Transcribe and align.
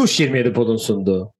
Tuş 0.00 0.20
27 0.20 0.52
Pod'un 0.52 0.76
sunduğu 0.76 1.32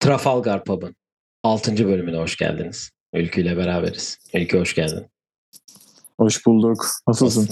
Trafalgar 0.00 0.64
Pub'ın 0.64 0.96
6. 1.42 1.88
bölümüne 1.88 2.16
hoş 2.16 2.36
geldiniz. 2.36 2.90
Ülkü 3.14 3.40
ile 3.40 3.56
beraberiz. 3.56 4.18
Ülkü 4.34 4.58
hoş 4.58 4.74
geldin. 4.74 5.06
Hoş 6.20 6.46
bulduk. 6.46 6.86
Nasılsın? 7.08 7.48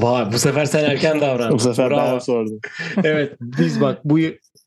Vay 0.00 0.32
bu 0.32 0.38
sefer 0.38 0.64
sen 0.64 0.84
erken 0.84 1.20
davrandın. 1.20 1.54
Bu 1.54 1.58
sefer 1.58 1.90
Bravo. 1.90 2.14
ben 2.14 2.18
sordum. 2.18 2.60
evet 3.04 3.36
biz 3.40 3.80
bak 3.80 4.00
bu 4.04 4.18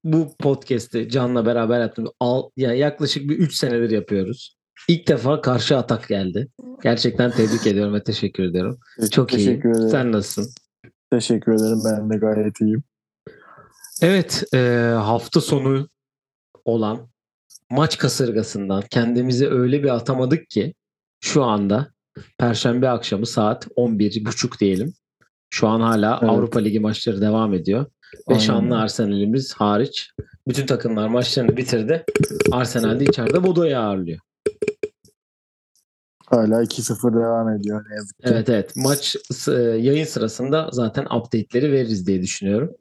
bu 0.03 0.35
podcast'i 0.39 1.09
Can'la 1.09 1.45
beraber 1.45 1.81
yaptım. 1.81 2.07
Al, 2.19 2.49
ya 2.57 2.73
yaklaşık 2.73 3.29
bir 3.29 3.37
3 3.37 3.55
senedir 3.55 3.89
yapıyoruz. 3.89 4.57
İlk 4.87 5.07
defa 5.07 5.41
karşı 5.41 5.77
atak 5.77 6.07
geldi. 6.07 6.47
Gerçekten 6.83 7.31
tebrik 7.31 7.67
ediyorum 7.67 7.93
ve 7.93 8.03
teşekkür 8.03 8.43
ediyorum. 8.43 8.79
Çok 9.11 9.33
iyi. 9.33 9.37
Teşekkür 9.37 9.69
ederim. 9.69 9.89
Sen 9.89 10.11
nasılsın? 10.11 10.53
Teşekkür 11.11 11.51
ederim. 11.51 11.79
Ben 11.85 12.09
de 12.09 12.17
gayet 12.17 12.61
iyiyim. 12.61 12.83
Evet, 14.01 14.43
e, 14.53 14.57
hafta 14.95 15.41
sonu 15.41 15.89
olan 16.65 17.09
maç 17.69 17.97
kasırgasından 17.97 18.83
kendimizi 18.89 19.49
öyle 19.49 19.83
bir 19.83 19.89
atamadık 19.89 20.49
ki 20.49 20.73
şu 21.19 21.43
anda 21.43 21.91
Perşembe 22.37 22.89
akşamı 22.89 23.25
saat 23.25 23.67
11.30 23.67 24.59
diyelim. 24.59 24.93
Şu 25.49 25.67
an 25.67 25.81
hala 25.81 26.19
Evet. 26.21 26.31
Avrupa 26.31 26.59
Ligi 26.59 26.79
maçları 26.79 27.21
devam 27.21 27.53
ediyor. 27.53 27.85
Ve 28.29 28.39
şanlı 28.39 28.79
Arsenal'imiz 28.79 29.53
hariç 29.53 30.11
bütün 30.47 30.65
takımlar 30.65 31.07
maçlarını 31.07 31.57
bitirdi. 31.57 32.05
Arsenal 32.51 32.99
de 32.99 33.03
içeride 33.03 33.43
Bodo'yu 33.43 33.77
ağırlıyor. 33.77 34.19
Hala 36.25 36.63
2-0 36.63 37.13
devam 37.13 37.49
ediyor 37.49 37.85
ne 37.89 37.95
yazık 37.95 38.17
ki. 38.17 38.23
Evet 38.25 38.49
evet 38.49 38.73
maç 38.75 39.15
e, 39.47 39.51
yayın 39.61 40.05
sırasında 40.05 40.69
zaten 40.71 41.05
update'leri 41.05 41.71
veririz 41.71 42.07
diye 42.07 42.21
düşünüyorum. 42.21 42.75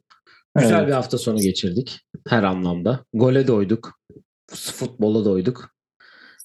Güzel 0.57 0.77
Evet. 0.77 0.87
bir 0.87 0.93
hafta 0.93 1.17
sonu 1.17 1.37
geçirdik 1.39 1.99
her 2.29 2.43
anlamda. 2.43 3.05
Gole 3.13 3.47
doyduk. 3.47 3.99
Futbola 4.51 5.25
doyduk. 5.25 5.75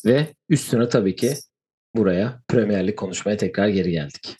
Ve 0.07 0.35
üstüne 0.49 0.89
tabii 0.89 1.17
ki 1.17 1.35
buraya 1.97 2.43
Premier 2.49 2.87
Lig 2.87 2.97
konuşmaya 2.97 3.37
tekrar 3.37 3.69
geri 3.69 3.91
geldik. 3.91 4.37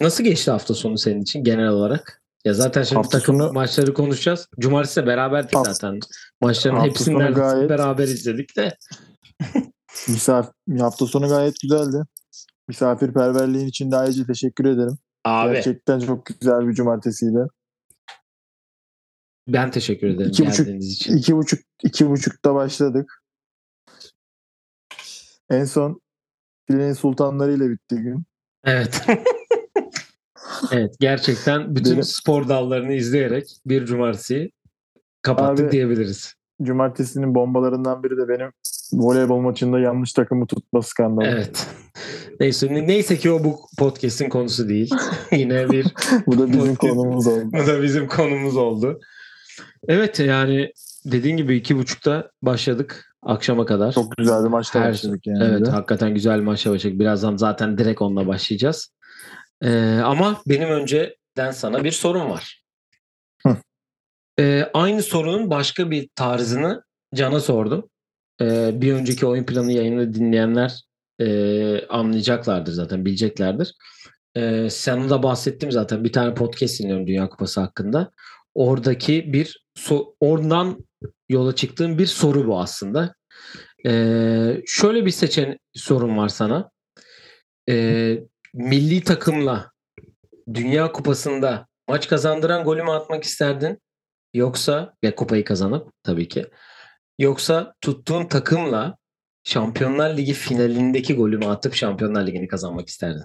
Nasıl 0.00 0.24
geçti 0.24 0.50
hafta 0.50 0.74
sonu 0.74 0.98
senin 0.98 1.22
için 1.22 1.44
genel 1.44 1.68
olarak? 1.68 2.22
Ya 2.44 2.54
zaten 2.54 2.82
şimdi 2.82 2.96
Hafta 2.96 3.18
takım 3.18 3.38
sonu- 3.38 3.52
maçları 3.52 3.94
konuşacağız. 3.94 4.48
Cumartesi 4.60 5.02
de 5.02 5.06
beraberdik 5.06 5.54
Hafta- 5.56 5.72
zaten. 5.74 6.00
Maçların 6.40 6.80
hepsini 6.80 7.18
gayet- 7.18 7.68
beraber 7.70 8.04
izledik 8.04 8.56
de. 8.56 8.76
Misafir, 10.08 10.52
hafta 10.78 11.06
sonu 11.06 11.28
gayet 11.28 11.60
güzeldi. 11.62 11.96
Misafirperverliğin 12.68 13.66
için 13.66 13.90
de 13.90 13.96
ayrıca 13.96 14.26
teşekkür 14.26 14.64
ederim. 14.64 14.98
Abi 15.24 15.52
Gerçekten 15.54 16.00
çok 16.00 16.26
güzel 16.26 16.68
bir 16.68 16.72
cumartesiydi. 16.74 17.46
ben 19.48 19.70
teşekkür 19.70 20.06
ederim 20.06 20.30
İki 20.30 20.42
buçuk- 20.42 20.56
geldiğiniz 20.56 20.92
için. 20.92 21.16
İki 21.16 21.36
buçuk, 21.36 21.60
iki 21.84 22.08
buçukta 22.10 22.54
başladık. 22.54 23.22
En 25.50 25.64
son 25.64 26.00
Filenin 26.66 26.92
Sultanları 26.92 27.52
ile 27.52 27.70
bitti 27.70 27.96
gün. 27.96 28.24
Evet. 28.64 29.06
evet 30.72 30.94
gerçekten 31.00 31.76
bütün 31.76 31.92
Benim- 31.92 32.02
spor 32.04 32.48
dallarını 32.48 32.92
izleyerek 32.92 33.60
bir 33.66 33.86
cumartesi 33.86 34.50
kapattık 35.22 35.64
Abi- 35.66 35.72
diyebiliriz. 35.72 36.34
Cumartesinin 36.62 37.34
bombalarından 37.34 38.02
biri 38.02 38.16
de 38.16 38.28
benim 38.28 38.52
voleybol 38.92 39.40
maçında 39.40 39.78
yanlış 39.78 40.12
takımı 40.12 40.46
tutma 40.46 40.82
skandalı. 40.82 41.26
Evet. 41.26 41.66
Neyse 42.40 42.68
neyse 42.86 43.16
ki 43.16 43.30
o 43.30 43.44
bu 43.44 43.56
podcast'in 43.78 44.28
konusu 44.28 44.68
değil. 44.68 44.90
Yine 45.32 45.70
bir 45.70 45.86
Bu 46.26 46.38
da 46.38 46.48
bizim 46.52 46.74
Podcast- 46.74 46.76
konumuz 46.76 47.26
oldu. 47.26 47.44
bu 47.52 47.66
da 47.66 47.82
bizim 47.82 48.06
konumuz 48.08 48.56
oldu. 48.56 49.00
Evet 49.88 50.20
yani 50.20 50.72
dediğin 51.04 51.36
gibi 51.36 51.56
iki 51.56 51.76
buçukta 51.76 52.30
başladık 52.42 53.06
akşama 53.22 53.66
kadar. 53.66 53.92
Çok 53.92 54.16
güzel 54.16 54.44
bir 54.44 54.48
maçta 54.48 54.80
Her- 54.80 54.90
başladık 54.90 55.26
yani. 55.26 55.44
Evet 55.44 55.66
de. 55.66 55.70
hakikaten 55.70 56.14
güzel 56.14 56.38
bir 56.38 56.44
maçla 56.44 56.70
başladık. 56.72 56.98
Birazdan 56.98 57.36
zaten 57.36 57.78
direkt 57.78 58.02
onunla 58.02 58.26
başlayacağız. 58.26 58.92
Ee, 59.62 59.98
ama 60.04 60.40
benim 60.48 60.68
önceden 60.68 61.50
sana 61.52 61.84
bir 61.84 61.90
sorum 61.90 62.30
var. 62.30 62.59
Ee, 64.40 64.70
aynı 64.74 65.02
sorunun 65.02 65.50
başka 65.50 65.90
bir 65.90 66.08
tarzını 66.14 66.82
Can'a 67.14 67.40
sordum. 67.40 67.90
Ee, 68.40 68.70
bir 68.74 68.92
önceki 68.92 69.26
oyun 69.26 69.44
planı 69.44 69.72
yayını 69.72 70.14
dinleyenler 70.14 70.80
e, 71.20 71.86
anlayacaklardır 71.86 72.72
zaten, 72.72 73.04
bileceklerdir. 73.04 73.74
Ee, 74.36 74.70
sana 74.70 75.10
da 75.10 75.22
bahsettim 75.22 75.72
zaten. 75.72 76.04
Bir 76.04 76.12
tane 76.12 76.34
podcast 76.34 76.80
dinliyorum 76.80 77.06
Dünya 77.06 77.28
Kupası 77.28 77.60
hakkında. 77.60 78.10
Oradaki 78.54 79.32
bir 79.32 79.64
so- 79.78 80.14
oradan 80.20 80.86
yola 81.28 81.54
çıktığım 81.54 81.98
bir 81.98 82.06
soru 82.06 82.46
bu 82.46 82.60
aslında. 82.60 83.14
Ee, 83.86 84.62
şöyle 84.66 85.06
bir 85.06 85.10
seçen 85.10 85.58
sorun 85.74 86.16
var 86.16 86.28
sana. 86.28 86.70
Ee, 87.68 88.18
milli 88.54 89.04
takımla 89.04 89.70
Dünya 90.54 90.92
Kupası'nda 90.92 91.66
maç 91.88 92.08
kazandıran 92.08 92.64
golü 92.64 92.82
mü 92.82 92.90
atmak 92.90 93.24
isterdin? 93.24 93.78
Yoksa 94.34 94.94
ya 95.02 95.14
kupayı 95.14 95.44
kazanıp 95.44 95.92
tabii 96.02 96.28
ki. 96.28 96.46
Yoksa 97.18 97.74
tuttuğun 97.80 98.26
takımla 98.26 98.96
Şampiyonlar 99.44 100.16
Ligi 100.16 100.32
finalindeki 100.32 101.16
golü 101.16 101.38
mü 101.38 101.46
atıp 101.46 101.74
Şampiyonlar 101.74 102.26
Ligi'ni 102.26 102.48
kazanmak 102.48 102.88
isterdin? 102.88 103.24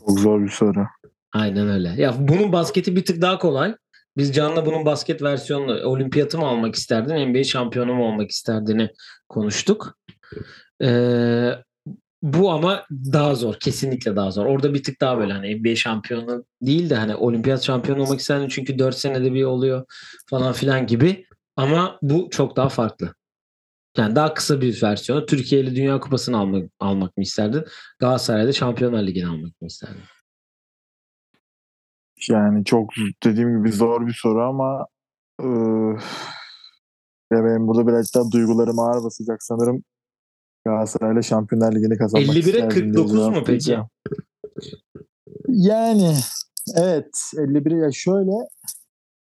Çok 0.00 0.20
zor 0.20 0.42
bir 0.42 0.48
soru. 0.48 0.86
Aynen 1.32 1.68
öyle. 1.68 1.94
Ya 2.02 2.14
bunun 2.18 2.52
basketi 2.52 2.96
bir 2.96 3.04
tık 3.04 3.22
daha 3.22 3.38
kolay. 3.38 3.76
Biz 4.16 4.34
Can'la 4.34 4.66
bunun 4.66 4.84
basket 4.84 5.22
versiyonunu 5.22 5.84
olimpiyatı 5.84 6.38
mı 6.38 6.46
almak 6.46 6.74
isterdin, 6.74 7.28
NBA 7.28 7.44
şampiyonu 7.44 7.94
mu 7.94 8.04
olmak 8.04 8.30
isterdini 8.30 8.90
konuştuk. 9.28 9.98
Ee, 10.82 11.50
bu 12.22 12.50
ama 12.50 12.86
daha 12.90 13.34
zor. 13.34 13.54
Kesinlikle 13.54 14.16
daha 14.16 14.30
zor. 14.30 14.46
Orada 14.46 14.74
bir 14.74 14.82
tık 14.82 15.00
daha 15.00 15.18
böyle 15.18 15.32
hani 15.32 15.56
NBA 15.62 15.76
şampiyonu 15.76 16.44
değil 16.62 16.90
de 16.90 16.94
hani 16.96 17.16
olimpiyat 17.16 17.62
şampiyonu 17.62 18.02
olmak 18.02 18.20
isterdin 18.20 18.48
çünkü 18.48 18.78
4 18.78 18.96
senede 18.96 19.32
bir 19.34 19.44
oluyor 19.44 19.84
falan 20.30 20.52
filan 20.52 20.86
gibi. 20.86 21.26
Ama 21.56 21.98
bu 22.02 22.28
çok 22.30 22.56
daha 22.56 22.68
farklı. 22.68 23.14
Yani 23.96 24.16
daha 24.16 24.34
kısa 24.34 24.60
bir 24.60 24.82
versiyonu. 24.82 25.26
Türkiye'li 25.26 25.76
Dünya 25.76 26.00
Kupası'nı 26.00 26.38
almak, 26.38 26.70
almak 26.80 27.16
mı 27.16 27.22
isterdin? 27.22 27.64
Galatasaray'da 27.98 28.52
Şampiyonlar 28.52 29.02
Ligi'ni 29.02 29.26
almak 29.26 29.60
mı 29.62 29.66
isterdin? 29.66 30.02
Yani 32.28 32.64
çok 32.64 32.90
dediğim 33.24 33.58
gibi 33.58 33.72
zor 33.72 34.06
bir 34.06 34.12
soru 34.22 34.42
ama 34.42 34.86
eee, 35.42 35.96
ya 37.32 37.44
benim 37.44 37.66
burada 37.68 37.86
biraz 37.86 38.14
daha 38.14 38.30
duygularım 38.30 38.78
ağır 38.78 39.04
basacak 39.04 39.42
sanırım. 39.42 39.84
Galatasaray'la 40.64 41.22
Şampiyonlar 41.22 41.74
Ligi'ni 41.74 41.98
kazanmak 41.98 42.36
51'e 42.36 42.38
isterdim 42.40 42.68
diye 42.68 42.82
49 42.82 43.28
mu 43.28 43.42
peki? 43.46 43.78
Yani 45.48 46.14
evet 46.76 47.20
51 47.38 47.70
ya 47.70 47.92
şöyle 47.92 48.30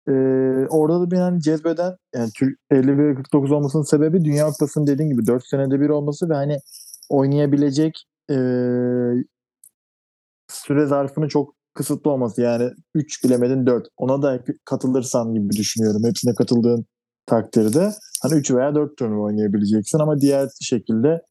eee, 0.08 0.66
orada 0.70 1.00
da 1.00 1.10
beni 1.10 1.20
hani 1.20 1.40
cezbeden 1.42 1.96
yani 2.14 2.30
Türk 2.36 2.58
51'e 2.70 3.14
49 3.14 3.52
olmasının 3.52 3.82
sebebi 3.82 4.24
Dünya 4.24 4.46
Kupası'nın 4.50 4.86
dediğin 4.86 5.10
gibi 5.10 5.26
4 5.26 5.46
senede 5.46 5.80
bir 5.80 5.88
olması 5.88 6.30
ve 6.30 6.34
hani 6.34 6.58
oynayabilecek 7.08 8.04
eee, 8.30 9.24
süre 10.50 10.86
zarfının 10.86 11.28
çok 11.28 11.54
kısıtlı 11.74 12.10
olması. 12.10 12.42
Yani 12.42 12.70
3 12.94 13.24
bilemedin 13.24 13.66
4 13.66 13.88
ona 13.96 14.22
da 14.22 14.44
katılırsan 14.64 15.34
gibi 15.34 15.50
düşünüyorum. 15.50 16.02
Hepsine 16.04 16.34
katıldığın 16.34 16.86
takdirde 17.26 17.92
hani 18.22 18.34
3 18.34 18.50
veya 18.50 18.74
4 18.74 18.96
turnuva 18.96 19.22
oynayabileceksin 19.24 19.98
ama 19.98 20.20
diğer 20.20 20.48
şekilde 20.60 21.22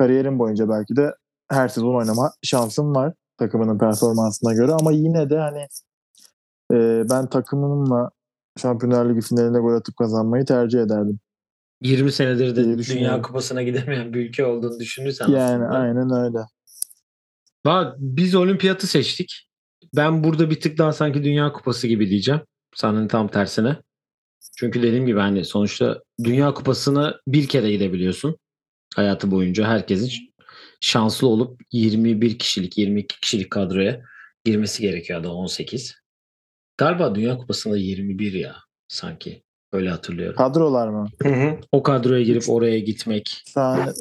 kariyerin 0.00 0.38
boyunca 0.38 0.68
belki 0.68 0.96
de 0.96 1.14
her 1.50 1.68
sezon 1.68 1.94
oynama 1.94 2.32
şansın 2.42 2.94
var 2.94 3.14
takımının 3.38 3.78
performansına 3.78 4.52
göre 4.54 4.72
ama 4.72 4.92
yine 4.92 5.30
de 5.30 5.38
hani 5.38 5.66
e, 6.72 7.04
ben 7.10 7.26
takımımla 7.26 8.10
Şampiyonlar 8.58 9.10
Ligi 9.10 9.20
finalinde 9.20 9.58
gol 9.58 9.74
atıp 9.74 9.96
kazanmayı 9.96 10.44
tercih 10.44 10.80
ederdim. 10.80 11.18
20 11.82 12.12
senedir 12.12 12.56
de 12.56 12.78
Dünya. 12.94 13.22
Kupası'na 13.22 13.62
gidemeyen 13.62 14.14
bir 14.14 14.28
ülke 14.28 14.46
olduğunu 14.46 14.80
düşünürsen 14.80 15.28
Yani 15.28 15.64
aslında. 15.64 15.78
aynen 15.78 16.24
öyle. 16.24 16.38
Bak 17.64 17.94
biz 17.98 18.34
olimpiyatı 18.34 18.86
seçtik. 18.86 19.48
Ben 19.96 20.24
burada 20.24 20.50
bir 20.50 20.60
tık 20.60 20.78
daha 20.78 20.92
sanki 20.92 21.24
Dünya 21.24 21.52
Kupası 21.52 21.86
gibi 21.86 22.10
diyeceğim. 22.10 22.40
Senin 22.74 23.08
tam 23.08 23.28
tersine. 23.28 23.76
Çünkü 24.56 24.82
dediğim 24.82 25.06
gibi 25.06 25.20
hani 25.20 25.44
sonuçta 25.44 26.02
Dünya 26.24 26.54
Kupası'na 26.54 27.20
bir 27.28 27.46
kere 27.48 27.70
gidebiliyorsun. 27.70 28.36
Hayatı 28.96 29.30
boyunca 29.30 29.66
herkesin 29.68 30.10
şanslı 30.80 31.28
olup 31.28 31.60
21 31.72 32.38
kişilik, 32.38 32.78
22 32.78 33.20
kişilik 33.20 33.50
kadroya 33.50 34.00
girmesi 34.44 34.82
gerekiyor 34.82 35.24
da 35.24 35.32
18. 35.32 35.94
Galiba 36.78 37.14
Dünya 37.14 37.38
Kupası'nda 37.38 37.76
21 37.76 38.32
ya 38.32 38.56
sanki. 38.88 39.42
Öyle 39.72 39.90
hatırlıyorum. 39.90 40.36
Kadrolar 40.36 40.88
mı? 40.88 41.08
Hı 41.22 41.28
hı. 41.28 41.56
O 41.72 41.82
kadroya 41.82 42.22
girip 42.22 42.50
oraya 42.50 42.78
gitmek. 42.78 43.42
Tane, 43.54 43.92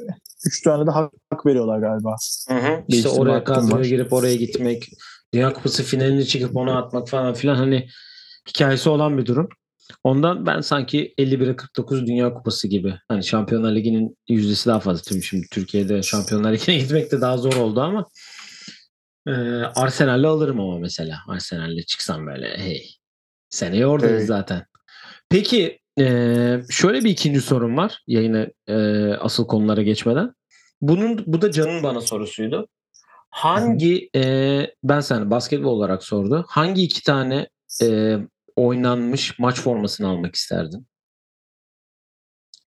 üç 0.45 0.61
tane 0.61 0.87
de 0.87 0.91
hak, 0.91 1.45
veriyorlar 1.45 1.79
galiba. 1.79 2.15
İşte 2.21 2.83
Değiştirme 2.91 3.19
oraya 3.19 3.33
hakkım 3.33 3.55
kadroya 3.55 3.79
var. 3.79 3.85
girip 3.85 4.13
oraya 4.13 4.35
gitmek. 4.35 4.89
Dünya 5.33 5.53
Kupası 5.53 5.83
finaline 5.83 6.23
çıkıp 6.23 6.55
onu 6.55 6.77
atmak 6.77 7.09
falan 7.09 7.33
filan 7.33 7.55
hani 7.55 7.87
hikayesi 8.49 8.89
olan 8.89 9.17
bir 9.17 9.25
durum. 9.25 9.49
Ondan 10.03 10.45
ben 10.45 10.61
sanki 10.61 11.13
51'e 11.17 11.55
49 11.55 12.07
Dünya 12.07 12.33
Kupası 12.33 12.67
gibi. 12.67 12.93
Hani 13.07 13.23
Şampiyonlar 13.23 13.75
Ligi'nin 13.75 14.17
yüzdesi 14.29 14.69
daha 14.69 14.79
fazla. 14.79 15.01
Tüm 15.01 15.23
şimdi 15.23 15.47
Türkiye'de 15.51 16.03
Şampiyonlar 16.03 16.53
Ligi'ne 16.53 16.77
gitmek 16.79 17.11
de 17.11 17.21
daha 17.21 17.37
zor 17.37 17.55
oldu 17.55 17.81
ama 17.81 18.05
e, 19.27 19.31
Arsenal'le 19.75 20.23
alırım 20.23 20.59
ama 20.59 20.79
mesela. 20.79 21.17
Arsenal'le 21.27 21.81
çıksam 21.87 22.27
böyle 22.27 22.57
hey. 22.57 22.89
Seneye 23.49 23.87
oradayız 23.87 24.17
Evet. 24.17 24.27
zaten. 24.27 24.65
Peki 25.29 25.79
e, 25.99 26.05
şöyle 26.69 27.03
bir 27.03 27.09
ikinci 27.09 27.41
sorum 27.41 27.77
var. 27.77 28.03
Yayına 28.07 28.47
e, 28.67 28.75
asıl 29.13 29.47
konulara 29.47 29.81
geçmeden. 29.81 30.33
Bunun 30.81 31.23
bu 31.27 31.41
da 31.41 31.51
Can'ın 31.51 31.83
bana 31.83 32.01
sorusuydu. 32.01 32.67
Hangi 33.29 34.09
e, 34.15 34.61
ben 34.83 34.99
sana 34.99 35.31
basketbol 35.31 35.71
olarak 35.71 36.03
sordu. 36.03 36.45
Hangi 36.47 36.83
iki 36.83 37.03
tane 37.03 37.49
e, 37.83 38.17
oynanmış 38.57 39.39
maç 39.39 39.61
formasını 39.61 40.07
almak 40.07 40.35
isterdin? 40.35 40.87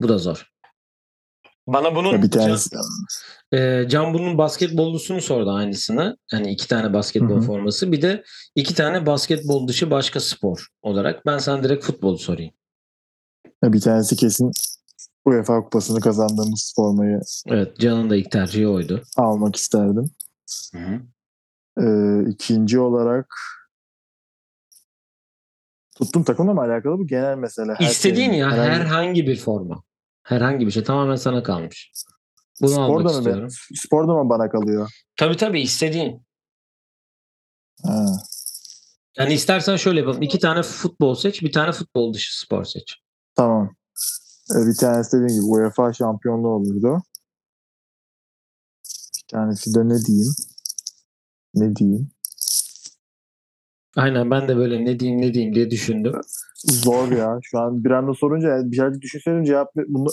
Bu 0.01 0.09
da 0.09 0.17
zor. 0.17 0.51
Bana 1.67 1.95
bunun 1.95 2.21
bir 2.21 2.29
Can, 2.29 2.41
tanesi 2.43 2.69
e, 3.53 3.85
Can 3.89 4.13
bunun 4.13 4.37
basketbollusunu 4.37 5.21
sordu 5.21 5.51
aynısını. 5.51 6.17
Hani 6.31 6.51
iki 6.51 6.67
tane 6.67 6.93
basketbol 6.93 7.29
Hı 7.35 7.39
hı. 7.39 7.41
forması. 7.41 7.91
Bir 7.91 8.01
de 8.01 8.23
iki 8.55 8.75
tane 8.75 9.05
basketbol 9.05 9.67
dışı 9.67 9.91
başka 9.91 10.19
spor 10.19 10.67
olarak. 10.81 11.25
Ben 11.25 11.37
sana 11.37 11.63
direkt 11.63 11.85
futbolu 11.85 12.17
sorayım. 12.17 12.53
ya 13.63 13.73
bir 13.73 13.81
tanesi 13.81 14.15
kesin 14.15 14.51
UEFA 15.25 15.63
kupasını 15.63 15.99
kazandığımız 15.99 16.73
formayı 16.75 17.19
Evet 17.47 17.79
Can'ın 17.79 18.09
da 18.09 18.15
ilk 18.15 18.31
tercihi 18.31 18.67
oydu. 18.67 19.03
almak 19.17 19.55
isterdim. 19.55 20.11
Hı 20.73 20.77
hı. 20.79 21.01
Ee, 21.81 22.29
ikinci 22.29 22.79
olarak 22.79 23.27
tuttuğum 25.95 26.23
takımla 26.23 26.53
mı 26.53 26.61
alakalı 26.61 26.97
bu 26.99 27.07
genel 27.07 27.37
mesele? 27.37 27.73
Her 27.77 27.85
İstediğin 27.89 28.29
şeyin, 28.29 28.39
ya 28.41 28.51
herhangi- 28.51 28.69
herhangi 28.79 29.27
bir 29.27 29.37
forma. 29.39 29.83
Herhangi 30.23 30.65
bir 30.67 30.71
şey 30.71 30.83
tamamen 30.83 31.15
sana 31.15 31.43
kalmış. 31.43 31.91
Bunu 32.61 32.71
Spor 32.71 32.81
almak 32.83 33.03
mı 33.03 33.11
istiyorum. 33.11 33.47
be- 33.71 33.75
Spor 33.75 34.07
da 34.07 34.13
mı 34.23 34.29
bana 34.29 34.49
kalıyor? 34.49 34.91
Tabii 35.17 35.37
tabii 35.37 35.61
istediğin. 35.61 36.25
Ha. 37.83 38.05
Yani 39.17 39.33
istersen 39.33 39.75
şöyle 39.75 39.99
yapalım. 39.99 40.21
İki 40.21 40.39
tane 40.39 40.61
futbol 40.63 41.15
seç, 41.15 41.41
bir 41.41 41.51
tane 41.51 41.71
futbol 41.71 42.13
dışı 42.13 42.39
spor 42.39 42.63
seç. 42.63 42.95
Tamam. 43.35 43.75
Ee, 44.51 44.67
bir 44.67 44.77
tanesi 44.77 45.11
dediğim 45.17 45.41
gibi 45.41 45.45
UEFA 45.51 45.93
şampiyonluğu 45.93 46.47
olurdu. 46.47 47.03
Bir 49.17 49.27
tanesi 49.37 49.75
de 49.75 49.79
ne 49.89 50.05
diyeyim? 50.05 50.33
Ne 51.53 51.75
diyeyim? 51.75 52.11
Aynen 53.95 54.31
ben 54.31 54.47
de 54.47 54.57
böyle 54.57 54.85
ne 54.85 54.99
diyeyim 54.99 55.21
ne 55.21 55.33
diyeyim 55.33 55.55
diye 55.55 55.71
düşündüm. 55.71 56.13
Zor 56.55 57.11
ya. 57.11 57.39
Şu 57.43 57.59
an 57.59 57.83
bir 57.83 57.91
anda 57.91 58.13
sorunca 58.13 58.49
yani 58.49 58.71
birazcık 58.71 59.01
düşünseydim 59.01 59.43
cevap 59.43 59.71
bunu 59.87 60.07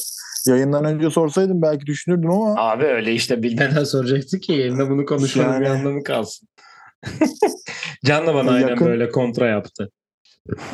yayından 0.46 0.84
önce 0.84 1.10
sorsaydım 1.10 1.62
belki 1.62 1.86
düşünürdüm 1.86 2.30
ama 2.30 2.54
Abi 2.56 2.84
öyle 2.84 3.12
işte 3.14 3.42
bilmeden 3.42 3.84
soracaktı 3.84 4.38
ki 4.40 4.52
yerine 4.52 4.90
bunu 4.90 5.04
konuşmanın 5.06 5.60
bir 5.60 5.66
Yani- 5.66 5.78
anlamı 5.78 6.02
kalsın. 6.02 6.48
Can 8.04 8.26
da 8.26 8.34
bana 8.34 8.50
aynen 8.50 8.68
Yakın- 8.68 8.86
böyle 8.86 9.08
kontra 9.10 9.46
yaptı. 9.46 9.90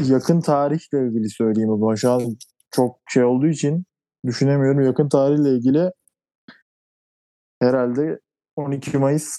yakın 0.05 0.40
tarihle 0.40 1.08
ilgili 1.08 1.31
söyleyeyim 1.31 1.70
o 1.70 1.78
zaman. 1.78 1.94
Şu 1.94 2.10
an 2.10 2.22
çok 2.70 2.99
şey 3.08 3.25
olduğu 3.25 3.46
için 3.46 3.84
düşünemiyorum. 4.26 4.81
Yakın 4.84 5.08
tarihle 5.08 5.50
ilgili 5.50 5.90
herhalde 7.62 8.20
12 8.56 8.99
Mayıs 8.99 9.38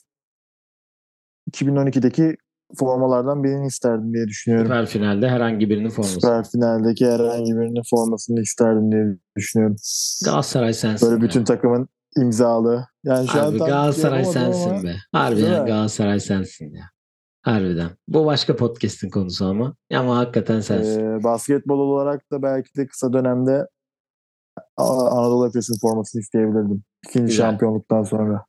2012'deki 1.52 2.38
formalardan 2.78 3.44
birini 3.44 3.68
isterdim 3.68 4.14
diye 4.14 4.28
düşünüyorum. 4.28 4.66
Süper 4.66 4.86
finalde 4.86 5.30
herhangi 5.30 5.70
birinin 5.70 5.90
forması. 5.90 6.14
Süper 6.14 6.44
finaldeki 6.44 7.06
herhangi 7.06 7.52
birinin 7.52 7.82
formasını 7.90 8.42
isterdim 8.42 8.92
diye 8.92 9.18
düşünüyorum. 9.38 9.76
Galatasaray 10.26 10.74
sensin. 10.74 11.10
Böyle 11.12 11.22
bütün 11.22 11.44
takımın 11.44 11.88
imzalı. 12.18 12.86
Yani 13.04 13.28
şu 13.28 13.40
an 13.40 13.44
Harbi 13.44 13.58
tam 13.58 13.68
Galatasaray 13.68 14.26
sensin 14.26 14.70
ama 14.70 14.84
be. 14.84 14.96
Harbiden? 15.12 15.66
Galatasaray 15.66 16.20
sensin 16.20 16.76
ya. 16.76 16.84
Harbiden. 17.42 17.90
Bu 18.08 18.26
başka 18.26 18.56
podcast'in 18.56 19.10
konusu 19.10 19.46
ama. 19.46 19.76
Ama 19.94 20.18
hakikaten 20.18 20.60
sensin. 20.60 21.00
Ee, 21.00 21.24
basketbol 21.24 21.80
olarak 21.80 22.32
da 22.32 22.42
belki 22.42 22.76
de 22.78 22.88
kısa 22.88 23.14
dönemde 23.14 23.68
Anadolu 24.78 25.48
Efes'in 25.48 25.80
formasını 25.82 26.22
isteyebilirdim. 26.22 26.84
İkinci 27.10 27.26
Güzel. 27.26 27.46
şampiyonluktan 27.46 28.04
sonra. 28.04 28.46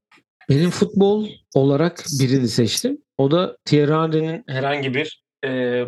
Benim 0.49 0.71
futbol 0.71 1.29
olarak 1.55 2.05
birini 2.21 2.49
seçtim. 2.49 2.99
O 3.19 3.31
da 3.31 3.57
Thierry 3.65 3.93
Henry'nin 3.93 4.45
herhangi 4.49 4.95
bir 4.95 5.23
e, 5.45 5.83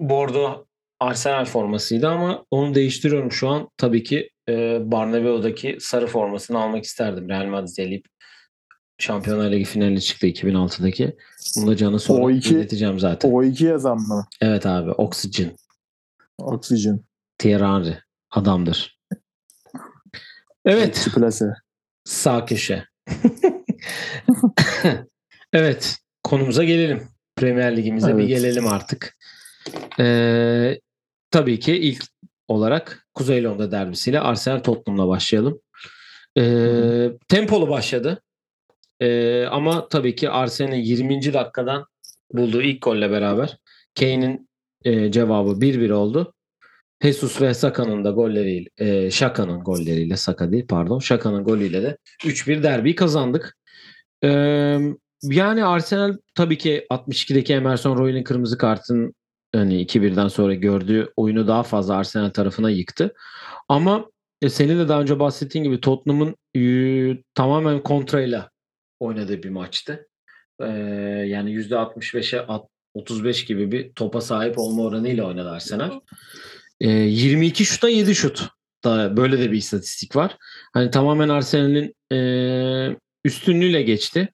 Bordeaux 0.00 0.66
Arsenal 1.00 1.44
formasıydı 1.44 2.08
ama 2.08 2.44
onu 2.50 2.74
değiştiriyorum 2.74 3.32
şu 3.32 3.48
an. 3.48 3.68
Tabii 3.76 4.02
ki 4.02 4.30
e, 4.48 4.78
Barnabeau'daki 4.90 5.76
sarı 5.80 6.06
formasını 6.06 6.58
almak 6.58 6.84
isterdim. 6.84 7.28
Real 7.28 7.46
Madrid'e 7.46 7.82
eleyip 7.82 8.06
Şampiyonlar 8.98 9.50
Ligi 9.52 9.64
finaline 9.64 10.00
çıktı 10.00 10.26
2006'daki. 10.26 11.16
Bunu 11.56 11.66
da 11.70 11.76
Can'a 11.76 11.98
sonra 11.98 12.22
O 12.22 12.30
iki- 12.30 12.54
ileteceğim 12.54 12.98
zaten. 12.98 13.30
O 13.32 13.42
iki 13.44 13.64
yazan 13.64 13.98
mı? 13.98 14.26
Evet 14.40 14.66
abi 14.66 14.90
Oxygen. 14.90 15.56
Oxygen. 16.38 17.00
Thierry 17.38 17.64
Henry. 17.64 17.98
Adamdır. 18.30 18.98
Evet. 20.64 21.08
Plase. 21.14 21.46
Sağ 22.04 22.44
köşe. 22.44 22.84
evet. 25.52 25.96
Konumuza 26.22 26.64
gelelim. 26.64 27.08
Premier 27.36 27.76
Ligimize 27.76 28.16
bir 28.16 28.22
Evet. 28.22 28.28
gelelim 28.28 28.66
artık. 28.66 29.16
Ee, 30.00 30.80
tabii 31.30 31.60
ki 31.60 31.76
ilk 31.76 32.02
olarak 32.48 33.06
Kuzey 33.14 33.44
Londra 33.44 33.70
derbisiyle 33.70 34.20
Arsenal 34.20 34.58
Tottenham'la 34.58 35.08
başlayalım. 35.08 35.60
Ee, 36.38 37.10
tempolu 37.28 37.68
başladı. 37.68 38.22
Ee, 39.00 39.44
ama 39.44 39.88
tabii 39.88 40.14
ki 40.14 40.30
Arsenal'in 40.30 40.80
20. 40.82 41.32
dakikadan 41.32 41.86
bulduğu 42.32 42.62
ilk 42.62 42.82
golle 42.82 43.10
beraber 43.10 43.58
Kane'in 43.98 44.48
e, 44.84 45.12
cevabı 45.12 45.50
1-1 45.50 45.92
oldu. 45.92 46.34
Jesus 47.02 47.40
ve 47.40 47.54
Saka'nın 47.54 48.04
da 48.04 48.10
golleriyle, 48.10 48.68
e, 48.78 49.10
Şaka'nın 49.10 49.60
golleriyle, 49.60 50.16
Saka 50.16 50.52
değil 50.52 50.66
pardon, 50.68 50.98
Şaka'nın 50.98 51.44
golüyle 51.44 51.82
de 51.82 51.96
3-1 52.24 52.62
derbiyi 52.62 52.94
kazandık. 52.94 53.56
Ee, 54.24 54.78
yani 55.22 55.64
Arsenal 55.64 56.16
tabii 56.34 56.58
ki 56.58 56.86
62'deki 56.90 57.52
Emerson 57.54 57.98
Royal'in 57.98 58.24
kırmızı 58.24 58.58
kartın 58.58 59.14
hani 59.54 59.82
2-1'den 59.82 60.28
sonra 60.28 60.54
gördüğü 60.54 61.12
oyunu 61.16 61.46
daha 61.48 61.62
fazla 61.62 61.96
Arsenal 61.96 62.30
tarafına 62.30 62.70
yıktı. 62.70 63.14
Ama 63.68 64.10
e, 64.42 64.48
senin 64.48 64.78
de 64.78 64.88
daha 64.88 65.00
önce 65.00 65.18
bahsettiğin 65.18 65.64
gibi 65.64 65.80
Tottenham'ın 65.80 66.36
e, 66.56 67.22
tamamen 67.34 67.82
kontrayla 67.82 68.50
oynadığı 69.00 69.42
bir 69.42 69.50
maçtı. 69.50 70.06
Ee, 70.60 70.66
yani 71.26 71.50
%65'e 71.50 72.40
at- 72.40 72.68
35 72.94 73.44
gibi 73.44 73.72
bir 73.72 73.92
topa 73.92 74.20
sahip 74.20 74.58
olma 74.58 74.82
oranıyla 74.82 75.24
oynadı 75.26 75.50
Arsenal. 75.50 76.00
Ee, 76.80 76.88
22 76.90 77.64
şuta 77.64 77.88
7 77.88 78.14
şut. 78.14 78.48
Da 78.84 79.16
böyle 79.16 79.38
de 79.38 79.52
bir 79.52 79.56
istatistik 79.56 80.16
var. 80.16 80.36
Hani 80.72 80.90
tamamen 80.90 81.28
Arsenal'in 81.28 81.94
e, 82.12 82.16
üstünlüğüyle 83.24 83.82
geçti. 83.82 84.28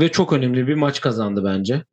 Ve 0.00 0.12
çok 0.12 0.32
önemli 0.32 0.66
bir 0.66 0.74
maç 0.74 1.00
kazandı 1.00 1.44
bence 1.44 1.84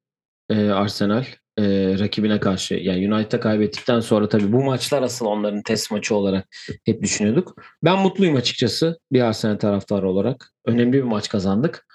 e, 0.49 0.69
Arsenal 0.69 1.25
e, 1.57 1.63
rakibine 1.99 2.39
karşı. 2.39 2.73
Yani 2.73 3.13
United'a 3.13 3.39
kaybettikten 3.39 3.99
sonra 3.99 4.29
tabii 4.29 4.51
bu 4.51 4.63
maçlar 4.63 5.03
asıl 5.03 5.25
onların 5.25 5.61
test 5.61 5.91
maçı 5.91 6.15
olarak 6.15 6.47
hep 6.85 7.03
düşünüyorduk. 7.03 7.55
Ben 7.83 7.99
mutluyum 7.99 8.35
açıkçası 8.35 8.99
bir 9.11 9.21
Arsenal 9.21 9.57
taraftarı 9.57 10.09
olarak. 10.09 10.53
Önemli 10.65 10.93
bir 10.93 11.03
maç 11.03 11.29
kazandık. 11.29 11.87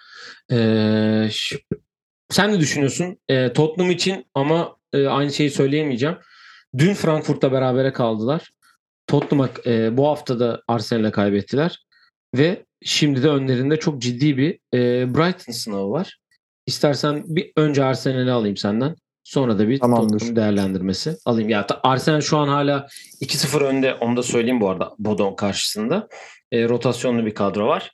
E, 0.52 1.28
sen 2.30 2.52
ne 2.52 2.60
düşünüyorsun? 2.60 3.18
E, 3.28 3.52
Tottenham 3.52 3.90
için 3.90 4.26
ama 4.34 4.76
e, 4.92 5.06
aynı 5.06 5.32
şeyi 5.32 5.50
söyleyemeyeceğim. 5.50 6.16
Dün 6.78 6.94
Frankfurt'ta 6.94 7.52
berabere 7.52 7.92
kaldılar. 7.92 8.50
Tottenham'a 9.06 9.48
e, 9.66 9.96
bu 9.96 10.08
hafta 10.08 10.40
da 10.40 10.62
Arsenal'e 10.68 11.10
kaybettiler. 11.10 11.86
Ve 12.34 12.64
şimdi 12.82 13.22
de 13.22 13.28
önlerinde 13.28 13.76
çok 13.76 14.02
ciddi 14.02 14.36
bir 14.36 14.58
e, 14.74 14.78
Brighton 15.14 15.52
sınavı 15.52 15.90
var. 15.90 16.18
İstersen 16.66 17.24
bir 17.26 17.52
önce 17.56 17.84
Arsenal'i 17.84 18.30
alayım 18.30 18.56
senden. 18.56 18.96
Sonra 19.24 19.58
da 19.58 19.68
bir 19.68 19.80
Tamamdır. 19.80 20.12
Tottenham 20.12 20.36
değerlendirmesi 20.36 21.16
alayım. 21.24 21.48
Ya 21.48 21.66
Arsenal 21.82 22.20
şu 22.20 22.38
an 22.38 22.48
hala 22.48 22.86
2-0 23.20 23.64
önde. 23.64 23.94
Onu 23.94 24.16
da 24.16 24.22
söyleyeyim 24.22 24.60
bu 24.60 24.68
arada 24.68 24.94
Bodon 24.98 25.34
karşısında. 25.34 26.08
E, 26.52 26.68
rotasyonlu 26.68 27.26
bir 27.26 27.34
kadro 27.34 27.66
var. 27.66 27.92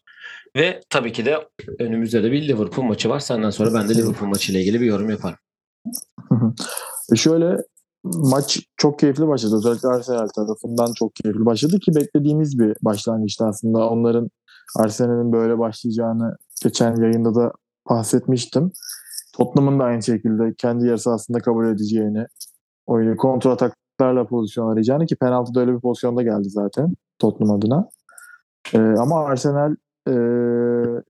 Ve 0.57 0.81
tabii 0.91 1.13
ki 1.13 1.25
de 1.25 1.49
önümüzde 1.79 2.23
de 2.23 2.33
bir 2.33 2.49
Liverpool 2.49 2.85
maçı 2.85 3.09
var. 3.09 3.21
Senden 3.21 3.51
sonra 3.51 3.75
ben 3.75 3.89
de 3.89 3.95
Liverpool 3.95 4.29
maçıyla 4.29 4.61
ilgili 4.61 4.81
bir 4.81 4.87
yorum 4.87 5.11
yaparım. 5.11 5.39
E 7.13 7.17
şöyle 7.17 7.57
maç 8.15 8.61
çok 8.77 8.99
keyifli 8.99 9.29
başladı. 9.29 9.57
Özellikle 9.57 9.89
Arsenal 9.89 10.29
tarafından 10.29 10.93
çok 10.93 11.15
keyifli 11.15 11.47
başladı 11.47 11.79
ki 11.79 11.95
beklediğimiz 11.95 12.59
bir 12.59 12.77
başlangıçtı 12.83 13.47
aslında. 13.47 13.91
Onların 13.91 14.31
Arsenal'in 14.77 15.33
böyle 15.33 15.59
başlayacağını 15.59 16.37
geçen 16.63 16.97
yayında 16.97 17.35
da 17.35 17.53
bahsetmiştim. 17.91 18.73
Tottenham'ın 19.37 19.81
da 19.81 19.85
aynı 19.85 20.03
şekilde 20.03 20.55
kendi 20.59 20.87
yarı 20.87 20.99
sahasında 20.99 21.39
kabul 21.39 21.67
edeceğini, 21.67 22.27
oyunu 22.87 23.17
kontrol 23.17 23.51
ataklarla 23.51 24.27
pozisyon 24.27 24.73
arayacağını 24.73 25.07
ki 25.07 25.17
penaltıda 25.17 25.61
öyle 25.61 25.75
bir 25.75 25.81
pozisyonda 25.81 26.23
geldi 26.23 26.51
zaten 26.51 26.95
Tottenham 27.19 27.57
adına. 27.57 27.89
Ee, 28.75 28.79
ama 28.79 29.25
Arsenal 29.25 29.75
e, 30.09 30.15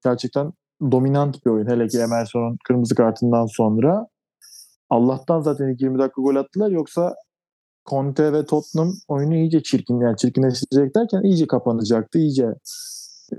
gerçekten 0.04 0.52
dominant 0.90 1.46
bir 1.46 1.50
oyun. 1.50 1.66
Hele 1.66 1.88
ki 1.88 1.98
Emerson'un 1.98 2.58
kırmızı 2.64 2.94
kartından 2.94 3.46
sonra. 3.46 4.06
Allah'tan 4.90 5.40
zaten 5.40 5.68
ilk 5.68 5.80
20 5.80 5.98
dakika 5.98 6.22
gol 6.22 6.36
attılar. 6.36 6.70
Yoksa 6.70 7.14
Conte 7.90 8.32
ve 8.32 8.46
Tottenham 8.46 8.92
oyunu 9.08 9.34
iyice 9.34 9.62
çirkin 9.62 10.00
yani 10.00 10.16
çirkinleştirecek 10.16 10.96
derken 10.96 11.22
iyice 11.22 11.46
kapanacaktı. 11.46 12.18
iyice 12.18 12.54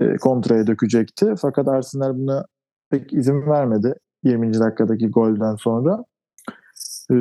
e, 0.00 0.16
kontraya 0.16 0.66
dökecekti. 0.66 1.34
Fakat 1.40 1.68
Arsenal 1.68 2.14
buna 2.18 2.44
pek 2.90 3.12
izin 3.12 3.46
vermedi 3.46 3.94
20. 4.24 4.60
dakikadaki 4.60 5.08
golden 5.08 5.56
sonra. 5.56 6.04
Ee, 7.10 7.14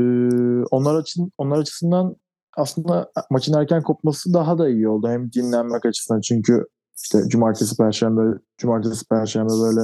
onlar 0.71 0.95
açın 0.95 1.31
onlar 1.37 1.57
açısından 1.57 2.15
aslında 2.57 3.11
maçın 3.29 3.53
erken 3.53 3.83
kopması 3.83 4.33
daha 4.33 4.57
da 4.57 4.69
iyi 4.69 4.87
oldu. 4.87 5.09
Hem 5.09 5.31
dinlenmek 5.31 5.85
açısından 5.85 6.21
çünkü 6.21 6.65
işte 7.03 7.19
cumartesi 7.27 7.77
perşembe 7.77 8.37
cumartesi 8.57 9.07
perşembe 9.07 9.53
böyle 9.63 9.81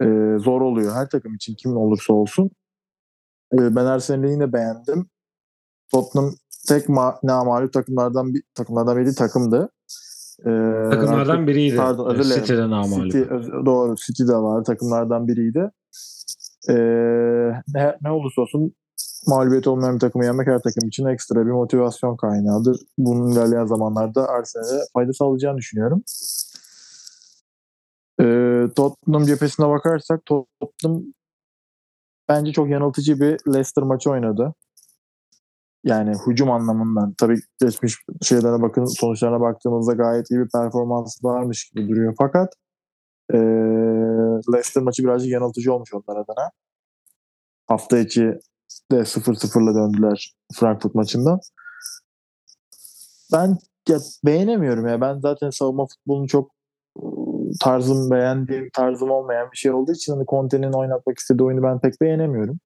e, 0.00 0.38
zor 0.38 0.60
oluyor 0.60 0.94
her 0.94 1.08
takım 1.08 1.34
için 1.34 1.54
kim 1.54 1.76
olursa 1.76 2.12
olsun. 2.12 2.50
E, 3.54 3.76
ben 3.76 3.84
Arsenal'i 3.84 4.30
yine 4.30 4.52
beğendim. 4.52 5.06
Tottenham 5.92 6.34
tek 6.68 6.88
ma- 6.88 7.18
namalup 7.22 7.72
takımlardan 7.72 8.34
bir 8.34 8.42
takımlardan 8.54 8.96
biri 8.96 9.14
takımdı. 9.14 9.70
Ee, 10.40 10.90
takımlardan 10.90 11.46
biriydi. 11.46 11.76
Pardon 11.76 12.14
özür 12.14 12.24
dilerim. 12.24 12.42
City'den 12.42 12.70
namalup. 12.70 13.12
City, 13.12 13.22
doğru 13.66 13.96
City 13.96 14.22
de 14.22 14.36
var 14.36 14.64
takımlardan 14.64 15.28
biriydi. 15.28 15.70
Ee, 16.68 16.74
ne, 17.74 17.96
ne 18.02 18.10
olursa 18.10 18.42
olsun 18.42 18.74
mağlubiyet 19.26 19.66
olmayan 19.66 19.94
bir 19.94 20.00
takımı 20.00 20.24
yenmek 20.24 20.46
her 20.46 20.58
takım 20.62 20.88
için 20.88 21.06
ekstra 21.06 21.46
bir 21.46 21.50
motivasyon 21.50 22.16
kaynağıdır. 22.16 22.80
Bunun 22.98 23.32
ilerleyen 23.32 23.66
zamanlarda 23.66 24.28
Arsenal'e 24.28 24.80
fayda 24.92 25.12
sağlayacağını 25.12 25.58
düşünüyorum. 25.58 26.02
Ee, 28.20 28.64
Tottenham 28.76 29.24
cephesine 29.24 29.68
bakarsak 29.68 30.20
Tottenham 30.26 31.02
bence 32.28 32.52
çok 32.52 32.70
yanıltıcı 32.70 33.20
bir 33.20 33.52
Leicester 33.54 33.84
maçı 33.84 34.10
oynadı. 34.10 34.54
Yani 35.84 36.12
hücum 36.26 36.50
anlamından 36.50 37.14
tabii 37.18 37.40
geçmiş 37.60 37.96
şeylere 38.22 38.62
bakın 38.62 38.84
sonuçlarına 38.84 39.40
baktığımızda 39.40 39.92
gayet 39.92 40.30
iyi 40.30 40.40
bir 40.40 40.48
performans 40.48 41.24
varmış 41.24 41.70
gibi 41.70 41.88
duruyor. 41.88 42.14
Fakat 42.18 42.54
e, 43.32 43.38
Leicester 44.52 44.82
maçı 44.82 45.04
birazcık 45.04 45.30
yanıltıcı 45.32 45.74
olmuş 45.74 45.94
onlar 45.94 46.16
adına. 46.20 46.50
Hafta 47.66 47.98
içi 47.98 48.38
de 48.92 48.96
0-0'la 48.96 49.74
döndüler 49.74 50.34
Frankfurt 50.54 50.94
maçından. 50.94 51.40
Ben 53.32 53.58
ya, 53.88 53.98
beğenemiyorum 54.24 54.86
ya. 54.86 55.00
Ben 55.00 55.20
zaten 55.20 55.50
savunma 55.50 55.86
futbolunu 55.86 56.28
çok 56.28 56.50
tarzım 57.60 58.10
beğendiğim, 58.10 58.70
tarzım 58.72 59.10
olmayan 59.10 59.52
bir 59.52 59.56
şey 59.56 59.72
olduğu 59.72 59.92
için 59.92 60.12
hani 60.12 60.26
Conte'nin 60.26 60.72
oynatmak 60.72 61.18
istediği 61.18 61.44
oyunu 61.44 61.62
ben 61.62 61.80
pek 61.80 62.00
beğenemiyorum. 62.00 62.58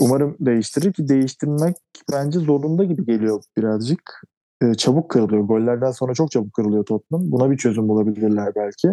Umarım 0.00 0.36
değiştirir 0.40 0.92
ki 0.92 1.08
değiştirmek 1.08 1.76
bence 2.12 2.38
zorunda 2.38 2.84
gibi 2.84 3.06
geliyor 3.06 3.42
birazcık. 3.56 4.22
Ee, 4.62 4.74
çabuk 4.74 5.10
kırılıyor. 5.10 5.42
Gollerden 5.42 5.90
sonra 5.90 6.14
çok 6.14 6.30
çabuk 6.30 6.52
kırılıyor 6.52 6.84
Tottenham. 6.84 7.32
Buna 7.32 7.50
bir 7.50 7.56
çözüm 7.56 7.88
bulabilirler 7.88 8.52
belki. 8.56 8.88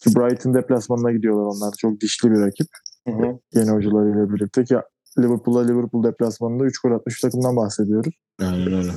Ki 0.00 0.16
Brighton 0.16 0.54
deplasmanına 0.54 1.12
gidiyorlar 1.12 1.42
onlar. 1.42 1.74
Çok 1.78 2.00
dişli 2.00 2.30
bir 2.30 2.40
rakip. 2.40 2.66
Hı 3.08 3.14
hı. 3.14 3.38
Yeni 3.54 3.70
hocalarıyla 3.70 4.34
birlikte 4.34 4.64
ki 4.64 4.76
Liverpool'a 5.18 5.66
Liverpool 5.66 6.04
deplasmanında 6.04 6.64
3 6.64 6.78
gol 6.78 6.92
atmış 6.92 7.20
takımdan 7.20 7.56
bahsediyoruz. 7.56 8.14
Aynen 8.40 8.72
öyle. 8.72 8.92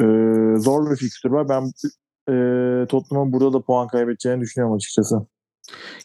Ee, 0.00 0.58
zor 0.58 0.90
bir 0.90 0.96
fikstür 0.96 1.30
var. 1.30 1.48
Ben 1.48 1.72
e, 2.32 2.86
Tottenham'ın 2.86 3.32
burada 3.32 3.52
da 3.52 3.60
puan 3.60 3.88
kaybedeceğini 3.88 4.40
düşünüyorum 4.40 4.76
açıkçası. 4.76 5.26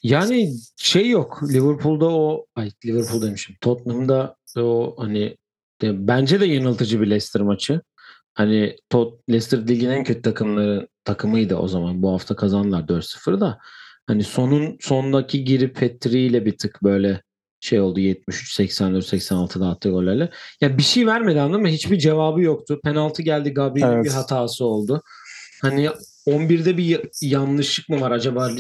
Yani 0.03 0.53
şey 0.77 1.09
yok. 1.09 1.43
Liverpool'da 1.53 2.05
o 2.05 2.45
ay 2.55 2.71
Liverpool 2.85 3.21
demişim. 3.21 3.55
Tottenham'da 3.61 4.35
o 4.57 4.95
hani 4.97 5.37
de, 5.81 6.07
bence 6.07 6.39
de 6.39 6.45
yanıltıcı 6.45 7.01
bir 7.01 7.07
Leicester 7.07 7.41
maçı. 7.41 7.81
Hani 8.33 8.75
Tot, 8.89 9.29
Leicester 9.29 9.67
ligin 9.67 9.89
en 9.89 10.03
kötü 10.03 10.21
takımları 10.21 10.87
takımıydı 11.03 11.55
o 11.55 11.67
zaman. 11.67 12.01
Bu 12.01 12.11
hafta 12.11 12.35
kazandılar 12.35 12.81
4-0 12.81 13.39
da. 13.39 13.59
Hani 14.07 14.23
sonun 14.23 14.77
sondaki 14.79 15.43
girip 15.43 15.75
Petri 15.75 16.19
ile 16.19 16.45
bir 16.45 16.57
tık 16.57 16.83
böyle 16.83 17.21
şey 17.59 17.79
oldu 17.79 17.99
73 17.99 18.53
84 18.53 19.05
86'da 19.05 19.67
attığı 19.67 19.89
gollerle. 19.89 20.29
Ya 20.61 20.77
bir 20.77 20.83
şey 20.83 21.07
vermedi 21.07 21.41
anladın 21.41 21.61
mı? 21.61 21.67
Hiçbir 21.67 21.99
cevabı 21.99 22.41
yoktu. 22.41 22.79
Penaltı 22.83 23.21
geldi 23.21 23.53
Gabriel'in 23.53 23.91
evet. 23.91 24.05
bir 24.05 24.09
hatası 24.09 24.65
oldu. 24.65 25.01
Hani 25.61 25.89
11'de 26.27 26.77
bir 26.77 26.99
yanlışlık 27.21 27.89
mı 27.89 28.01
var 28.01 28.11
acaba? 28.11 28.51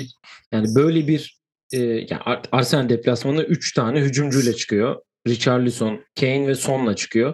Yani 0.51 0.75
böyle 0.75 1.07
bir 1.07 1.37
e, 1.73 1.77
yani 1.79 2.21
Arsenal 2.51 2.89
deplasmanında 2.89 3.43
3 3.43 3.73
tane 3.73 4.01
hücumcuyla 4.01 4.53
çıkıyor. 4.53 5.01
Richarlison, 5.27 5.99
Kane 6.19 6.47
ve 6.47 6.55
Son'la 6.55 6.95
çıkıyor. 6.95 7.33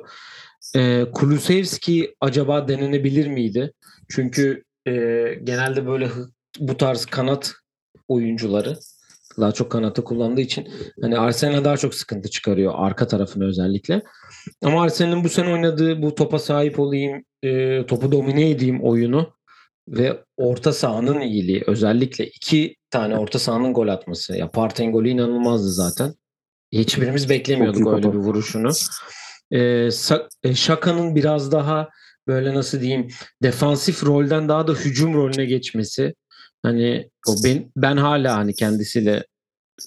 E, 0.76 1.06
Kulusevski 1.14 2.16
acaba 2.22 2.68
denenebilir 2.68 3.28
miydi? 3.28 3.74
Çünkü 4.10 4.64
e, 4.88 4.92
genelde 5.44 5.88
böyle 5.88 6.10
bu 6.60 6.78
tarz 6.78 7.06
kanat 7.06 7.54
oyuncuları 8.08 8.78
daha 9.40 9.52
çok 9.52 9.72
kanatı 9.72 10.04
kullandığı 10.04 10.42
için 10.42 10.68
hani 11.02 11.18
Arsenal 11.18 11.64
daha 11.64 11.78
çok 11.78 11.96
sıkıntı 11.96 12.30
çıkarıyor 12.30 12.74
arka 12.76 13.08
tarafını 13.08 13.48
özellikle. 13.48 14.04
Ama 14.64 14.84
Arsenal'in 14.84 15.24
bu 15.24 15.30
sene 15.30 15.54
oynadığı 15.54 16.02
bu 16.02 16.16
topa 16.16 16.40
sahip 16.40 16.80
olayım, 16.80 17.24
e, 17.44 17.86
topu 17.86 18.12
domine 18.12 18.50
edeyim 18.50 18.84
oyunu 18.84 19.34
ve 19.88 20.24
orta 20.38 20.74
sahanın 20.74 21.22
iyiliği 21.22 21.64
özellikle 21.68 22.28
iki 22.28 22.76
tane 22.90 23.18
orta 23.18 23.40
sahanın 23.40 23.74
gol 23.74 23.88
atması. 23.88 24.38
Ya 24.38 24.52
Partey 24.52 24.92
golü 24.92 25.10
inanılmazdı 25.10 25.70
zaten. 25.72 26.14
Hiçbirimiz 26.72 27.30
beklemiyorduk 27.30 27.94
öyle 27.94 28.14
bir 28.14 28.18
vuruşunu. 28.18 28.72
Ee, 29.52 29.90
Şaka'nın 30.56 31.16
biraz 31.16 31.52
daha 31.52 31.90
böyle 32.28 32.54
nasıl 32.54 32.82
diyeyim 32.82 33.08
defansif 33.44 34.04
rolden 34.04 34.50
daha 34.50 34.68
da 34.68 34.74
hücum 34.74 35.14
rolüne 35.14 35.46
geçmesi. 35.46 36.14
Hani 36.64 37.10
o 37.28 37.36
ben 37.44 37.72
ben 37.76 37.98
hala 37.98 38.36
hani 38.36 38.54
kendisiyle 38.54 39.24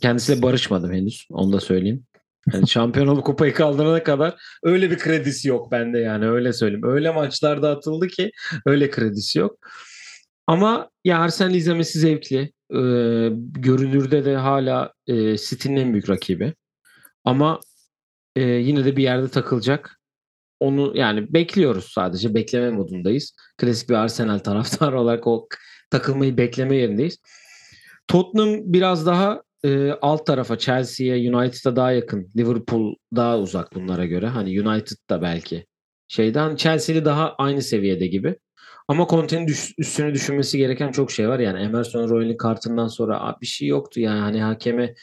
kendisiyle 0.02 0.42
barışmadım 0.42 0.92
henüz. 0.92 1.26
Onu 1.30 1.52
da 1.52 1.60
söyleyeyim. 1.60 2.05
Yani 2.52 2.68
şampiyon 2.68 3.06
olup 3.06 3.24
kupayı 3.24 3.54
kaldırana 3.54 4.02
kadar 4.02 4.34
öyle 4.62 4.90
bir 4.90 4.98
kredisi 4.98 5.48
yok 5.48 5.72
bende 5.72 5.98
yani 5.98 6.28
öyle 6.28 6.52
söyleyeyim. 6.52 6.86
Öyle 6.86 7.10
maçlarda 7.10 7.70
atıldı 7.70 8.08
ki 8.08 8.30
öyle 8.66 8.90
kredisi 8.90 9.38
yok. 9.38 9.58
Ama 10.46 10.90
ya 11.04 11.18
Arsenal 11.18 11.54
izlemesi 11.54 11.98
zevkli. 11.98 12.52
Ee, 12.72 13.28
görünürde 13.52 14.24
de 14.24 14.36
hala 14.36 14.92
e, 15.06 15.36
City'nin 15.36 15.76
en 15.76 15.92
büyük 15.92 16.10
rakibi. 16.10 16.54
Ama 17.24 17.60
e, 18.36 18.42
yine 18.42 18.84
de 18.84 18.96
bir 18.96 19.02
yerde 19.02 19.28
takılacak. 19.28 20.00
Onu 20.60 20.92
yani 20.96 21.32
bekliyoruz 21.34 21.92
sadece. 21.92 22.34
Bekleme 22.34 22.70
modundayız. 22.70 23.36
Klasik 23.58 23.88
bir 23.88 23.94
Arsenal 23.94 24.38
taraftarı 24.44 25.00
olarak 25.00 25.26
o 25.26 25.48
takılmayı 25.90 26.36
bekleme 26.36 26.76
yerindeyiz. 26.76 27.18
Tottenham 28.08 28.60
biraz 28.64 29.06
daha 29.06 29.42
e, 29.64 29.92
alt 30.02 30.26
tarafa 30.26 30.58
Chelsea'ye, 30.58 31.34
United'a 31.34 31.76
daha 31.76 31.92
yakın. 31.92 32.30
Liverpool 32.36 32.94
daha 33.16 33.38
uzak 33.38 33.74
bunlara 33.74 34.06
göre. 34.06 34.26
Hani 34.26 34.68
United 34.68 34.96
da 35.10 35.22
belki 35.22 35.66
şeyden 36.08 36.56
Chelsea'li 36.56 37.04
daha 37.04 37.34
aynı 37.38 37.62
seviyede 37.62 38.06
gibi. 38.06 38.36
Ama 38.88 39.06
Conte'nin 39.06 39.46
düş, 39.46 39.74
üstüne 39.78 40.14
düşünmesi 40.14 40.58
gereken 40.58 40.92
çok 40.92 41.10
şey 41.10 41.28
var. 41.28 41.38
Yani 41.38 41.62
Emerson 41.62 42.08
Royal'in 42.08 42.36
kartından 42.36 42.88
sonra 42.88 43.36
bir 43.40 43.46
şey 43.46 43.68
yoktu 43.68 44.00
yani. 44.00 44.20
Hani 44.20 44.42
hakeme 44.42 44.94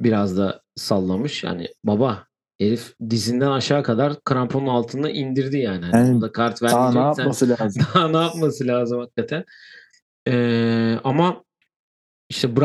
biraz 0.00 0.38
da 0.38 0.62
sallamış. 0.76 1.44
Yani 1.44 1.68
baba 1.84 2.26
herif 2.60 2.94
dizinden 3.10 3.50
aşağı 3.50 3.82
kadar 3.82 4.24
kramponun 4.24 4.66
altında 4.66 5.10
indirdi 5.10 5.58
yani. 5.58 5.84
yani 5.92 6.08
yani 6.08 6.20
da 6.20 6.32
kart 6.32 6.62
daha 6.62 6.92
ne 6.92 6.98
yapması 6.98 7.48
lazım? 7.48 7.82
Daha 7.94 8.08
ne 8.08 8.16
yapması 8.16 8.66
lazım 8.66 9.00
hakikaten. 9.00 9.44
Ee, 10.28 10.98
ama 11.04 11.44
işte 12.28 12.56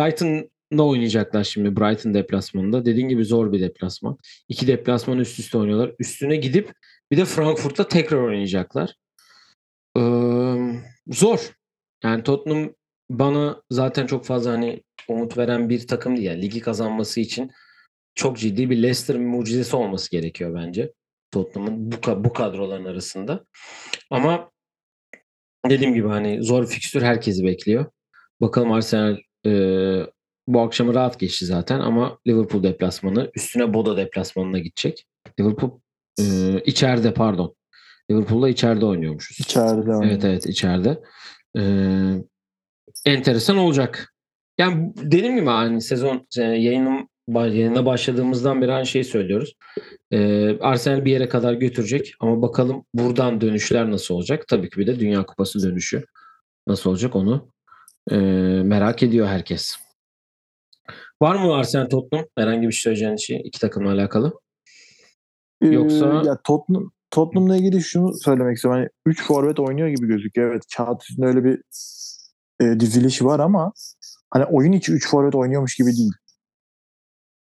Brighton'la 0.71 0.89
oynayacaklar 0.89 1.43
şimdi 1.43 1.75
Brighton 1.75 2.13
deplasmanında. 2.13 2.85
Dediğin 2.85 3.09
gibi 3.09 3.25
zor 3.25 3.51
bir 3.51 3.61
deplasman. 3.61 4.17
İki 4.49 4.67
deplasman 4.67 5.19
üst 5.19 5.39
üste 5.39 5.57
oynuyorlar. 5.57 5.91
Üstüne 5.99 6.35
gidip 6.35 6.73
bir 7.11 7.17
de 7.17 7.25
Frankfurt'ta 7.25 7.87
tekrar 7.87 8.17
oynayacaklar. 8.17 8.95
Ee, 9.97 10.01
zor. 11.07 11.51
Yani 12.03 12.23
Tottenham 12.23 12.73
bana 13.09 13.61
zaten 13.71 14.07
çok 14.07 14.25
fazla 14.25 14.51
hani 14.51 14.83
umut 15.07 15.37
veren 15.37 15.69
bir 15.69 15.87
takım 15.87 16.17
değil. 16.17 16.27
Yani 16.27 16.41
ligi 16.41 16.59
kazanması 16.59 17.19
için 17.19 17.51
çok 18.15 18.37
ciddi 18.37 18.69
bir 18.69 18.77
Leicester 18.77 19.17
mucizesi 19.17 19.75
olması 19.75 20.11
gerekiyor 20.11 20.55
bence. 20.55 20.93
Tottenham'ın 21.31 21.91
bu, 21.91 22.23
bu 22.23 22.33
kadroların 22.33 22.85
arasında. 22.85 23.45
Ama 24.09 24.51
dediğim 25.69 25.93
gibi 25.93 26.07
hani 26.07 26.43
zor 26.43 26.65
fikstür 26.65 27.01
herkesi 27.01 27.43
bekliyor. 27.43 27.85
Bakalım 28.41 28.71
Arsenal 28.71 29.17
Bu 30.47 30.61
akşamı 30.61 30.93
rahat 30.93 31.19
geçti 31.19 31.45
zaten 31.45 31.79
ama 31.79 32.17
Liverpool 32.27 32.63
deplasmanı 32.63 33.31
üstüne 33.35 33.73
Boda 33.73 33.97
deplasmanına 33.97 34.59
gidecek. 34.59 35.05
Liverpool 35.39 35.79
e, 36.19 36.23
içeride 36.65 37.13
pardon. 37.13 37.55
Liverpool'da 38.11 38.49
içeride 38.49 38.85
oynuyormuşuz. 38.85 39.39
İçeride 39.39 39.91
oynuyor. 39.91 40.03
Evet 40.05 40.25
evet 40.25 40.45
içeride. 40.45 41.01
E, 41.57 41.61
enteresan 43.05 43.57
olacak. 43.57 44.13
Yani 44.57 44.93
dediğim 44.95 45.35
gibi 45.35 45.49
aynı 45.49 45.81
sezon 45.81 46.27
e, 46.37 46.41
yayınım 46.41 47.09
yayına 47.27 47.85
başladığımızdan 47.85 48.61
beri 48.61 48.73
aynı 48.73 48.85
şeyi 48.85 49.03
söylüyoruz. 49.03 49.53
E, 50.11 50.49
Arsenal 50.59 51.05
bir 51.05 51.11
yere 51.11 51.29
kadar 51.29 51.53
götürecek 51.53 52.13
ama 52.19 52.41
bakalım 52.41 52.85
buradan 52.93 53.41
dönüşler 53.41 53.91
nasıl 53.91 54.15
olacak? 54.15 54.47
Tabii 54.47 54.69
ki 54.69 54.79
bir 54.79 54.87
de 54.87 54.99
Dünya 54.99 55.25
Kupası 55.25 55.63
dönüşü 55.63 56.05
nasıl 56.67 56.89
olacak 56.89 57.15
onu 57.15 57.51
e, 58.11 58.15
merak 58.63 59.03
ediyor 59.03 59.27
herkes. 59.27 59.86
Var 61.21 61.35
mı 61.35 61.53
Arsenal 61.55 61.85
Tottenham? 61.85 62.25
Herhangi 62.37 62.67
bir 62.67 62.71
şey 62.71 62.81
söyleyeceğin 62.81 63.15
şey 63.15 63.41
iki 63.45 63.59
takımla 63.59 63.91
alakalı? 63.91 64.33
Ee, 65.61 65.67
Yoksa- 65.67 66.23
ya 66.25 66.37
Tottenham 66.43 66.91
Tottenham'la 67.11 67.57
ilgili 67.57 67.81
şunu 67.81 68.13
söylemek 68.13 68.55
istiyorum. 68.55 68.79
Hani 68.79 68.89
3 69.05 69.27
forvet 69.27 69.59
oynuyor 69.59 69.87
gibi 69.87 70.07
gözüküyor. 70.07 70.51
Evet 70.51 70.63
kağıt 70.77 71.03
üstünde 71.03 71.25
öyle 71.27 71.43
bir 71.43 71.61
e, 72.61 72.79
diziliş 72.79 73.21
var 73.21 73.39
ama 73.39 73.73
hani 74.31 74.45
oyun 74.45 74.71
içi 74.71 74.91
3 74.91 75.09
forvet 75.09 75.35
oynuyormuş 75.35 75.75
gibi 75.75 75.91
değil. 75.97 76.11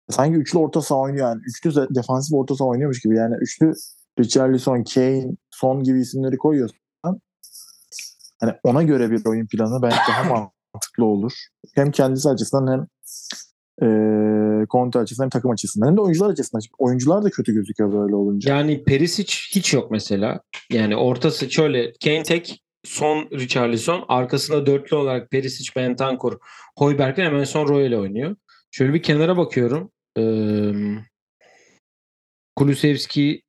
Sanki 0.09 0.37
üçlü 0.37 0.57
orta 0.57 0.81
saha 0.81 0.99
oynuyor 0.99 1.27
yani. 1.27 1.41
Üçlü 1.47 1.95
defansif 1.95 2.33
orta 2.33 2.55
saha 2.55 2.67
oynuyormuş 2.67 3.01
gibi. 3.01 3.15
Yani 3.15 3.35
üçlü 3.41 3.73
Richarlison, 4.19 4.83
Kane, 4.83 5.25
Son 5.49 5.83
gibi 5.83 6.01
isimleri 6.01 6.37
koyuyorsan 6.37 7.21
hani 8.39 8.53
ona 8.63 8.83
göre 8.83 9.11
bir 9.11 9.25
oyun 9.25 9.47
planı 9.47 9.81
bence 9.81 9.95
daha 10.09 10.23
mantıklı 10.73 11.05
olur. 11.05 11.33
Hem 11.75 11.91
kendisi 11.91 12.29
açısından 12.29 12.71
hem 12.71 12.87
e, 13.81 13.87
Conte 14.69 14.99
açısından 14.99 15.25
hem 15.25 15.29
takım 15.29 15.51
açısından 15.51 15.87
hem 15.87 15.97
de 15.97 16.01
oyuncular 16.01 16.29
açısından. 16.29 16.61
Oyuncular 16.77 17.23
da 17.23 17.29
kötü 17.29 17.53
gözüküyor 17.53 17.93
böyle 17.93 18.15
olunca. 18.15 18.55
Yani 18.55 18.83
Perisic 18.83 19.33
hiç 19.51 19.73
yok 19.73 19.91
mesela. 19.91 20.41
Yani 20.69 20.95
ortası 20.95 21.51
şöyle 21.51 21.93
Kane 22.03 22.23
tek 22.23 22.63
son 22.83 23.29
Richarlison 23.31 24.05
arkasında 24.07 24.65
dörtlü 24.65 24.95
olarak 24.95 25.31
Perisic, 25.31 25.71
Bentancur, 25.75 26.37
Hoiberg 26.77 27.17
ve 27.17 27.23
hemen 27.23 27.43
son 27.43 27.67
Royal 27.67 27.93
oynuyor. 27.99 28.35
Şöyle 28.71 28.93
bir 28.93 29.03
kenara 29.03 29.37
bakıyorum. 29.37 29.91
Ee, 30.17 30.71
Kulusevski 32.55 33.41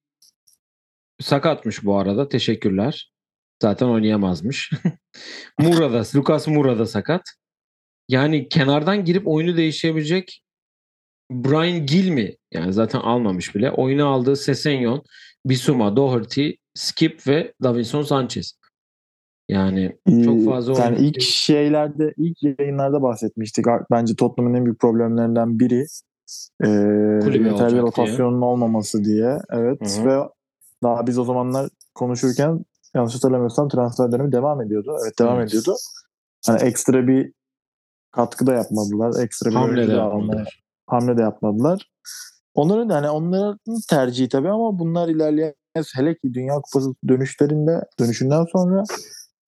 sakatmış 1.20 1.84
bu 1.84 1.98
arada. 1.98 2.28
Teşekkürler. 2.28 3.12
Zaten 3.62 3.86
oynayamazmış. 3.86 4.70
Murada, 5.58 6.04
Lucas 6.14 6.48
Murada 6.48 6.86
sakat. 6.86 7.22
Yani 8.12 8.48
kenardan 8.48 9.04
girip 9.04 9.28
oyunu 9.28 9.56
değiştirebilecek 9.56 10.42
Brian 11.30 11.86
Gill 11.86 12.10
mi? 12.10 12.36
Yani 12.52 12.72
zaten 12.72 12.98
almamış 13.00 13.54
bile. 13.54 13.70
Oyunu 13.70 14.06
aldığı 14.06 14.36
Sesenyon, 14.36 15.02
Bisuma, 15.46 15.96
Doherty, 15.96 16.50
Skip 16.74 17.26
ve 17.26 17.52
Davinson 17.62 18.02
Sanchez. 18.02 18.58
Yani 19.48 19.96
çok 20.24 20.36
Ee, 20.36 20.44
fazla 20.44 20.80
Yani 20.80 20.98
ilk 20.98 21.20
şeylerde, 21.20 22.14
ilk 22.16 22.58
yayınlarda 22.58 23.02
bahsetmiştik. 23.02 23.64
Bence 23.90 24.16
Tottenham'ın 24.16 24.56
en 24.56 24.64
büyük 24.64 24.80
problemlerinden 24.80 25.58
biri 25.58 25.86
e, 26.64 26.68
yeterli 26.68 27.72
diye. 27.72 27.82
rotasyonun 27.82 28.42
olmaması 28.42 29.04
diye. 29.04 29.38
Evet 29.50 29.98
Hı 29.98 30.02
hı. 30.02 30.06
ve 30.06 30.28
daha 30.82 31.06
biz 31.06 31.18
o 31.18 31.24
zamanlar 31.24 31.70
konuşurken 31.94 32.64
yanlış 32.94 33.14
hatırlamıyorsam 33.14 33.68
transfer 33.68 34.12
dönemi 34.12 34.32
devam 34.32 34.62
ediyordu. 34.62 34.96
Evet 35.04 35.18
devam 35.18 35.38
Evet. 35.38 35.48
ediyordu. 35.48 35.74
Hani 36.46 36.62
ekstra 36.62 37.06
bir 37.08 37.32
katkı 38.12 38.46
da 38.46 38.52
yapmadılar. 38.52 39.22
Ekstra 39.22 39.50
bir 39.50 39.54
hamle 39.54 39.88
de 39.88 39.92
yapmadılar. 39.92 40.62
hamle 40.86 41.18
de 41.18 41.22
yapmadılar. 41.22 41.90
Onların 42.54 42.88
hani 42.88 43.10
onların 43.10 43.58
tercihi 43.90 44.28
tabii 44.28 44.48
ama 44.48 44.78
bunlar 44.78 45.08
ilerleyen 45.08 45.54
hele 45.96 46.14
ki 46.14 46.34
Dünya 46.34 46.54
Kupası 46.54 46.94
dönüşlerinde 47.08 47.80
dönüşünden 48.00 48.44
sonra 48.52 48.82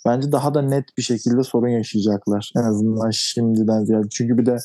bence 0.06 0.32
daha 0.32 0.54
da 0.54 0.62
net 0.62 0.84
bir 0.98 1.02
şekilde 1.02 1.42
sorun 1.42 1.68
yaşayacaklar. 1.68 2.52
En 2.56 2.62
azından 2.62 3.10
şimdiden 3.10 3.84
ziyade. 3.84 4.08
Çünkü 4.10 4.38
bir 4.38 4.46
de 4.46 4.56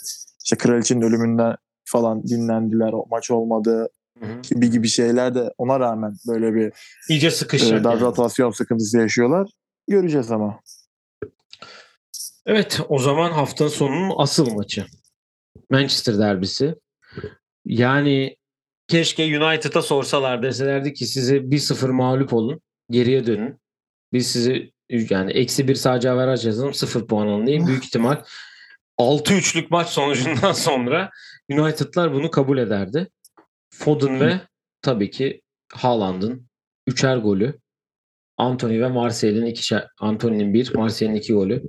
işte 0.43 0.55
kraliçenin 0.57 1.01
ölümünden 1.01 1.55
falan 1.85 2.23
dinlendiler. 2.23 2.93
O 2.93 3.05
maç 3.09 3.31
olmadı 3.31 3.89
gibi 4.49 4.69
gibi 4.69 4.87
şeyler 4.87 5.35
de 5.35 5.53
ona 5.57 5.79
rağmen 5.79 6.13
böyle 6.27 6.53
bir 6.53 6.73
İyice 7.09 7.27
e, 7.27 7.31
sıkışacak. 7.31 7.83
dar 7.83 7.99
yani. 8.39 8.53
sıkıntısı 8.53 8.97
yaşıyorlar. 8.97 9.49
Göreceğiz 9.87 10.31
ama. 10.31 10.59
Evet 12.45 12.81
o 12.89 12.99
zaman 12.99 13.31
haftanın 13.31 13.69
sonunun 13.69 14.13
asıl 14.17 14.53
maçı. 14.53 14.85
Manchester 15.69 16.19
derbisi. 16.19 16.75
Yani 17.65 18.37
keşke 18.87 19.39
United'a 19.39 19.81
sorsalar 19.81 20.43
deselerdi 20.43 20.93
ki 20.93 21.05
size 21.05 21.37
1-0 21.37 21.91
mağlup 21.91 22.33
olun. 22.33 22.61
Geriye 22.89 23.25
dönün. 23.25 23.59
Biz 24.13 24.31
sizi 24.31 24.71
yani 24.89 25.31
eksi 25.31 25.67
bir 25.67 25.75
sadece 25.75 26.09
averaj 26.09 26.45
yazalım 26.45 26.73
0 26.73 27.07
puan 27.07 27.27
alın 27.27 27.47
diye. 27.47 27.67
Büyük 27.67 27.85
ihtimal 27.85 28.23
6-3'lük 28.99 29.67
maç 29.69 29.87
sonucundan 29.87 30.51
sonra 30.53 31.09
United'lar 31.49 32.13
bunu 32.13 32.31
kabul 32.31 32.57
ederdi. 32.57 33.07
Foden 33.73 34.19
ve 34.19 34.41
tabii 34.81 35.09
ki 35.09 35.41
Haaland'ın 35.73 36.47
üçer 36.87 37.17
golü. 37.17 37.59
Anthony 38.37 38.81
ve 38.81 38.87
Martial'in 38.87 39.45
ikişer. 39.45 39.87
Anthony'nin 39.99 40.53
bir, 40.53 40.75
Martial'in 40.75 41.15
iki 41.15 41.33
golü. 41.33 41.63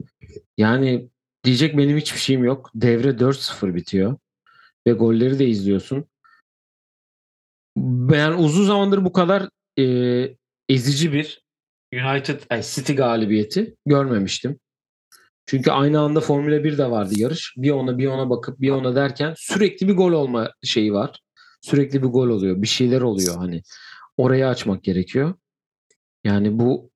Yani 0.57 1.09
diyecek 1.45 1.79
benim 1.79 1.97
hiçbir 1.97 2.19
şeyim 2.19 2.45
yok. 2.45 2.71
Devre 2.75 3.09
4-0 3.09 3.75
bitiyor. 3.75 4.17
Ve 4.87 4.93
golleri 4.93 5.39
de 5.39 5.47
izliyorsun. 5.47 6.05
Ben 7.77 8.33
uzun 8.33 8.65
zamandır 8.65 9.05
bu 9.05 9.13
kadar 9.13 9.49
e, 9.79 9.85
ezici 10.69 11.13
bir 11.13 11.43
United, 11.95 12.41
ay 12.51 12.63
City 12.63 12.93
galibiyeti 12.93 13.77
görmemiştim. 13.87 14.61
Çünkü 15.47 15.71
aynı 15.71 16.01
anda 16.01 16.21
Formula 16.21 16.65
1 16.65 16.79
de 16.79 16.91
vardı 16.91 17.15
yarış. 17.17 17.55
Bir 17.57 17.71
ona 17.71 17.99
bir 17.99 18.07
ona 18.07 18.31
bakıp 18.31 18.61
bir 18.61 18.71
ona 18.71 18.97
derken 18.97 19.35
sürekli 19.37 19.89
bir 19.89 19.97
gol 19.97 20.13
olma 20.13 20.53
şeyi 20.65 20.93
var. 20.93 21.21
Sürekli 21.61 22.03
bir 22.03 22.09
gol 22.09 22.29
oluyor. 22.29 22.63
Bir 22.63 22.67
şeyler 22.67 23.01
oluyor 23.01 23.37
hani. 23.37 23.63
Orayı 24.17 24.49
açmak 24.49 24.83
gerekiyor. 24.83 25.35
Yani 26.25 26.59
bu 26.59 26.90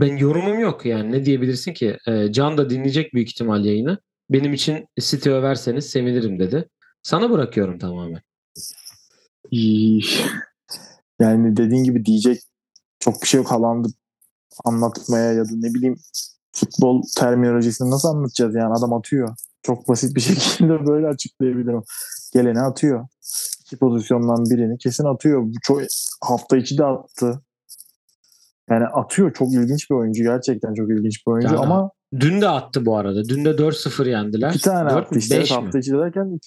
ben 0.00 0.16
yorumum 0.16 0.58
yok 0.58 0.86
yani 0.86 1.12
ne 1.12 1.24
diyebilirsin 1.24 1.72
ki? 1.72 1.96
Ee, 2.08 2.32
Can 2.32 2.58
da 2.58 2.70
dinleyecek 2.70 3.14
büyük 3.14 3.28
ihtimal 3.28 3.64
yayını. 3.64 3.98
Benim 4.30 4.52
için 4.52 4.86
City 5.00 5.30
överseniz 5.30 5.90
sevinirim 5.90 6.38
dedi. 6.38 6.68
Sana 7.02 7.30
bırakıyorum 7.30 7.78
tamamen. 7.78 8.20
Yani 11.20 11.56
dediğin 11.56 11.84
gibi 11.84 12.04
diyecek 12.04 12.40
çok 13.00 13.22
bir 13.22 13.26
şey 13.26 13.38
yok 13.38 13.50
Haaland'ı 13.50 13.88
anlatmaya 14.64 15.32
ya 15.32 15.44
da 15.44 15.52
ne 15.52 15.74
bileyim 15.74 15.96
futbol 16.52 17.02
terminolojisini 17.18 17.90
nasıl 17.90 18.08
anlatacağız 18.08 18.54
yani 18.54 18.74
adam 18.74 18.92
atıyor. 18.92 19.36
Çok 19.62 19.88
basit 19.88 20.16
bir 20.16 20.20
şekilde 20.30 20.86
böyle 20.86 21.06
açıklayabilirim. 21.06 21.82
Geleni 22.32 22.60
atıyor. 22.60 23.06
İki 23.60 23.76
pozisyondan 23.76 24.44
birini 24.44 24.78
kesin 24.78 25.04
atıyor. 25.04 25.48
Çok 25.62 25.82
hafta 26.22 26.56
içi 26.56 26.78
de 26.78 26.84
attı. 26.84 27.42
Yani 28.70 28.86
atıyor. 28.86 29.32
Çok 29.32 29.52
ilginç 29.52 29.90
bir 29.90 29.94
oyuncu. 29.94 30.22
Gerçekten 30.22 30.74
çok 30.74 30.90
ilginç 30.90 31.26
bir 31.26 31.32
oyuncu 31.32 31.54
Ya, 31.54 31.60
ama 31.60 31.90
Dün 32.20 32.40
de 32.40 32.48
attı 32.48 32.86
bu 32.86 32.96
arada. 32.96 33.24
Dün 33.28 33.44
de 33.44 33.50
4-0 33.50 34.08
yendiler. 34.08 34.50
iki 34.50 34.60
tane 34.60 34.90
4 34.90 35.06
attı 35.06 35.18
işte. 35.18 35.40
beş 35.40 35.50
Evet, 35.50 35.60
mi? 35.60 35.64
hafta 35.64 35.78
içi 35.78 35.92
derken 35.92 36.38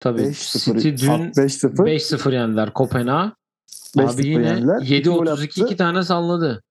Tabii. 0.00 0.20
5-0. 0.22 0.80
City 0.80 1.06
dün 1.06 1.10
5-0. 1.10 1.76
5-0 1.76 2.34
yendiler 2.34 2.72
Kopenhag. 2.72 3.32
5-0 3.96 4.14
Abi 4.14 4.26
yine 4.26 4.46
yendiler. 4.46 4.82
İki 4.82 5.02
gol 5.02 5.26
7-32 5.26 5.32
attı. 5.32 5.46
iki 5.64 5.76
tane 5.76 6.02
salladı. 6.02 6.62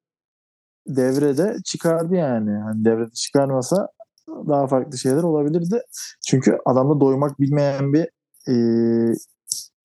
devrede 0.88 1.55
çıkardı 1.65 2.15
yani. 2.15 2.51
Hani 2.51 2.86
devrede 2.86 3.12
çıkarmasa 3.12 3.88
daha 4.27 4.67
farklı 4.67 4.97
şeyler 4.97 5.23
olabilirdi. 5.23 5.81
Çünkü 6.27 6.57
adamda 6.65 6.99
doymak 7.01 7.39
bilmeyen 7.39 7.93
bir 7.93 8.07
e, 8.47 8.55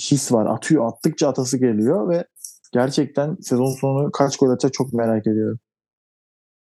his 0.03 0.33
var. 0.33 0.47
Atıyor. 0.47 0.87
Attıkça 0.87 1.29
atası 1.29 1.59
geliyor 1.59 2.09
ve 2.09 2.25
gerçekten 2.77 3.37
sezon 3.41 3.73
sonu 3.81 4.11
kaç 4.13 4.37
gol 4.37 4.51
atacak 4.51 4.73
çok 4.75 4.93
merak 4.93 5.27
ediyorum. 5.27 5.59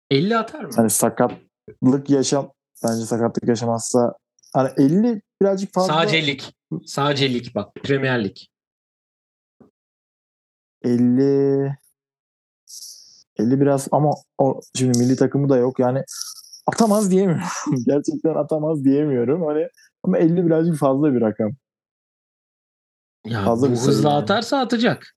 50 0.09 0.37
atar 0.37 0.63
mı? 0.63 0.71
Hani 0.75 0.89
sakatlık 0.89 2.09
yaşam 2.09 2.51
bence 2.83 3.05
sakatlık 3.05 3.49
yaşamazsa 3.49 4.13
hani 4.53 4.69
50 4.77 5.21
birazcık 5.41 5.73
fazla 5.73 5.93
Sadece 5.93 6.27
lig. 6.27 6.41
Sadece 6.85 7.33
lig 7.33 7.55
bak. 7.55 7.75
Premier 7.83 8.23
Lig. 8.23 8.37
50 10.83 11.77
50 13.39 13.59
biraz 13.61 13.87
ama 13.91 14.11
o 14.37 14.61
şimdi 14.75 14.99
milli 14.99 15.15
takımı 15.15 15.49
da 15.49 15.57
yok 15.57 15.79
yani 15.79 16.03
atamaz 16.67 17.11
diyemiyorum. 17.11 17.47
Gerçekten 17.85 18.35
atamaz 18.35 18.83
diyemiyorum. 18.83 19.45
Hani 19.45 19.67
ama 20.03 20.17
50 20.17 20.45
birazcık 20.45 20.77
fazla 20.77 21.13
bir 21.13 21.21
rakam. 21.21 21.51
Ya 23.25 23.45
Fazla 23.45 23.67
bu 23.67 23.71
hızla 23.71 24.09
yani. 24.09 24.19
atarsa 24.19 24.59
atacak. 24.59 25.15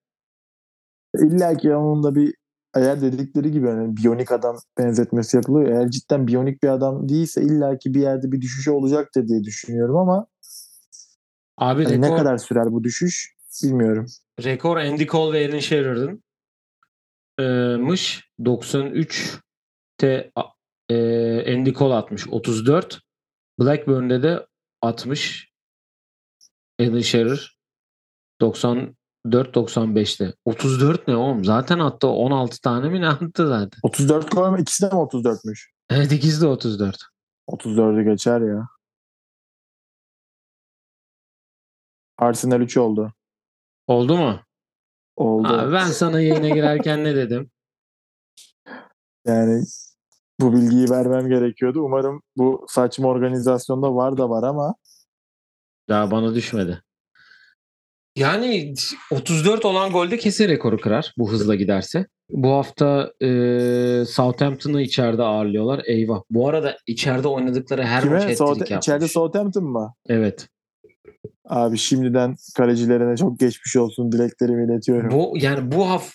İlla 1.14 1.56
ki 1.56 1.74
onun 1.74 2.02
da 2.02 2.14
bir 2.14 2.34
eğer 2.76 3.00
dedikleri 3.00 3.50
gibi 3.50 3.68
hani 3.68 3.96
biyonik 3.96 4.32
adam 4.32 4.56
benzetmesi 4.78 5.36
yapılıyor. 5.36 5.68
Eğer 5.68 5.90
cidden 5.90 6.26
biyonik 6.26 6.62
bir 6.62 6.68
adam 6.68 7.08
değilse 7.08 7.42
illaki 7.42 7.94
bir 7.94 8.00
yerde 8.00 8.32
bir 8.32 8.40
düşüşü 8.40 8.70
olacaktır 8.70 9.28
diye 9.28 9.44
düşünüyorum 9.44 9.96
ama 9.96 10.26
Abi 11.58 11.84
hani 11.84 11.94
rekor, 11.94 12.02
ne 12.02 12.16
kadar 12.16 12.38
sürer 12.38 12.72
bu 12.72 12.84
düşüş 12.84 13.34
bilmiyorum. 13.62 14.06
rekor 14.44 14.76
Andy 14.76 15.06
Cole 15.06 15.40
ve 15.40 15.48
Alan 15.48 15.58
Shearer'ın 15.58 16.22
e, 17.40 17.42
mış 17.76 18.30
93 18.44 19.40
te 19.98 20.32
e, 20.88 21.54
Andy 21.54 21.72
Cole 21.72 21.94
atmış 21.94 22.28
34 22.28 23.00
Blackburn'de 23.60 24.22
de 24.22 24.46
60 24.82 25.52
Alan 26.80 27.00
Shearer 27.00 27.58
94 28.40 29.03
95'te. 29.26 30.34
34 30.44 31.08
ne 31.08 31.16
oğlum? 31.16 31.44
Zaten 31.44 31.78
attı 31.78 32.08
16 32.08 32.60
tane 32.60 32.88
mi 32.88 33.00
ne 33.00 33.08
attı 33.08 33.48
zaten? 33.48 33.78
34 33.82 34.30
gol 34.32 34.50
mü? 34.50 34.60
İkisi 34.60 34.82
de 34.82 34.86
mi 34.86 34.92
34'müş? 34.92 35.70
Evet 35.90 36.12
ikisi 36.12 36.40
de 36.40 36.46
34. 36.46 36.96
34'ü 37.48 38.04
geçer 38.04 38.40
ya. 38.40 38.68
Arsenal 42.18 42.60
3 42.60 42.76
oldu. 42.76 43.12
Oldu 43.86 44.16
mu? 44.16 44.40
Oldu. 45.16 45.48
Abi 45.48 45.72
ben 45.72 45.86
sana 45.86 46.20
yayına 46.20 46.48
girerken 46.48 47.04
ne 47.04 47.16
dedim? 47.16 47.50
Yani 49.26 49.64
bu 50.40 50.52
bilgiyi 50.52 50.90
vermem 50.90 51.28
gerekiyordu. 51.28 51.80
Umarım 51.82 52.22
bu 52.36 52.66
saçma 52.68 53.08
organizasyonda 53.08 53.94
var 53.94 54.16
da 54.16 54.30
var 54.30 54.42
ama 54.42 54.74
Daha 55.88 56.10
bana 56.10 56.34
düşmedi. 56.34 56.82
Yani 58.16 58.74
34 59.10 59.64
olan 59.64 59.92
golde 59.92 60.18
kesin 60.18 60.48
rekoru 60.48 60.78
kırar 60.80 61.14
bu 61.18 61.32
hızla 61.32 61.54
giderse. 61.54 62.06
Bu 62.30 62.50
hafta 62.50 63.12
e, 63.22 63.28
Southampton'ı 64.08 64.82
içeride 64.82 65.22
ağırlıyorlar. 65.22 65.82
Eyvah. 65.86 66.22
Bu 66.30 66.48
arada 66.48 66.76
içeride 66.86 67.28
oynadıkları 67.28 67.82
her 67.82 68.04
maç 68.04 68.04
kime? 68.04 68.14
hat-trick 68.18 68.36
Sout- 68.36 68.58
yapmış. 68.60 68.76
içeride 68.78 69.08
Southampton 69.08 69.64
mı? 69.64 69.94
Evet. 70.08 70.48
Abi 71.44 71.78
şimdiden 71.78 72.36
kalecilerine 72.56 73.16
çok 73.16 73.38
geçmiş 73.38 73.76
olsun 73.76 74.12
dileklerimi 74.12 74.64
iletiyorum. 74.72 75.10
Bu 75.10 75.34
yani 75.36 75.72
bu 75.72 75.90
haf 75.90 76.12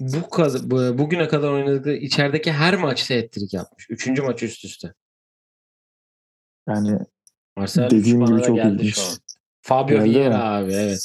bu, 0.00 0.30
kaz- 0.30 0.70
bu 0.70 0.98
bugüne 0.98 1.28
kadar 1.28 1.50
oynadıkları 1.50 1.96
içerideki 1.96 2.52
her 2.52 2.74
maçta 2.74 3.14
hat-trick 3.14 3.56
yapmış. 3.56 3.86
Üçüncü 3.90 4.22
maç 4.22 4.42
üst 4.42 4.64
üste. 4.64 4.94
Yani 6.68 6.98
Marcel 7.56 7.90
Dediğim 7.90 8.26
gibi 8.26 8.42
çok 8.42 8.56
geldi 8.56 8.74
ilginç. 8.74 8.98
Fabio 9.66 9.96
Geldi 9.98 10.10
Vieira 10.10 10.28
mi? 10.28 10.42
abi 10.42 10.72
evet. 10.72 11.04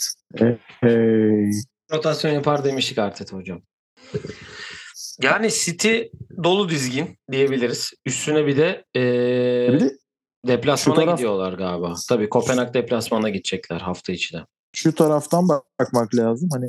hey, 0.81 1.51
rotasyon 1.93 2.31
yapar 2.31 2.63
demiştik 2.63 2.97
Arteta 2.97 3.37
hocam. 3.37 3.61
Yani 5.21 5.49
City 5.51 6.01
dolu 6.43 6.69
dizgin 6.69 7.17
diyebiliriz. 7.31 7.91
Üstüne 8.05 8.47
bir 8.47 8.57
de 8.57 8.85
eee, 8.95 9.69
bir 9.73 9.79
de 9.79 9.91
deplasmana 10.47 10.99
taraf- 10.99 11.15
gidiyorlar 11.17 11.53
galiba. 11.53 11.93
Tabii 12.09 12.29
Kopenhag 12.29 12.73
deplasmana 12.73 13.29
gidecekler 13.29 13.79
hafta 13.81 14.13
içi 14.13 14.33
de. 14.33 14.45
şu 14.75 14.95
taraftan 14.95 15.49
bak- 15.49 15.63
bakmak 15.79 16.15
lazım. 16.15 16.49
Hani 16.53 16.67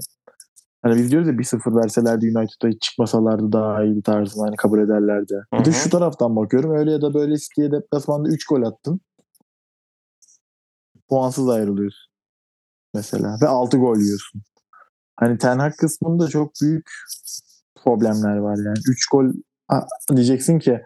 hani 0.83 0.97
biz 0.97 1.11
diyoruz 1.11 1.29
ya 1.29 1.39
1-0 1.39 1.77
verselerdi 1.77 2.27
United'a 2.27 2.69
hiç 2.69 2.83
çıkmasalardı 2.83 3.53
daha 3.53 3.85
iyi 3.85 4.03
tarzında 4.03 4.47
hani 4.47 4.57
kabul 4.57 4.79
ederlerdi. 4.79 5.35
Bir 5.53 5.59
Hı 5.59 5.65
de 5.65 5.73
şu 5.73 5.91
taraftan 5.91 6.37
bakıyorum. 6.37 6.75
Öyle 6.77 6.91
ya 6.93 7.03
da 7.03 7.15
böyle 7.15 7.37
City'ye 7.39 7.71
deplasmanda 7.73 8.29
3 8.29 8.47
gol 8.47 8.63
attın. 8.63 9.01
Puansız 11.11 11.49
ayrılıyorsun. 11.49 12.11
Mesela. 12.95 13.37
Ve 13.43 13.49
6 13.49 13.77
gol 13.77 13.97
yiyorsun. 13.97 14.43
Hani 15.17 15.39
Ten 15.39 15.59
Hag 15.59 15.77
kısmında 15.77 16.29
çok 16.29 16.53
büyük 16.63 16.91
problemler 17.85 18.37
var 18.37 18.57
yani. 18.57 18.79
3 18.89 19.09
gol 19.09 19.25
ha, 19.69 19.87
diyeceksin 20.17 20.59
ki 20.59 20.81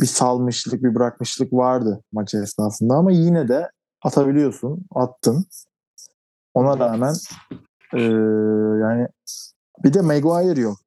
bir 0.00 0.06
salmışlık, 0.06 0.82
bir 0.82 0.94
bırakmışlık 0.94 1.52
vardı 1.52 2.02
maç 2.12 2.34
esnasında 2.34 2.94
ama 2.94 3.12
yine 3.12 3.48
de 3.48 3.70
atabiliyorsun. 4.02 4.86
Attın. 4.94 5.46
Ona 6.54 6.78
rağmen 6.78 7.14
eee, 7.94 8.02
yani 8.80 9.08
bir 9.84 9.92
de 9.94 10.00
Maguire 10.00 10.60
yok. 10.60 10.78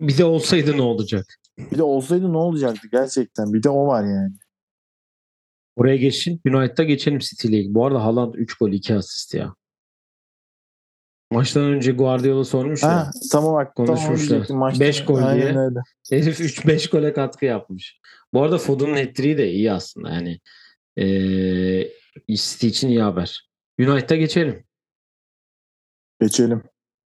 Bir 0.00 0.18
de 0.18 0.24
olsaydı 0.24 0.76
ne 0.76 0.82
olacak? 0.82 1.26
Bir 1.58 1.78
de 1.78 1.82
olsaydı 1.82 2.32
ne 2.32 2.36
olacaktı 2.36 2.88
gerçekten? 2.92 3.52
Bir 3.52 3.62
de 3.62 3.70
o 3.70 3.86
var 3.86 4.04
yani. 4.04 4.32
Oraya 5.76 5.96
geçin. 5.96 6.40
United'a 6.46 6.82
geçelim 6.84 7.18
City 7.18 7.48
ile. 7.48 7.74
Bu 7.74 7.86
arada 7.86 8.04
Haaland 8.04 8.34
3 8.34 8.54
gol 8.54 8.72
2 8.72 8.94
asist 8.94 9.34
ya. 9.34 9.54
Maçtan 11.32 11.62
önce 11.64 11.92
Guardiola 11.92 12.44
sormuş 12.44 12.82
ya. 12.82 12.88
Ha, 12.96 13.10
tamam 13.32 13.54
bak. 13.54 13.72
Tamam 13.76 13.96
Konuşmuşlar. 13.96 14.46
Maçta- 14.56 14.80
Beş 14.80 15.04
gol 15.04 15.22
Aynen 15.22 15.40
diye. 15.52 15.58
öyle. 15.58 15.78
Herif 16.10 16.40
3-5 16.40 16.90
gole 16.90 17.12
katkı 17.12 17.44
yapmış. 17.44 18.00
Bu 18.32 18.42
arada 18.42 18.58
Foden'ın 18.58 18.94
hat-trick'i 18.96 19.38
de 19.38 19.50
iyi 19.50 19.72
aslında. 19.72 20.10
Yani 20.10 20.40
eee 20.96 21.92
City 22.28 22.66
için 22.66 22.88
iyi 22.88 23.02
haber. 23.02 23.48
United'a 23.80 24.16
geçelim. 24.16 24.64
Geçelim. 26.20 26.62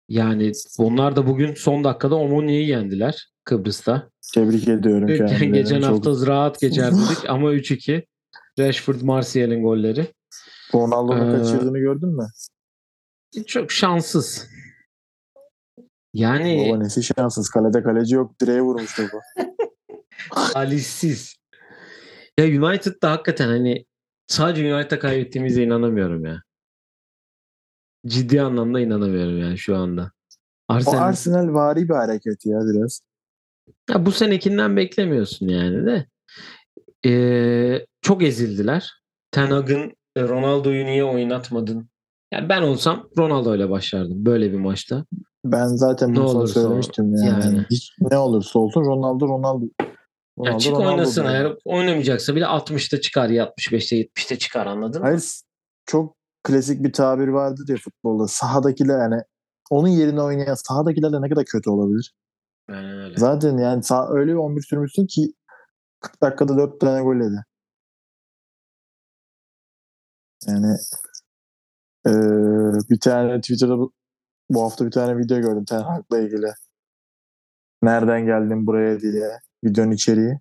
Yani 0.08 0.52
onlar 0.78 1.16
da 1.16 1.26
bugün 1.26 1.54
son 1.54 1.84
dakikada 1.84 2.14
Omonia'yı 2.14 2.66
yendiler 2.66 3.28
Kıbrıs'ta. 3.44 4.10
Tebrik 4.34 4.68
ediyorum 4.68 5.06
kendilerini. 5.16 5.52
Geçen 5.52 5.80
Çok- 5.80 6.06
hafta 6.06 6.26
rahat 6.26 6.60
geçer 6.60 6.92
dedik 6.92 7.18
ama 7.30 7.52
3-2. 7.54 8.06
Rashford 8.58 9.00
Martial'in 9.00 9.62
golleri. 9.62 10.14
Ronaldo'nun 10.74 11.34
Ee, 11.34 11.38
kaçırdığını 11.38 11.78
gördün 11.78 12.08
mü? 12.08 12.26
Çok 13.46 13.72
şanssız. 13.72 14.48
Yani 16.14 16.66
Baba 16.68 16.78
nesi 16.78 17.02
şanssız. 17.02 17.50
Kalede 17.50 17.82
kaleci 17.82 18.14
yok. 18.14 18.40
Direğe 18.40 18.60
vurmuş 18.60 18.96
topu. 18.96 19.20
talihsiz. 20.52 21.36
Ya 22.38 22.44
United'da 22.46 23.10
hakikaten 23.10 23.48
hani 23.48 23.84
sadece 24.26 24.74
United'a 24.74 24.98
kaybettiğimize 24.98 25.62
inanamıyorum 25.62 26.24
ya. 26.24 26.42
Ciddi 28.06 28.42
anlamda 28.42 28.80
inanamıyorum 28.80 29.38
yani 29.38 29.58
şu 29.58 29.76
anda. 29.76 30.12
O 30.68 30.72
Arsenal, 30.74 30.98
Arsenal 31.02 31.54
vari 31.54 31.88
bir 31.88 31.94
hareket 31.94 32.46
ya 32.46 32.60
biraz. 32.60 33.00
ya 33.90 34.06
bu 34.06 34.12
senekinden 34.12 34.76
beklemiyorsun 34.76 35.48
yani 35.48 35.86
de. 35.86 36.06
Ee, 37.06 37.86
çok 38.06 38.22
ezildiler. 38.22 38.92
Ten 39.30 39.46
Hag'ın 39.46 39.92
e, 40.16 40.22
Ronaldo'yu 40.22 40.86
niye 40.86 41.04
oynatmadın? 41.04 41.88
Ya 42.32 42.48
ben 42.48 42.62
olsam 42.62 43.08
Ronaldo 43.18 43.56
ile 43.56 43.70
başlardım 43.70 44.26
böyle 44.26 44.52
bir 44.52 44.58
maçta. 44.58 45.04
Ben 45.44 45.66
zaten 45.66 46.12
Ne 46.12 46.16
bunu 46.16 46.48
söylemiştim 46.48 47.14
yani. 47.14 47.44
yani. 47.44 47.66
Hiç 47.70 47.92
ne 48.10 48.18
olursa 48.18 48.58
olsun 48.58 48.80
Ronaldo 48.80 49.28
Ronaldo. 49.28 49.64
Ya 49.64 49.86
Ronaldo, 50.38 50.58
çık 50.58 50.72
Ronaldo 50.72 50.88
oynasın 50.88 51.24
eğer 51.24 51.52
oynamayacaksa 51.64 52.36
bile 52.36 52.44
60'ta 52.44 53.00
çıkar 53.00 53.28
ya 53.28 53.44
65'te 53.44 53.96
70'te 53.96 54.38
çıkar 54.38 54.66
anladın 54.66 55.00
mı? 55.00 55.06
Hayır 55.06 55.22
çok 55.86 56.16
klasik 56.44 56.84
bir 56.84 56.92
tabir 56.92 57.28
vardır 57.28 57.68
ya 57.68 57.76
futbolda. 57.76 58.28
Sahadakiler 58.28 58.98
yani 58.98 59.22
onun 59.70 59.88
yerine 59.88 60.22
oynayan 60.22 60.54
sahadakiler 60.54 61.12
de 61.12 61.22
ne 61.22 61.28
kadar 61.28 61.44
kötü 61.44 61.70
olabilir. 61.70 62.14
Aynen 62.68 62.98
öyle. 62.98 63.16
Zaten 63.16 63.58
yani 63.58 63.82
sağ, 63.82 64.08
öyle 64.10 64.32
bir 64.32 64.36
11 64.36 64.62
sürmüşsün 64.62 65.06
ki 65.06 65.32
40 66.00 66.22
dakikada 66.22 66.56
4 66.56 66.80
tane 66.80 67.02
gol 67.02 67.14
yedi. 67.16 67.44
Yani 70.46 70.76
eee, 72.06 72.80
bir 72.90 73.00
tane 73.00 73.40
Twitter'da 73.40 73.78
bu, 73.78 73.92
bu 74.50 74.62
hafta 74.62 74.86
bir 74.86 74.90
tane 74.90 75.18
video 75.18 75.40
gördüm 75.40 75.64
Ten 75.64 75.80
Hag'la 75.82 76.18
ilgili. 76.18 76.46
Nereden 77.82 78.26
geldin 78.26 78.66
buraya 78.66 79.00
diye 79.00 79.30
videonun 79.64 79.90
içeriği. 79.90 80.38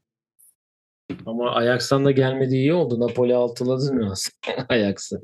Ama 1.25 1.51
Ajax'tan 1.51 2.05
da 2.05 2.11
gelmediği 2.11 2.59
iyi 2.59 2.73
oldu. 2.73 2.99
Napoli 2.99 3.35
altıladı 3.35 3.97
biraz 3.97 4.29
Ajax'ı. 4.69 5.21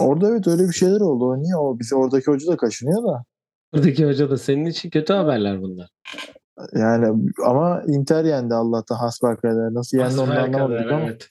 Orada 0.00 0.28
evet 0.28 0.46
öyle 0.46 0.62
bir 0.62 0.72
şeyler 0.72 1.00
oldu. 1.00 1.24
O 1.24 1.42
niye? 1.42 1.56
O 1.56 1.78
bizi 1.78 1.94
oradaki 1.94 2.26
hoca 2.26 2.52
da 2.52 2.56
kaşınıyor 2.56 3.02
da. 3.02 3.24
Buradaki 3.72 4.06
hoca 4.06 4.30
da 4.30 4.36
senin 4.36 4.64
için 4.64 4.90
kötü 4.90 5.12
haberler 5.12 5.62
bunlar. 5.62 5.88
Yani 6.74 7.32
ama 7.46 7.82
Inter 7.86 8.24
yendi 8.24 8.54
Allah'tan 8.54 8.96
hasbelkader. 8.96 9.74
Nasıl 9.74 9.98
yendi 9.98 10.14
Hasbelkader, 10.16 10.42
anlamadık 10.60 10.92
ama. 10.92 11.00
evet. 11.04 11.28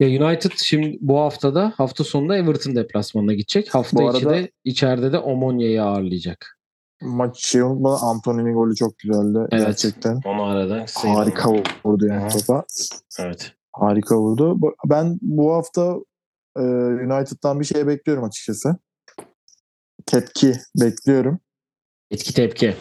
Ya 0.00 0.26
United 0.26 0.50
şimdi 0.56 0.98
bu 1.00 1.18
haftada 1.20 1.72
hafta 1.76 2.04
sonunda 2.04 2.36
Everton 2.36 2.76
deplasmanına 2.76 3.32
gidecek. 3.32 3.74
Hafta 3.74 3.96
Bu 3.96 4.10
içi 4.16 4.26
arada- 4.28 4.34
de 4.36 4.50
içeride 4.64 5.12
de 5.12 5.18
Omonia'yı 5.18 5.82
ağırlayacak. 5.82 6.58
Maç 7.02 7.44
şey 7.44 7.60
unutma 7.60 7.98
Antony'nin 8.00 8.54
golü 8.54 8.74
çok 8.74 8.98
güzeldi. 8.98 9.38
Evet. 9.52 9.66
Gerçekten. 9.66 10.20
Onu 10.24 10.42
aradan 10.42 10.86
Harika 10.94 11.52
vurdu 11.84 12.06
yani 12.06 12.20
Aha. 12.22 12.28
topa. 12.28 12.64
Evet. 13.20 13.52
Harika 13.72 14.18
vurdu. 14.18 14.58
Ben 14.86 15.18
bu 15.22 15.54
hafta 15.54 15.96
e, 16.58 16.60
United'dan 16.62 17.60
bir 17.60 17.64
şey 17.64 17.86
bekliyorum 17.86 18.24
açıkçası. 18.24 18.76
Tepki 20.06 20.52
bekliyorum. 20.80 21.40
Etki 22.10 22.34
tepki. 22.34 22.74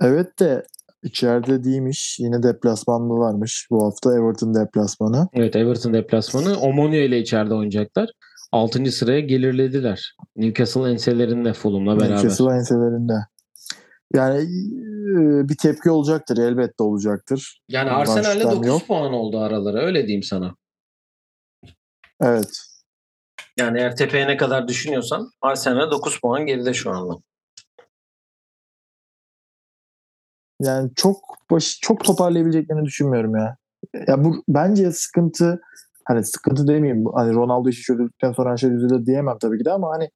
Evet 0.00 0.38
de 0.38 0.66
içeride 1.02 1.64
değilmiş. 1.64 2.16
Yine 2.20 2.42
deplasmanlı 2.42 3.14
varmış. 3.14 3.66
Bu 3.70 3.84
hafta 3.84 4.14
Everton 4.14 4.54
deplasmanı. 4.54 5.28
Evet 5.32 5.56
Everton 5.56 5.94
deplasmanı. 5.94 6.60
Omonia 6.60 7.00
ile 7.00 7.18
içeride 7.18 7.54
oynayacaklar. 7.54 8.10
6. 8.52 8.92
sıraya 8.92 9.20
gelirlediler. 9.20 10.16
Newcastle 10.36 10.90
enselerinde 10.90 11.52
Fulham'la 11.52 12.00
beraber. 12.00 12.16
Newcastle 12.16 12.54
enselerinde. 12.54 13.12
Yani 14.14 14.38
e, 14.38 15.48
bir 15.48 15.56
tepki 15.56 15.90
olacaktır. 15.90 16.38
Elbette 16.38 16.82
olacaktır. 16.82 17.60
Yani 17.68 17.90
Arsenal'le 17.90 18.38
şüphem 18.38 18.50
9 18.50 18.66
yok. 18.66 18.86
puan 18.86 19.12
oldu 19.12 19.38
araları 19.38 19.78
öyle 19.78 20.02
diyeyim 20.06 20.22
sana. 20.22 20.54
Evet. 22.20 22.50
Yani 23.58 23.78
eğer 23.78 23.96
tepeye 23.96 24.26
ne 24.26 24.36
kadar 24.36 24.68
düşünüyorsan 24.68 25.30
Arsenal 25.40 25.90
9 25.90 26.20
puan 26.20 26.46
geride 26.46 26.74
şu 26.74 26.90
anda. 26.90 27.14
Yani 30.62 30.90
çok 30.96 31.16
baş, 31.50 31.78
çok 31.82 32.04
toparlayabileceklerini 32.04 32.84
düşünmüyorum 32.84 33.36
ya. 33.36 33.56
Ya 34.06 34.24
bu 34.24 34.44
bence 34.48 34.92
sıkıntı 34.92 35.60
hani 36.04 36.24
sıkıntı 36.24 36.66
demeyeyim. 36.68 37.04
Hani 37.14 37.34
Ronaldo 37.34 37.68
işi 37.68 37.82
çözüldükten 37.82 38.32
sonra 38.32 38.50
her 38.50 38.56
şey 38.56 38.70
düzelir 38.70 39.06
diyemem 39.06 39.36
tabii 39.40 39.58
ki 39.58 39.64
de 39.64 39.72
ama 39.72 39.90
hani 39.90 40.08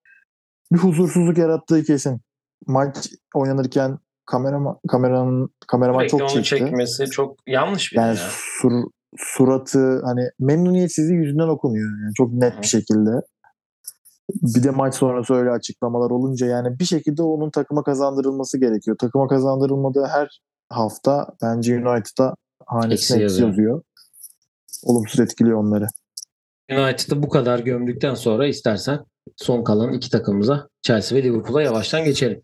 bir 0.73 0.79
huzursuzluk 0.79 1.39
yarattığı 1.39 1.83
kesin. 1.83 2.21
Maç 2.67 3.11
oynanırken 3.35 3.99
kamera 4.27 4.77
kameranın 4.89 5.51
kameraman 5.69 5.99
Sürekli 5.99 6.11
çok 6.11 6.21
onu 6.21 6.29
çekti. 6.45 6.65
çekmesi 6.65 7.07
çok 7.11 7.37
yanlış 7.47 7.93
bir 7.93 7.97
Yani 7.97 8.17
şey 8.17 8.25
ya. 8.25 8.31
sur- 8.63 8.91
suratı 9.17 10.03
hani 10.05 10.23
memnuniyetsizliği 10.41 11.19
yüzünden 11.19 11.49
okunuyor. 11.49 11.91
Yani 12.03 12.15
çok 12.17 12.33
net 12.33 12.57
Hı. 12.57 12.63
bir 12.63 12.67
şekilde. 12.67 13.11
Bir 14.31 14.63
de 14.63 14.71
maç 14.71 14.95
sonrası 14.95 15.35
öyle 15.35 15.51
açıklamalar 15.51 16.11
olunca 16.11 16.47
yani 16.47 16.79
bir 16.79 16.85
şekilde 16.85 17.23
onun 17.23 17.51
takıma 17.51 17.83
kazandırılması 17.83 18.61
gerekiyor. 18.61 18.99
Takıma 18.99 19.29
kazandırılmadığı 19.29 20.05
her 20.05 20.41
hafta 20.69 21.29
bence 21.43 21.75
United'a 21.75 22.35
hanesine 22.67 23.23
Eksi 23.23 23.43
yazıyor. 23.43 23.83
Olumsuz 24.85 25.21
etkiliyor 25.21 25.59
onları. 25.59 25.87
United'ı 26.71 27.23
bu 27.23 27.29
kadar 27.29 27.59
gömdükten 27.59 28.15
sonra 28.15 28.47
istersen 28.47 29.05
son 29.37 29.65
kalan 29.65 29.93
iki 29.93 30.11
takımımıza 30.11 30.69
Chelsea 30.83 31.19
ve 31.19 31.23
Liverpool'a 31.23 31.63
yavaştan 31.63 32.05
geçelim. 32.05 32.43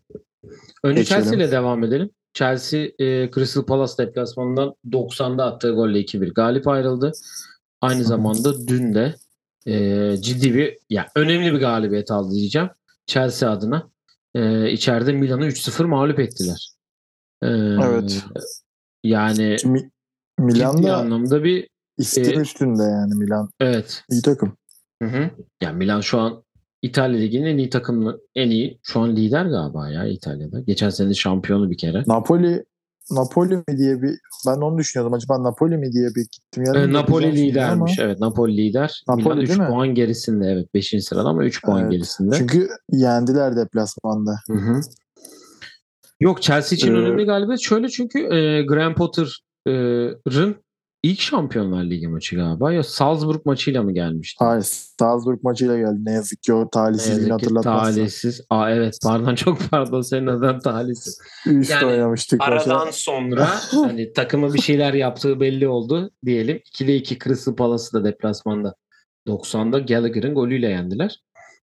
Önce 0.83 1.01
Geçelim. 1.01 1.23
Chelsea 1.23 1.39
ile 1.39 1.51
devam 1.51 1.83
edelim. 1.83 2.09
Chelsea 2.33 2.79
e, 2.79 3.31
Crystal 3.31 3.65
Palace 3.65 3.93
deplasmanından 3.97 4.73
90'da 4.91 5.45
attığı 5.45 5.71
golle 5.71 5.99
2-1 5.99 6.33
galip 6.33 6.67
ayrıldı. 6.67 7.11
Aynı 7.81 8.03
zamanda 8.03 8.67
dün 8.67 8.93
de 8.93 9.15
e, 9.67 10.15
ciddi 10.21 10.53
bir 10.53 10.77
ya 10.89 11.07
önemli 11.15 11.53
bir 11.53 11.59
galibiyet 11.59 12.11
aldı 12.11 12.33
diyeceğim. 12.35 12.69
Chelsea 13.07 13.51
adına. 13.51 13.89
E, 14.35 14.71
içeride 14.71 15.11
Milan'ı 15.13 15.45
3-0 15.45 15.83
mağlup 15.85 16.19
ettiler. 16.19 16.69
E, 17.43 17.47
Evet. 17.83 18.23
Yani 19.03 19.57
ciddi 19.59 19.89
Milan'da 20.39 20.97
anlamda 20.97 21.43
bir 21.43 21.67
istim 21.97 22.39
e, 22.39 22.41
üstünde 22.41 22.83
yani 22.83 23.15
Milan. 23.15 23.49
evet 23.59 24.03
iyi 24.09 24.21
takım. 24.21 24.57
Hı 25.01 25.09
hı. 25.09 25.29
Ya 25.61 25.71
Milan 25.71 26.01
şu 26.01 26.19
an 26.19 26.43
İtalya 26.81 27.19
Ligi'nin 27.19 27.45
en 27.45 27.57
iyi 27.57 27.69
takımı, 27.69 28.17
en 28.35 28.49
iyi 28.49 28.79
şu 28.83 28.99
an 28.99 29.15
lider 29.15 29.45
galiba 29.45 29.89
ya 29.89 30.05
İtalya'da. 30.05 30.59
Geçen 30.59 30.89
sene 30.89 31.13
şampiyonu 31.13 31.71
bir 31.71 31.77
kere. 31.77 32.03
Napoli 32.07 32.65
Napoli 33.11 33.55
mi 33.55 33.77
diye 33.77 34.01
bir 34.01 34.19
ben 34.47 34.57
onu 34.61 34.77
düşünüyordum. 34.77 35.13
Acaba 35.13 35.43
Napoli 35.43 35.77
mi 35.77 35.91
diye 35.93 36.07
bir 36.15 36.21
gittim. 36.31 36.63
Yarın 36.65 36.89
Ee, 36.89 36.93
Napoli 36.93 37.23
şimdi 37.23 37.63
ama- 37.63 37.73
lidermiş. 37.73 37.99
Evet 37.99 38.19
Napoli 38.19 38.57
lider. 38.57 39.03
Napoli 39.07 39.23
Milan 39.25 39.41
3 39.41 39.49
değil 39.49 39.59
mi? 39.59 39.67
puan 39.67 39.87
gerisinde. 39.95 40.45
Evet 40.47 40.73
5. 40.73 41.01
sırada 41.01 41.29
ama 41.29 41.45
3 41.45 41.63
puan 41.65 41.81
Evet. 41.81 41.91
gerisinde. 41.91 42.35
Çünkü 42.37 42.67
yendiler 42.91 43.55
deplasmanda. 43.55 44.39
Hı 44.47 44.53
hı. 44.57 44.81
Yok 46.19 46.41
Chelsea 46.41 46.75
için 46.75 46.95
Ee, 46.95 46.97
önemli 46.97 47.25
galibiyet. 47.25 47.59
Şöyle 47.61 47.89
çünkü 47.89 48.19
e, 48.19 48.65
Graham 48.65 48.95
Potter'ın 48.95 50.55
ilk 51.03 51.19
Şampiyonlar 51.19 51.83
Ligi 51.83 52.07
maçı 52.07 52.35
galiba. 52.35 52.73
Ya 52.73 52.83
Salzburg 52.83 53.45
maçıyla 53.45 53.83
mı 53.83 53.93
gelmişti? 53.93 54.45
Hayır, 54.45 54.61
Salzburg 54.99 55.43
maçıyla 55.43 55.77
geldi. 55.77 56.05
Ne 56.05 56.11
yazık 56.11 56.43
ki 56.43 56.53
o 56.53 56.69
talihsizliğini 56.69 57.31
hatırlatmazsa. 57.31 57.93
talihsiz. 57.93 58.41
Aa 58.49 58.71
evet 58.71 58.97
pardon 59.03 59.35
çok 59.35 59.69
pardon 59.71 60.01
senin 60.01 60.27
adın 60.27 60.59
talihsiz. 60.59 61.21
Üst 61.45 61.71
Yani 61.71 61.85
oynamıştık 61.85 62.41
Aradan 62.43 62.79
maça. 62.79 62.91
sonra 62.91 63.47
hani 63.71 64.13
takıma 64.13 64.53
bir 64.53 64.61
şeyler 64.61 64.93
yaptığı 64.93 65.39
belli 65.39 65.67
oldu 65.67 66.11
diyelim. 66.25 66.57
2'de 66.57 66.95
2 66.95 67.19
Crystal 67.19 67.55
Palace'ı 67.55 67.93
da 67.93 68.05
deplasmanda 68.05 68.75
90'da 69.27 69.79
Gallagher'ın 69.79 70.35
golüyle 70.35 70.69
yendiler. 70.69 71.19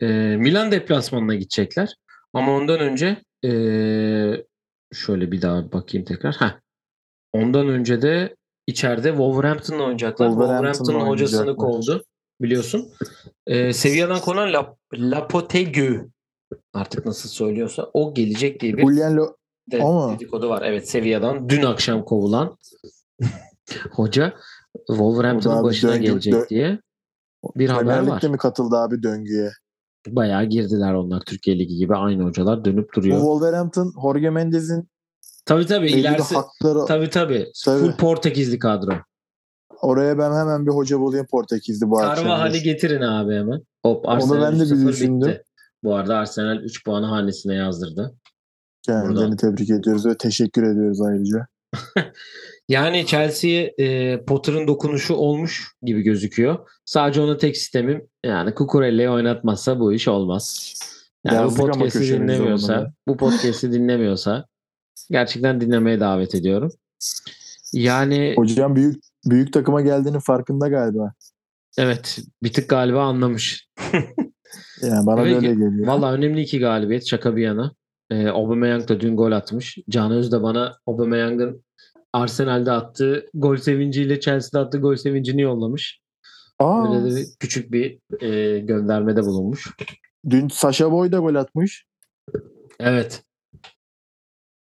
Ee, 0.02 0.06
Milan 0.40 0.72
deplasmanına 0.72 1.36
gidecekler. 1.36 1.96
Ama 2.34 2.52
ondan 2.52 2.80
önce 2.80 3.18
ee, 3.46 4.44
şöyle 4.94 5.32
bir 5.32 5.42
daha 5.42 5.72
bakayım 5.72 6.06
tekrar. 6.06 6.36
Heh. 6.36 6.60
Ondan 7.34 7.68
önce 7.68 8.02
de 8.02 8.36
içeride 8.68 9.10
Wolverhampton'la 9.10 9.84
oynayacaklar. 9.84 10.28
Wolverhampton'la 10.28 10.74
Wolverhampton'ın 10.74 11.10
hocasını 11.10 11.56
kovdu 11.56 12.04
biliyorsun. 12.42 12.88
Ee, 13.48 13.74
seviyeden 13.74 14.20
konan 14.20 14.54
La, 14.54 14.76
Lapotegui 14.94 16.02
artık 16.74 17.06
nasıl 17.06 17.30
söylüyorsa 17.30 17.90
o 17.94 18.14
gelecek 18.14 18.60
diye 18.62 18.78
bir 18.78 18.82
Julian 18.84 19.14
Lo- 19.18 19.36
de- 19.72 19.80
mu? 19.80 20.12
dedikodu 20.16 20.50
var. 20.50 20.62
Evet 20.66 20.90
Sevilla'dan 20.90 21.50
dün 21.50 21.64
akşam 21.64 22.06
kovulan 22.06 22.58
hoca 23.92 24.34
Wolverhampton'ın 24.88 25.64
başına 25.64 25.92
döngü- 25.96 26.02
gelecek 26.02 26.34
dö- 26.34 26.50
diye 26.50 26.80
bir 27.56 27.70
haber 27.70 28.08
var. 28.08 28.24
Mi 28.30 28.38
katıldı 28.38 28.76
abi 28.76 29.04
döngüye? 29.04 29.50
Bayağı 30.08 30.46
girdiler 30.46 30.94
onlar 30.94 31.22
Türkiye 31.26 31.60
Ligi 31.60 31.76
gibi 31.76 31.96
aynı 31.96 32.24
hocalar 32.24 32.66
dönüp 32.66 32.90
Bu 32.90 32.94
duruyor. 33.02 33.18
Wolverhampton 33.18 33.94
Jorge 34.02 34.30
Mendes'in 34.30 34.90
Tabii 35.46 35.66
tabii 35.66 35.86
belli 35.88 36.00
ilerisi 36.00 36.36
hakları 36.36 36.86
tabii 36.86 37.10
tabii. 37.10 37.52
Tabii. 37.66 37.80
Full 37.80 37.98
Portekizli 37.98 38.60
kadro. 38.60 38.92
oraya 39.82 40.18
ben 40.18 40.32
hemen 40.32 40.66
bir 40.66 40.72
hoca 40.72 41.00
bulayım 41.00 41.28
Portekizli 41.32 41.90
bu 41.90 42.00
akşam. 42.00 42.26
Carvajal'i 42.26 42.64
getirin 42.64 43.02
abi 43.02 43.34
hemen. 43.36 43.62
Hop 43.86 44.06
Onu 44.06 44.14
Arsenal 44.14 44.42
ben 44.42 44.60
de 44.60 44.64
bir 44.64 44.70
3-0 44.70 44.88
düşündüm. 44.88 45.30
bitti. 45.30 45.44
Bu 45.84 45.96
arada 45.96 46.18
Arsenal 46.18 46.58
3 46.64 46.86
puanı 46.86 47.06
hanesine 47.06 47.56
yazdırdı. 47.56 48.16
Kendilerini 48.86 49.16
Buradan. 49.16 49.36
tebrik 49.38 49.70
ediyoruz 49.70 50.06
ve 50.06 50.18
teşekkür 50.18 50.64
ediyoruz 50.64 51.02
ayrıca. 51.02 51.48
Yani 52.70 53.06
Chelsea'ye 53.06 53.74
e, 53.78 54.20
Potter'ın 54.26 54.68
dokunuşu 54.68 55.16
olmuş 55.16 55.72
gibi 55.82 56.02
gözüküyor. 56.02 56.70
Sadece 56.86 57.22
onun 57.22 57.38
tek 57.38 57.58
sistemim 57.58 58.08
yani 58.26 58.54
Kukurelli'yi 58.54 59.10
oynatmazsa 59.10 59.80
bu 59.80 59.94
iş 59.94 60.08
olmaz. 60.08 60.74
Yani 61.26 61.38
bu 61.38 61.42
Yazdık 61.42 61.60
podcast'i 61.62 62.00
onu 62.00 62.22
dinlemiyorsa, 62.22 62.94
bu 63.08 63.18
podcast'i 63.18 63.72
dinlemiyorsa 63.72 64.46
gerçekten 65.12 65.62
dinlemeye 65.62 66.00
davet 66.00 66.36
ediyorum. 66.36 66.72
Yani 67.74 68.34
Hocam 68.38 68.76
büyük 68.76 69.04
büyük 69.26 69.54
takıma 69.54 69.82
geldiğinin 69.82 70.20
farkında 70.20 70.68
galiba. 70.68 71.14
evet 71.78 72.20
bir 72.44 72.54
tık 72.54 72.70
galiba 72.70 73.04
anlamış. 73.04 73.68
Yani 74.82 75.06
bana 75.06 75.22
Evet, 75.22 75.36
öyle 75.36 75.48
geliyor. 75.48 75.88
Valla 75.88 76.14
önemli 76.14 76.42
iki 76.42 76.60
galibiyet 76.60 77.08
şaka 77.08 77.36
bir 77.36 77.42
yana. 77.44 77.72
Ee, 78.10 78.28
Aubameyang 78.28 78.88
da 78.88 79.00
dün 79.00 79.18
gol 79.18 79.32
atmış. 79.32 79.78
Can 79.90 80.12
Öz 80.12 80.32
de 80.32 80.44
bana 80.44 80.78
Aubameyang'ın 80.88 81.64
Arsenal'de 82.14 82.72
attığı 82.72 83.26
gol 83.34 83.58
sevinciyle 83.58 84.20
Chelsea'de 84.20 84.66
attığı 84.66 84.78
gol 84.78 84.96
sevincini 84.96 85.42
yollamış. 85.42 86.00
Aa, 86.60 86.94
Böyle 86.94 87.12
de 87.12 87.16
bir, 87.16 87.26
küçük 87.40 87.72
bir 87.72 88.00
e, 88.22 88.60
göndermede 88.60 89.24
bulunmuş. 89.24 89.70
dün 90.30 90.48
Sasha 90.48 90.92
Boy 90.92 91.12
da 91.12 91.18
gol 91.18 91.36
atmış. 91.36 91.86
Evet. 92.80 93.24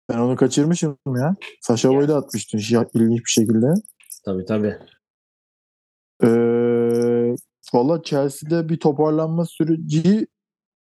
Ben 0.09 0.17
onu 0.17 0.35
kaçırmışım 0.35 0.97
ya. 1.07 1.35
Sasha 1.61 1.89
Boy 1.89 2.07
da 2.07 2.15
atmış 2.15 2.53
dün 2.53 2.61
ya, 2.69 2.87
ilginç 2.93 3.19
bir 3.19 3.29
şekilde. 3.31 3.73
Tabii 4.25 4.45
tabii. 4.45 4.77
Ee, 6.23 6.27
Valla 7.73 8.03
Chelsea'de 8.03 8.69
bir 8.69 8.79
toparlanma 8.79 9.45
süreci 9.45 10.27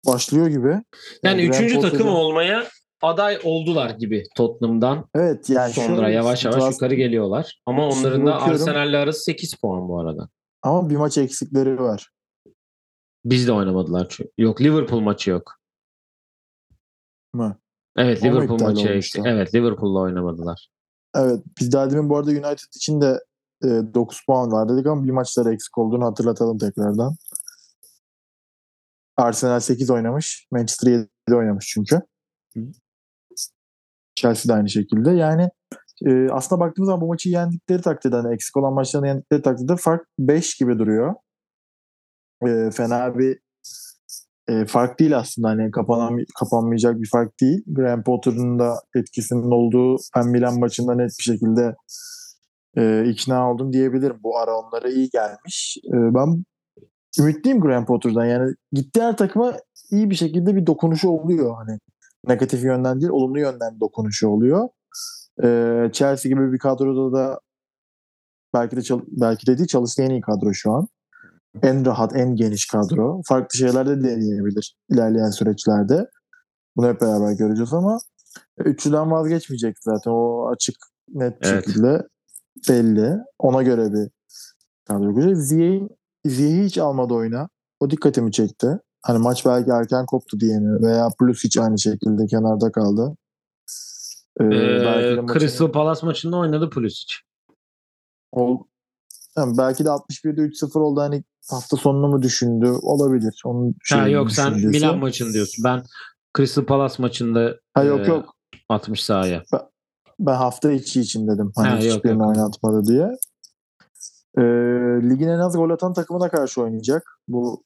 başlıyor 0.07 0.47
gibi. 0.47 0.81
Yani 1.23 1.47
Graham 1.47 1.63
üçüncü 1.65 1.75
takım 1.81 1.89
Potter'ın- 1.97 2.07
olmaya 2.15 2.67
aday 3.01 3.39
oldular 3.43 3.89
gibi 3.89 4.23
Tottenham'dan 4.35 5.09
Evet 5.15 5.49
yani 5.49 5.73
sonra 5.73 6.09
yavaş 6.09 6.45
yavaş 6.45 6.57
biraz- 6.57 6.73
yukarı 6.73 6.95
geliyorlar. 6.95 7.61
Ama 7.65 7.87
onların 7.87 8.25
da. 8.25 8.41
Arsenal'le 8.41 8.93
arası 8.93 9.23
8 9.23 9.53
puan 9.53 9.89
bu 9.89 9.99
arada. 9.99 10.29
Ama 10.61 10.89
bir 10.89 10.95
maç 10.95 11.17
eksikleri 11.17 11.79
var. 11.79 12.09
Biz 13.25 13.47
de 13.47 13.51
oynamadılar 13.51 14.07
çünkü. 14.09 14.31
Yok 14.37 14.61
Liverpool 14.61 14.99
maçı 14.99 15.29
yok. 15.31 15.55
Mı? 17.33 17.59
Evet 17.97 18.23
O 18.23 18.25
mu 18.25 18.31
Liverpool 18.31 18.55
iptal 18.55 18.65
maçı 18.65 18.79
olmuştu? 18.79 18.97
eksik. 18.97 19.25
Evet 19.25 19.55
Liverpool'la 19.55 19.99
oynamadılar. 19.99 20.69
Evet 21.15 21.43
biz 21.59 21.71
daha 21.71 21.91
demin 21.91 22.09
bu 22.09 22.17
arada 22.17 22.31
United 22.31 22.75
için 22.75 23.01
de 23.01 23.19
e, 23.63 23.67
9 23.67 24.25
puan 24.25 24.51
var 24.51 24.69
dedik 24.69 24.87
ama 24.87 25.03
bir 25.03 25.11
maçları 25.11 25.53
eksik 25.53 25.77
olduğunu 25.77 26.05
hatırlatalım 26.05 26.57
tekrardan. 26.57 27.15
Arsenal 29.17 29.59
8 29.59 29.89
oynamış. 29.89 30.47
Manchester 30.51 30.91
7 30.91 31.07
oynamış 31.31 31.65
çünkü. 31.67 32.01
Chelsea 34.15 34.49
de 34.49 34.57
aynı 34.57 34.69
şekilde. 34.69 35.11
Yani 35.11 35.49
e, 36.05 36.29
aslında 36.31 36.59
baktığımız 36.59 36.87
zaman 36.87 37.01
bu 37.01 37.07
maçı 37.07 37.29
yendikleri 37.29 37.81
takdirde 37.81 38.15
hani 38.15 38.33
eksik 38.33 38.57
olan 38.57 38.73
maçlarını 38.73 39.07
yendikleri 39.07 39.41
takdirde 39.41 39.75
fark 39.75 40.07
5 40.19 40.57
gibi 40.57 40.79
duruyor. 40.79 41.15
E, 42.47 42.71
fena 42.71 43.17
bir 43.19 43.39
e, 44.47 44.65
fark 44.65 44.99
değil 44.99 45.17
aslında 45.17 45.49
hani 45.49 45.71
kapanan, 45.71 46.17
kapanmayacak 46.39 47.01
bir 47.01 47.09
fark 47.11 47.39
değil. 47.41 47.63
Graham 47.67 48.03
Potter'ın 48.03 48.59
da 48.59 48.75
etkisinin 48.95 49.51
olduğu 49.51 49.97
ben 50.15 50.27
Milan 50.27 50.59
maçında 50.59 50.95
net 50.95 51.11
bir 51.19 51.23
şekilde 51.23 51.75
e, 52.77 53.09
ikna 53.09 53.51
oldum 53.51 53.73
diyebilirim. 53.73 54.17
Bu 54.23 54.37
ara 54.37 54.57
onlara 54.57 54.89
iyi 54.89 55.09
gelmiş. 55.09 55.77
E, 55.87 55.95
ben 55.95 56.45
ümitliyim 57.19 57.59
Graham 57.59 57.85
Potter'dan. 57.85 58.25
Yani 58.25 58.53
gittiği 58.71 59.01
her 59.01 59.17
takıma 59.17 59.53
iyi 59.91 60.09
bir 60.09 60.15
şekilde 60.15 60.55
bir 60.55 60.65
dokunuşu 60.65 61.09
oluyor. 61.09 61.55
Hani 61.55 61.79
Negatif 62.27 62.63
yönden 62.63 63.01
değil, 63.01 63.11
olumlu 63.11 63.39
yönden 63.39 63.79
dokunuşu 63.79 64.27
oluyor. 64.27 64.69
Ee, 65.43 65.89
Chelsea 65.93 66.29
gibi 66.29 66.53
bir 66.53 66.59
kadroda 66.59 67.17
da 67.17 67.39
belki 68.53 68.75
de 68.75 68.81
belki 69.07 69.47
de 69.47 69.57
değil 69.57 69.67
çalıştığı 69.67 70.03
en 70.03 70.09
iyi 70.09 70.21
kadro 70.21 70.53
şu 70.53 70.71
an. 70.71 70.87
En 71.61 71.85
rahat, 71.85 72.15
en 72.15 72.35
geniş 72.35 72.67
kadro. 72.67 73.21
Farklı 73.25 73.57
şeyler 73.57 73.87
de 73.87 74.03
deneyebilir 74.03 74.75
ilerleyen 74.89 75.29
süreçlerde. 75.29 76.09
Bunu 76.75 76.87
hep 76.87 77.01
beraber 77.01 77.31
göreceğiz 77.31 77.73
ama 77.73 77.97
üçlüden 78.57 79.11
vazgeçmeyecek 79.11 79.77
zaten. 79.79 80.11
O 80.11 80.49
açık 80.49 80.75
net 81.13 81.41
bir 81.41 81.47
Evet. 81.47 81.65
şekilde 81.65 82.07
belli. 82.69 83.17
Ona 83.39 83.63
göre 83.63 83.93
bir 83.93 84.09
kadro 84.85 85.13
kuracak. 85.13 85.37
Ziyeh'in 85.37 85.89
Ziyeh'i 86.25 86.65
hiç 86.65 86.77
almadı 86.77 87.13
oyuna. 87.13 87.49
O 87.79 87.89
dikkatimi 87.89 88.31
çekti. 88.31 88.79
Hani 89.01 89.19
maç 89.19 89.45
belki 89.45 89.71
erken 89.71 90.05
koptu 90.05 90.39
diyeni 90.39 90.81
veya 90.83 91.07
Plus 91.19 91.43
hiç 91.43 91.57
aynı 91.57 91.79
şekilde 91.79 92.25
kenarda 92.25 92.71
kaldı. 92.71 93.17
Ee, 94.41 94.45
Ee, 94.45 95.25
Crystal 95.33 95.71
Palace 95.71 96.05
maçında 96.05 96.37
oynadı 96.37 96.69
Pulisic. 96.69 97.13
Ol, 98.31 98.63
yani 99.37 99.57
belki 99.57 99.85
de 99.85 99.89
61'de 99.89 100.41
3-0 100.41 100.79
oldu 100.79 101.01
hani 101.01 101.23
hafta 101.49 101.77
sonunu 101.77 102.07
mu 102.07 102.21
düşündü 102.21 102.67
olabilir. 102.67 103.41
Onun 103.45 103.75
Ha, 103.91 104.07
yok 104.07 104.31
sen. 104.31 104.53
Milan 104.53 104.97
maçını 104.97 105.33
diyorsun. 105.33 105.63
Ben 105.63 105.83
Crystal 106.37 106.65
Palace 106.65 106.95
maçında 106.99 107.55
Ha 107.73 107.83
yok 107.83 107.99
e, 107.99 108.11
yok. 108.11 108.35
60 108.69 109.03
sahaya. 109.03 109.43
Ben 110.19 110.35
hafta 110.35 110.71
içi 110.71 111.01
için 111.01 111.27
dedim. 111.27 111.51
Hani 111.55 111.67
Ha, 111.67 111.75
yok, 111.75 111.95
hiçbirini 111.95 112.19
yok. 112.19 112.27
oynatmadı 112.27 112.85
diye. 112.85 113.17
Ee, 114.37 114.41
ligin 115.09 115.27
en 115.27 115.39
az 115.39 115.55
gol 115.55 115.69
atan 115.69 115.93
takımına 115.93 116.29
karşı 116.29 116.61
oynayacak. 116.61 117.19
Bu 117.27 117.63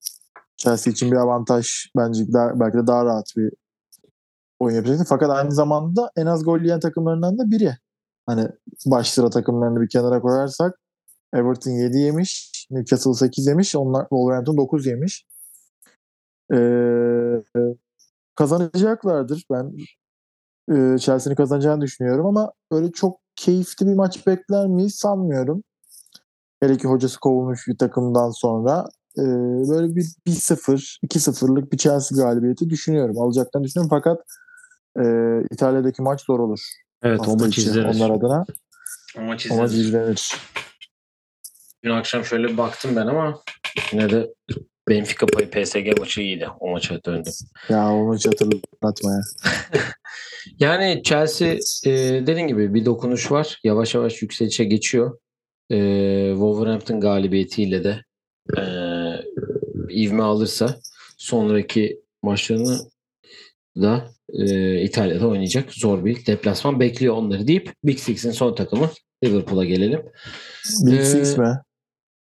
Chelsea 0.57 0.91
için 0.93 1.11
bir 1.11 1.15
avantaj 1.17 1.67
bence 1.97 2.33
daha, 2.33 2.59
belki 2.59 2.77
de 2.77 2.87
daha 2.87 3.05
rahat 3.05 3.25
bir 3.37 3.51
oyun 4.59 4.75
yapacak. 4.75 4.99
Fakat 5.09 5.29
aynı 5.29 5.51
zamanda 5.51 6.11
en 6.17 6.25
az 6.25 6.43
gol 6.43 6.59
yiyen 6.59 6.79
takımlarından 6.79 7.37
da 7.37 7.51
biri. 7.51 7.77
Hani 8.25 8.47
baş 8.85 9.09
sıra 9.11 9.29
takımlarını 9.29 9.81
bir 9.81 9.89
kenara 9.89 10.21
koyarsak 10.21 10.79
Everton 11.33 11.71
7 11.71 11.97
yemiş, 11.97 12.51
Newcastle 12.71 13.13
8 13.13 13.47
yemiş, 13.47 13.75
onlar 13.75 14.01
Wolverhampton 14.01 14.57
9 14.57 14.85
yemiş. 14.85 15.25
Ee, 16.53 17.43
kazanacaklardır. 18.35 19.45
Ben 19.51 19.73
e, 20.71 20.97
Chelsea'nin 20.97 21.35
kazanacağını 21.35 21.81
düşünüyorum 21.81 22.25
ama 22.25 22.51
böyle 22.71 22.91
çok 22.91 23.19
keyifli 23.35 23.87
bir 23.87 23.93
maç 23.93 24.27
bekler 24.27 24.67
miyiz 24.67 24.95
sanmıyorum. 24.95 25.63
Hele 26.59 26.77
ki 26.77 26.87
hocası 26.87 27.19
kovulmuş 27.19 27.67
bir 27.67 27.77
takımdan 27.77 28.29
sonra 28.29 28.85
e, 29.17 29.23
böyle 29.69 29.95
bir 29.95 30.05
1-0, 30.27 30.99
2-0'lık 31.07 31.71
bir 31.71 31.77
Chelsea 31.77 32.25
galibiyeti 32.25 32.69
düşünüyorum. 32.69 33.21
Alacaklarını 33.21 33.67
düşünüyorum 33.67 33.89
fakat 33.89 34.19
e, 34.99 35.03
İtalya'daki 35.51 36.01
maç 36.01 36.21
zor 36.21 36.39
olur. 36.39 36.59
Evet 37.03 37.19
o 37.19 37.23
hafta 37.23 37.45
maç 37.45 37.57
izlenir. 37.57 37.85
Onlar 37.85 38.09
adına. 38.09 38.45
O 39.17 39.21
maç 39.21 39.51
O 39.51 39.57
maç 39.57 39.71
izlenir. 39.71 40.35
Dün 41.83 41.89
akşam 41.89 42.25
şöyle 42.25 42.57
baktım 42.57 42.91
ben 42.95 43.07
ama 43.07 43.41
yine 43.91 44.09
de 44.09 44.27
Benfica 44.89 45.27
payı 45.27 45.49
PSG 45.49 45.99
maçı 45.99 46.21
iyiydi. 46.21 46.47
O 46.59 46.71
maça 46.71 47.03
döndüm. 47.03 47.33
Ya 47.69 47.93
o 47.93 48.05
maçı 48.05 48.29
hatırlatma 48.29 49.11
ya. 49.11 49.21
Yani 50.59 51.01
Chelsea 51.03 51.47
e, 51.85 51.91
dediğin 52.27 52.47
gibi 52.47 52.73
bir 52.73 52.85
dokunuş 52.85 53.31
var. 53.31 53.59
Yavaş 53.63 53.95
yavaş 53.95 54.21
yükselişe 54.21 54.63
geçiyor. 54.63 55.19
E, 55.71 55.77
Wolverhampton 56.31 56.99
galibiyetiyle 56.99 57.83
de 57.83 58.03
e, 58.57 58.63
ivme 59.89 60.23
alırsa 60.23 60.79
sonraki 61.17 62.01
maçlarını 62.23 62.79
da 63.75 64.05
e, 64.33 64.81
İtalya'da 64.81 65.27
oynayacak. 65.27 65.73
Zor 65.73 66.05
bir 66.05 66.25
deplasman 66.25 66.79
bekliyor 66.79 67.15
onları 67.15 67.47
deyip 67.47 67.73
Big 67.83 67.99
Six'in 67.99 68.31
son 68.31 68.55
takımı 68.55 68.89
Liverpool'a 69.23 69.65
gelelim. 69.65 70.01
Big 70.85 70.99
Ee, 70.99 71.05
Six 71.05 71.37
mi? 71.37 71.57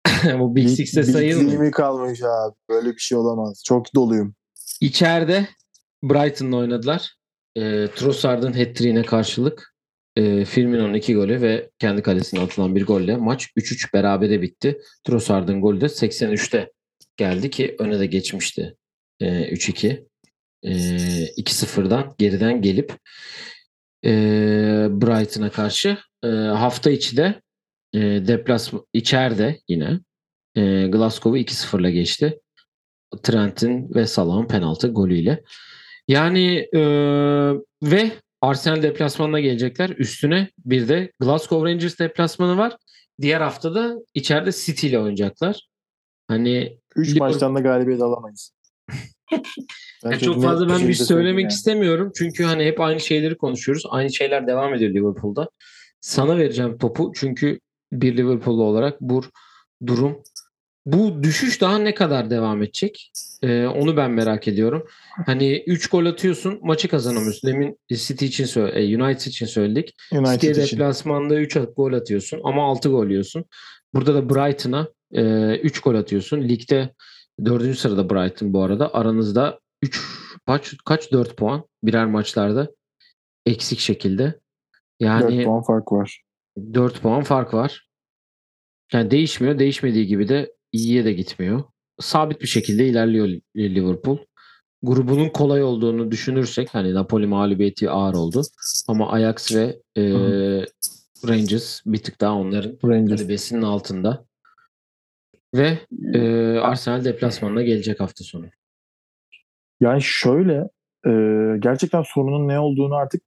Bu 0.39 0.55
Big 0.55 0.69
Six'te 0.69 1.03
sayılmıyor. 1.03 1.51
Big 1.51 1.59
mi 1.59 1.71
kalmış 1.71 2.21
abi? 2.23 2.55
Böyle 2.69 2.91
bir 2.93 2.99
şey 2.99 3.17
olamaz. 3.17 3.63
Çok 3.65 3.95
doluyum. 3.95 4.35
İçeride 4.81 5.47
Brighton'la 6.03 6.57
oynadılar. 6.57 7.15
E, 7.55 7.87
Trossard'ın 7.95 8.53
hat-trick'ine 8.53 9.03
karşılık 9.03 9.75
e, 10.15 10.45
Firmino'nun 10.45 10.93
iki 10.93 11.15
golü 11.15 11.41
ve 11.41 11.69
kendi 11.79 12.01
kalesine 12.01 12.39
atılan 12.39 12.75
bir 12.75 12.85
golle 12.85 13.15
maç 13.15 13.49
3-3 13.57 13.93
berabere 13.93 14.41
bitti. 14.41 14.77
Trossard'ın 15.03 15.61
golü 15.61 15.81
de 15.81 15.85
83'te 15.85 16.71
geldi 17.17 17.49
ki 17.49 17.75
öne 17.79 17.99
de 17.99 18.05
geçmişti 18.05 18.75
e, 19.19 19.25
3-2. 19.25 20.05
E, 20.63 20.71
2-0'dan 21.37 22.15
geriden 22.17 22.61
gelip 22.61 22.93
e, 24.05 24.11
Brighton'a 24.89 25.51
karşı 25.51 25.97
e, 26.23 26.27
hafta 26.27 26.89
içi 26.91 27.17
de 27.17 27.41
e, 27.95 28.27
deplasman 28.27 28.86
içeride 28.93 29.60
yine 29.67 29.99
e, 30.55 30.88
Glasgow'u 30.88 31.38
2-0'la 31.38 31.89
geçti. 31.89 32.39
Trent'in 33.23 33.95
ve 33.95 34.08
Salah'ın 34.08 34.47
penaltı 34.47 34.88
golüyle. 34.88 35.43
Yani 36.08 36.67
e, 36.73 36.81
ve 37.84 38.12
Arsenal 38.41 38.84
deplasmanına 38.84 39.39
gelecekler. 39.39 39.89
Üstüne 39.89 40.49
bir 40.65 40.88
de 40.88 41.12
Glasgow 41.19 41.69
Rangers 41.69 41.99
deplasmanı 41.99 42.58
var. 42.58 42.77
Diğer 43.21 43.41
hafta 43.41 43.75
da 43.75 43.95
içeride 44.13 44.51
City 44.51 44.88
ile 44.88 44.99
oynayacaklar. 44.99 45.67
Hani 46.27 46.79
3 46.95 47.10
Liverpool- 47.10 47.19
maçtan 47.19 47.55
da 47.55 47.60
galibiyet 47.60 48.01
alamayız. 48.01 48.51
Yani 50.03 50.19
çok 50.19 50.43
fazla 50.43 50.69
ben 50.69 50.88
bir 50.88 50.93
şey 50.93 51.05
söylemek 51.05 51.43
yani. 51.43 51.51
istemiyorum. 51.51 52.12
Çünkü 52.15 52.43
hani 52.43 52.65
hep 52.65 52.79
aynı 52.79 52.99
şeyleri 52.99 53.38
konuşuyoruz. 53.38 53.84
Aynı 53.89 54.13
şeyler 54.13 54.47
devam 54.47 54.73
ediyor 54.73 54.91
Liverpool'da. 54.91 55.49
Sana 56.01 56.38
vereceğim 56.38 56.77
topu. 56.77 57.12
Çünkü 57.15 57.60
bir 58.01 58.17
Liverpool'lu 58.17 58.63
olarak 58.63 59.01
bu 59.01 59.21
durum 59.86 60.23
bu 60.86 61.23
düşüş 61.23 61.62
daha 61.62 61.77
ne 61.77 61.93
kadar 61.93 62.29
devam 62.29 62.63
edecek? 62.63 63.12
Ee, 63.41 63.65
onu 63.65 63.97
ben 63.97 64.12
merak 64.12 64.47
ediyorum. 64.47 64.88
Hani 65.25 65.63
3 65.67 65.88
gol 65.88 66.05
atıyorsun, 66.05 66.60
maçı 66.62 66.88
kazanamıyorsun. 66.88 67.49
Demin 67.49 67.79
City 67.89 68.25
için 68.25 68.45
söyle, 68.45 68.79
e, 68.79 69.03
United 69.03 69.25
için 69.25 69.45
söyledik. 69.45 69.95
United 70.12 70.55
için. 70.55 70.77
deplasmanda 70.77 71.39
3 71.39 71.58
gol 71.77 71.93
atıyorsun 71.93 72.41
ama 72.43 72.63
6 72.63 72.89
gol 72.89 73.08
yiyorsun. 73.08 73.45
Burada 73.93 74.13
da 74.13 74.29
Brighton'a 74.29 74.88
3 75.58 75.79
gol 75.79 75.95
atıyorsun. 75.95 76.41
Ligde 76.41 76.93
4. 77.45 77.77
sırada 77.77 78.10
Brighton 78.10 78.53
bu 78.53 78.63
arada. 78.63 78.93
Aranızda 78.93 79.60
3 79.81 80.01
kaç 80.47 80.73
kaç 80.86 81.12
4 81.12 81.38
puan 81.38 81.63
birer 81.84 82.05
maçlarda 82.05 82.71
eksik 83.45 83.79
şekilde. 83.79 84.23
4 84.23 84.39
Yani 84.99 85.43
puan 85.43 85.63
fark 85.63 85.91
var. 85.91 86.21
4 86.73 87.01
puan 87.01 87.23
fark 87.23 87.53
var. 87.53 87.84
Yani 88.93 89.11
değişmiyor. 89.11 89.59
Değişmediği 89.59 90.07
gibi 90.07 90.29
de 90.29 90.53
iyiye 90.71 91.05
de 91.05 91.13
gitmiyor. 91.13 91.63
Sabit 91.99 92.41
bir 92.41 92.47
şekilde 92.47 92.87
ilerliyor 92.87 93.27
Liverpool. 93.55 94.17
Grubunun 94.83 95.29
kolay 95.29 95.63
olduğunu 95.63 96.11
düşünürsek 96.11 96.69
hani 96.73 96.93
Napoli 96.93 97.27
mağlubiyeti 97.27 97.89
ağır 97.89 98.13
oldu. 98.13 98.41
Ama 98.87 99.11
Ajax 99.11 99.55
ve 99.55 99.81
e, 99.97 100.03
Rangers 101.27 101.81
bir 101.85 101.97
tık 101.97 102.21
daha 102.21 102.33
onların 102.33 103.05
galibiyesinin 103.05 103.61
altında. 103.61 104.25
Ve 105.55 105.79
e, 106.13 106.19
Arsenal 106.59 107.05
deplasmanına 107.05 107.61
gelecek 107.61 107.99
hafta 107.99 108.23
sonu. 108.23 108.45
Yani 109.79 110.01
şöyle 110.01 110.69
e, 111.07 111.11
gerçekten 111.59 112.01
sorunun 112.01 112.47
ne 112.47 112.59
olduğunu 112.59 112.95
artık 112.95 113.21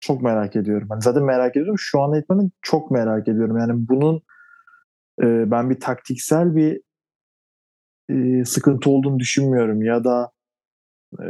çok 0.00 0.22
merak 0.22 0.56
ediyorum. 0.56 0.88
Hani 0.90 1.02
zaten 1.02 1.22
merak 1.22 1.56
ediyorum. 1.56 1.78
Şu 1.78 2.00
an 2.00 2.14
etmenin 2.14 2.52
çok 2.62 2.90
merak 2.90 3.28
ediyorum. 3.28 3.56
Yani 3.58 3.72
bunun 3.88 4.22
e, 5.22 5.50
ben 5.50 5.70
bir 5.70 5.80
taktiksel 5.80 6.56
bir 6.56 6.80
e, 8.10 8.44
sıkıntı 8.44 8.90
olduğunu 8.90 9.18
düşünmüyorum. 9.18 9.82
Ya 9.82 10.04
da 10.04 10.30
e, 11.22 11.26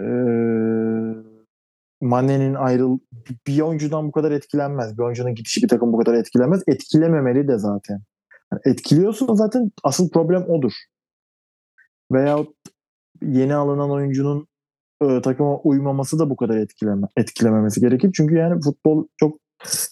Mane'nin 2.01 2.55
ayrıl 2.55 2.99
bir 3.47 3.61
oyuncudan 3.61 4.09
bu 4.09 4.13
kadar 4.13 4.31
etkilenmez. 4.33 4.99
Bir 4.99 5.03
oyuncunun 5.03 5.35
gidişi 5.35 5.63
bir 5.63 5.69
takım 5.69 5.93
bu 5.93 5.99
kadar 5.99 6.15
etkilemez. 6.15 6.63
Etkilememeli 6.67 7.49
de 7.49 7.59
zaten. 7.59 8.01
Yani 8.53 8.61
etkiliyorsa 8.65 9.35
zaten 9.35 9.71
asıl 9.83 10.11
problem 10.11 10.43
odur. 10.43 10.73
Veyahut 12.13 12.57
yeni 13.23 13.55
alınan 13.55 13.91
oyuncunun 13.91 14.49
e, 15.03 15.23
takıma 15.23 15.57
uymaması 15.59 16.19
da 16.19 16.31
bu 16.31 16.37
kadar 16.37 16.57
etkileme, 16.57 17.07
etkilememesi 17.17 17.81
gerekir. 17.81 18.11
Çünkü 18.15 18.35
yani 18.35 18.61
futbol 18.61 19.07
çok 19.17 19.39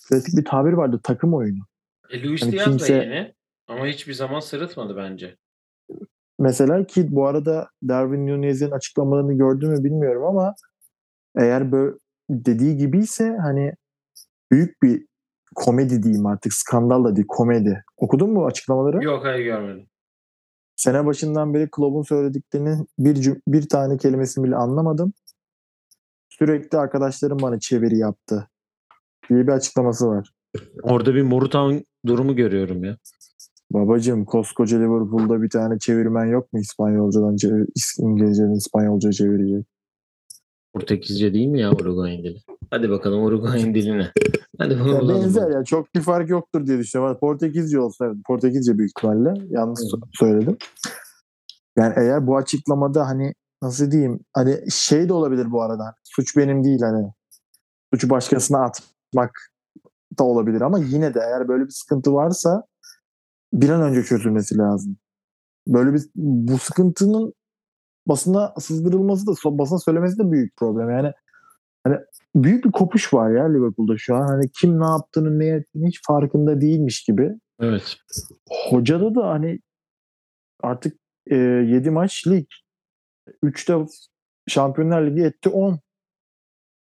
klasik 0.08 0.36
bir 0.36 0.44
tabir 0.44 0.72
vardı. 0.72 1.00
Takım 1.02 1.34
oyunu. 1.34 1.60
E, 2.10 2.22
Luis 2.22 2.42
Hani 2.42 2.52
Diaz 2.52 2.64
kimse- 2.64 2.94
da 2.98 3.02
yeni 3.04 3.34
ama 3.68 3.86
hiçbir 3.86 4.14
zaman 4.14 4.40
sırıtmadı 4.40 4.96
bence. 4.96 5.36
Mesela 6.38 6.86
ki 6.86 7.06
bu 7.10 7.26
arada 7.26 7.68
Darwin 7.88 8.26
Nunez'in 8.26 8.70
açıklamalarını 8.70 9.34
gördün 9.34 9.70
mü 9.70 9.84
bilmiyorum 9.84 10.24
ama 10.24 10.54
eğer 11.36 11.72
böyle 11.72 11.96
dediği 12.30 12.76
gibiyse 12.76 13.36
hani 13.42 13.72
büyük 14.52 14.82
bir 14.82 15.06
komedi 15.54 16.02
diyeyim 16.02 16.26
artık 16.26 16.52
skandal 16.52 17.04
da 17.04 17.16
değil 17.16 17.26
komedi. 17.28 17.84
Okudun 17.96 18.30
mu 18.30 18.46
açıklamaları? 18.46 19.04
Yok 19.04 19.24
hayır 19.24 19.44
görmedim. 19.44 19.86
Sene 20.76 21.06
başından 21.06 21.54
beri 21.54 21.68
Klopp'un 21.70 22.02
söylediklerinin 22.02 22.86
bir 22.98 23.14
cüm- 23.16 23.40
bir 23.48 23.68
tane 23.68 23.96
kelimesini 23.96 24.44
bile 24.44 24.56
anlamadım. 24.56 25.12
sürekli 26.28 26.78
arkadaşlarım 26.78 27.38
bana 27.42 27.60
çeviri 27.60 27.98
yaptı 27.98 28.48
diye 29.28 29.46
bir 29.46 29.52
açıklaması 29.52 30.08
var. 30.08 30.32
Orada 30.82 31.14
bir 31.14 31.22
Morutan 31.22 31.84
durumu 32.06 32.36
görüyorum 32.36 32.84
ya. 32.84 32.96
Babacım 33.72 34.24
koskoca 34.24 34.78
Liverpool'da 34.78 35.42
bir 35.42 35.50
tane 35.50 35.78
çevirmen 35.78 36.24
yok 36.24 36.52
mu 36.52 36.60
İspanyolcadan 36.60 37.36
İngilizceden 37.98 38.54
İspanyolca 38.54 39.12
çevirecek? 39.12 39.66
Portekizce 40.74 41.34
değil 41.34 41.46
mi 41.46 41.60
ya 41.60 41.72
Uruguay'ın 41.72 42.22
dili? 42.24 42.38
Hadi 42.70 42.90
bakalım 42.90 43.24
Uruguay'ın 43.24 43.74
diline. 43.74 44.12
Hadi 44.58 44.80
bunu 44.80 44.94
Ya 44.94 45.00
bulalım. 45.00 45.22
benzer 45.22 45.50
ya 45.50 45.64
çok 45.64 45.94
bir 45.94 46.00
fark 46.00 46.30
yoktur 46.30 46.66
diye 46.66 46.78
düşünüyorum. 46.78 47.16
Portekizce 47.20 47.80
olsa 47.80 48.12
Portekizce 48.26 48.78
büyük 48.78 48.90
ihtimalle 48.98 49.34
yanlış 49.50 49.80
so- 49.80 50.08
söyledim. 50.12 50.56
Yani 51.78 51.94
eğer 51.96 52.26
bu 52.26 52.36
açıklamada 52.36 53.06
hani 53.06 53.34
nasıl 53.62 53.90
diyeyim 53.90 54.20
hani 54.34 54.58
şey 54.70 55.08
de 55.08 55.12
olabilir 55.12 55.50
bu 55.50 55.62
arada. 55.62 55.94
Suç 56.04 56.36
benim 56.36 56.64
değil 56.64 56.80
hani. 56.80 57.12
Suçu 57.94 58.10
başkasına 58.10 58.64
atmak 58.64 59.30
da 60.18 60.24
olabilir 60.24 60.60
ama 60.60 60.78
yine 60.78 61.14
de 61.14 61.20
eğer 61.20 61.48
böyle 61.48 61.64
bir 61.64 61.70
sıkıntı 61.70 62.14
varsa 62.14 62.62
bir 63.52 63.68
an 63.68 63.82
önce 63.82 64.02
çözülmesi 64.02 64.58
lazım. 64.58 64.96
Böyle 65.66 65.94
bir 65.94 66.02
bu 66.14 66.58
sıkıntının 66.58 67.34
basına 68.06 68.54
sızdırılması 68.58 69.26
da 69.26 69.58
basına 69.58 69.78
söylemesi 69.78 70.18
de 70.18 70.32
büyük 70.32 70.56
problem. 70.56 70.90
Yani 70.90 71.12
hani 71.84 71.96
büyük 72.34 72.64
bir 72.64 72.72
kopuş 72.72 73.14
var 73.14 73.30
ya 73.30 73.52
Liverpool'da 73.52 73.98
şu 73.98 74.16
an. 74.16 74.28
Hani 74.28 74.50
kim 74.60 74.80
ne 74.80 74.86
yaptığını 74.86 75.38
ne 75.38 75.46
ettiğini 75.46 75.88
hiç 75.88 76.00
farkında 76.06 76.60
değilmiş 76.60 77.04
gibi. 77.04 77.32
Evet. 77.60 77.96
Hocada 78.70 79.14
da 79.14 79.28
hani 79.28 79.58
artık 80.62 80.98
e, 81.26 81.36
7 81.36 81.90
maç 81.90 82.26
lig. 82.26 82.46
3'te 83.44 83.86
Şampiyonlar 84.48 85.02
Ligi 85.02 85.22
etti 85.22 85.48
10. 85.48 85.80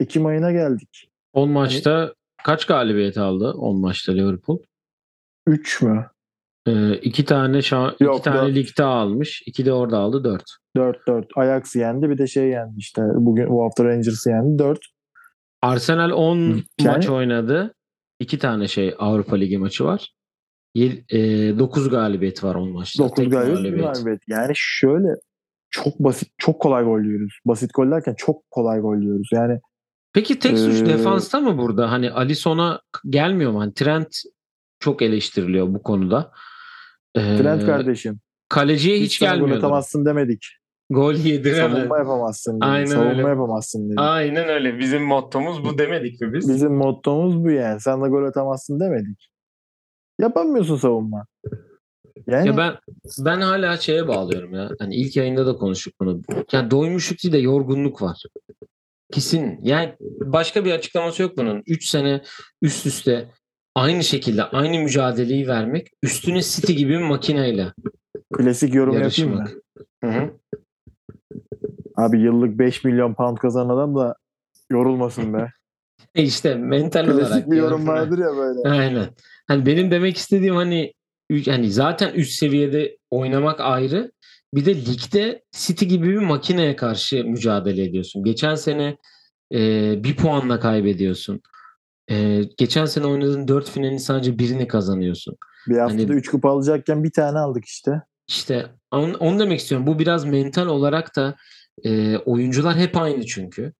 Ekim 0.01 0.27
ayına 0.27 0.53
geldik. 0.53 1.11
10 1.33 1.51
maçta 1.51 2.15
kaç 2.45 2.67
galibiyet 2.67 3.19
aldı 3.19 3.53
10 3.53 3.81
maçta 3.81 4.13
Liverpool? 4.13 4.59
3 5.47 5.83
mü? 5.83 6.11
Ee, 6.67 6.95
iki 6.95 7.25
tane 7.25 7.59
şa- 7.59 8.05
Yok, 8.05 8.15
iki 8.15 8.25
tane 8.25 8.49
dört. 8.49 8.55
ligde 8.57 8.85
almış. 8.85 9.43
iki 9.47 9.67
de 9.67 9.73
orada 9.73 9.99
aldı 9.99 10.25
4. 10.25 10.43
4-4. 10.77 11.27
Ajax 11.37 11.77
yendi 11.77 12.11
bir 12.11 12.19
de 12.19 12.27
şey 12.27 12.49
yendi 12.49 12.75
işte. 12.79 13.03
Bugün 13.15 13.49
bu 13.49 13.65
hafta 13.65 13.85
Rangers'ı 13.85 14.31
yendi. 14.31 14.59
4. 14.59 14.79
Arsenal 15.63 16.11
10 16.11 16.37
Yani- 16.37 16.63
maç 16.87 17.09
oynadı. 17.09 17.75
iki 18.21 18.39
tane 18.39 18.69
şey 18.69 18.95
Avrupa 18.99 19.37
Ligi 19.37 19.59
maçı 19.59 19.85
var. 19.85 20.13
9 20.77 21.89
galibiyet 21.91 22.45
var 22.45 22.55
10 22.55 22.73
maçta. 22.73 23.05
9 23.05 23.17
Tek 23.17 23.33
galibiyet. 23.33 23.59
galibiyet. 23.63 23.95
galibiyet. 23.95 24.21
Yani 24.29 24.53
şöyle 24.55 25.09
çok 25.71 25.99
basit, 25.99 26.29
çok 26.39 26.61
kolay 26.61 26.85
gol 26.85 27.01
yiyoruz. 27.01 27.39
Basit 27.47 27.71
gol 27.75 27.91
derken 27.91 28.15
çok 28.17 28.51
kolay 28.51 28.81
gol 28.81 28.97
yiyoruz. 28.97 29.29
Yani 29.33 29.61
Peki 30.13 30.39
tek 30.39 30.59
suç 30.59 30.81
Ee, 30.83 30.87
defansta 30.87 31.41
mı 31.41 31.59
burada? 31.59 31.91
Hani 31.91 32.11
Alisson'a 32.11 32.81
gelmiyor 33.11 33.53
mu? 33.53 33.61
Hani 33.61 33.75
Trent 33.75 34.17
çok 34.81 35.03
eleştiriliyor 35.03 35.75
bu 35.75 35.83
konuda. 35.83 36.33
Ee, 37.17 37.37
Trent 37.37 37.67
kardeşim. 37.67 38.21
Kaleciye 38.49 38.97
hiç, 39.01 39.05
Hiç 39.13 39.19
sana 39.19 39.31
gol 39.31 39.37
gelmiyor. 39.41 39.59
atamazsın 39.59 40.05
demedik. 40.05 40.45
Gol 40.91 41.15
yediremez. 41.15 41.73
Savunma 41.73 41.99
yapamazsın 41.99 42.53
dedik. 42.53 42.65
Aynen 42.65 42.87
Savunma 42.87 43.11
öyle. 43.11 43.29
yapamazsın 43.29 43.87
dedik. 43.89 43.99
Aynen 44.01 44.49
öyle. 44.49 44.79
Bizim 44.79 45.03
mottomuz 45.03 45.65
bu 45.65 45.79
demedik 45.79 46.21
mi 46.21 46.33
biz? 46.35 46.49
Bizim 46.49 46.75
mottomuz 46.75 47.45
bu 47.45 47.51
yani. 47.51 47.81
Sen 47.81 48.05
de 48.05 48.09
gol 48.09 48.25
atamazsın 48.25 48.81
demedik. 48.81 49.29
Yapamıyorsun 50.21 50.77
savunma. 50.77 51.27
Yani 52.27 52.47
Ya 52.49 52.57
ben 52.57 52.75
ben 53.19 53.41
hala 53.41 53.77
şeye 53.77 54.09
bağlıyorum 54.09 54.55
ya. 54.55 54.71
Hani 54.79 54.95
ilk 54.97 55.17
yayında 55.17 55.47
da 55.47 55.57
konuştuk 55.57 55.95
bunu. 56.01 56.23
Yani 56.53 56.71
doymuşluk 56.71 57.23
değil 57.23 57.33
de 57.35 57.39
yorgunluk 57.39 58.03
var. 58.03 58.23
Kesin. 59.13 59.59
Yani 59.63 59.95
başka 60.21 60.65
bir 60.65 60.73
açıklaması 60.73 61.23
yok 61.23 61.37
bunun. 61.37 61.63
3 61.67 61.89
sene 61.89 62.23
üst 62.63 62.87
üste 62.87 63.29
aynı 63.77 64.05
şekilde 64.05 64.45
aynı 64.45 64.83
mücadeleyi 64.83 65.49
vermek 65.49 65.89
üstüne 66.03 66.43
City 66.43 66.73
gibi 66.73 66.91
bir 66.91 67.05
makineyle 67.05 67.73
klasik 68.33 68.75
yorum 68.75 69.03
yapayım 69.03 69.35
mı? 69.35 69.45
Abi 71.97 72.21
yıllık 72.21 72.59
5 72.59 72.85
milyon 72.85 73.15
pound 73.15 73.37
kazanan 73.37 73.75
adam 73.75 73.97
da 73.97 74.17
yorulmasın 74.71 75.35
be. 75.35 75.51
E 76.15 76.23
işte 76.23 76.55
mental 76.55 77.09
olarak. 77.09 77.29
Klasik 77.29 77.51
bir 77.51 77.57
yorum 77.57 77.87
yani. 77.87 77.89
vardır 77.89 78.19
ya 78.19 78.37
böyle. 78.37 78.69
Aynen. 78.69 79.09
Hani 79.49 79.67
benim 79.67 79.91
demek 79.91 80.17
istediğim 80.17 80.55
hani 80.55 80.93
hani 81.47 81.71
zaten 81.71 82.15
üst 82.15 82.33
seviyede 82.33 82.97
oynamak 83.11 83.61
ayrı. 83.61 84.13
Bir 84.55 84.65
de 84.65 84.75
ligde 84.75 85.43
City 85.53 85.85
gibi 85.85 86.09
bir 86.09 86.19
makineye 86.19 86.77
karşı 86.77 87.25
mücadele 87.25 87.83
ediyorsun. 87.83 88.25
Geçen 88.25 88.55
sene 88.55 88.97
e, 89.53 89.59
bir 90.05 90.17
puanla 90.17 90.61
kaybediyorsun. 90.61 91.41
E, 92.11 92.43
geçen 92.59 92.85
sene 92.85 93.07
oynadığın 93.07 93.49
dört 93.49 93.71
finalin 93.71 93.97
sadece 93.97 94.39
birini 94.39 94.69
kazanıyorsun. 94.69 95.37
Bir 95.69 95.79
haftada 95.79 96.03
Hani- 96.03 96.13
3 96.13 96.29
kupa 96.31 96.51
alacakken 96.51 97.05
bir 97.05 97.11
tane 97.13 97.39
aldık 97.39 97.65
işte. 97.65 98.03
İşte 98.29 98.67
onu, 98.91 99.17
onu 99.17 99.39
demek 99.39 99.61
istiyorum. 99.61 99.87
Bu 99.87 99.99
biraz 99.99 100.25
mental 100.25 100.67
olarak 100.67 101.17
da 101.17 101.37
e, 101.85 102.17
oyuncular 102.17 102.77
hep 102.77 102.97
aynı 102.97 103.27
çünkü. 103.27 103.73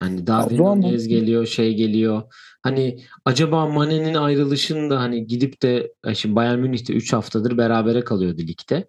Hani 0.00 0.26
Darwin 0.26 0.58
Nunez 0.58 1.08
geliyor, 1.08 1.46
şey 1.46 1.74
geliyor. 1.74 2.22
Hani 2.62 3.00
acaba 3.24 3.66
Mane'nin 3.66 4.14
ayrılışında 4.14 5.00
hani 5.00 5.26
gidip 5.26 5.62
de 5.62 5.92
e, 6.06 6.14
şimdi 6.14 6.36
Bayern 6.36 6.58
Münih'te 6.58 6.92
3 6.92 7.12
haftadır 7.12 7.58
berabere 7.58 8.04
kalıyordu 8.04 8.38
ligde. 8.42 8.88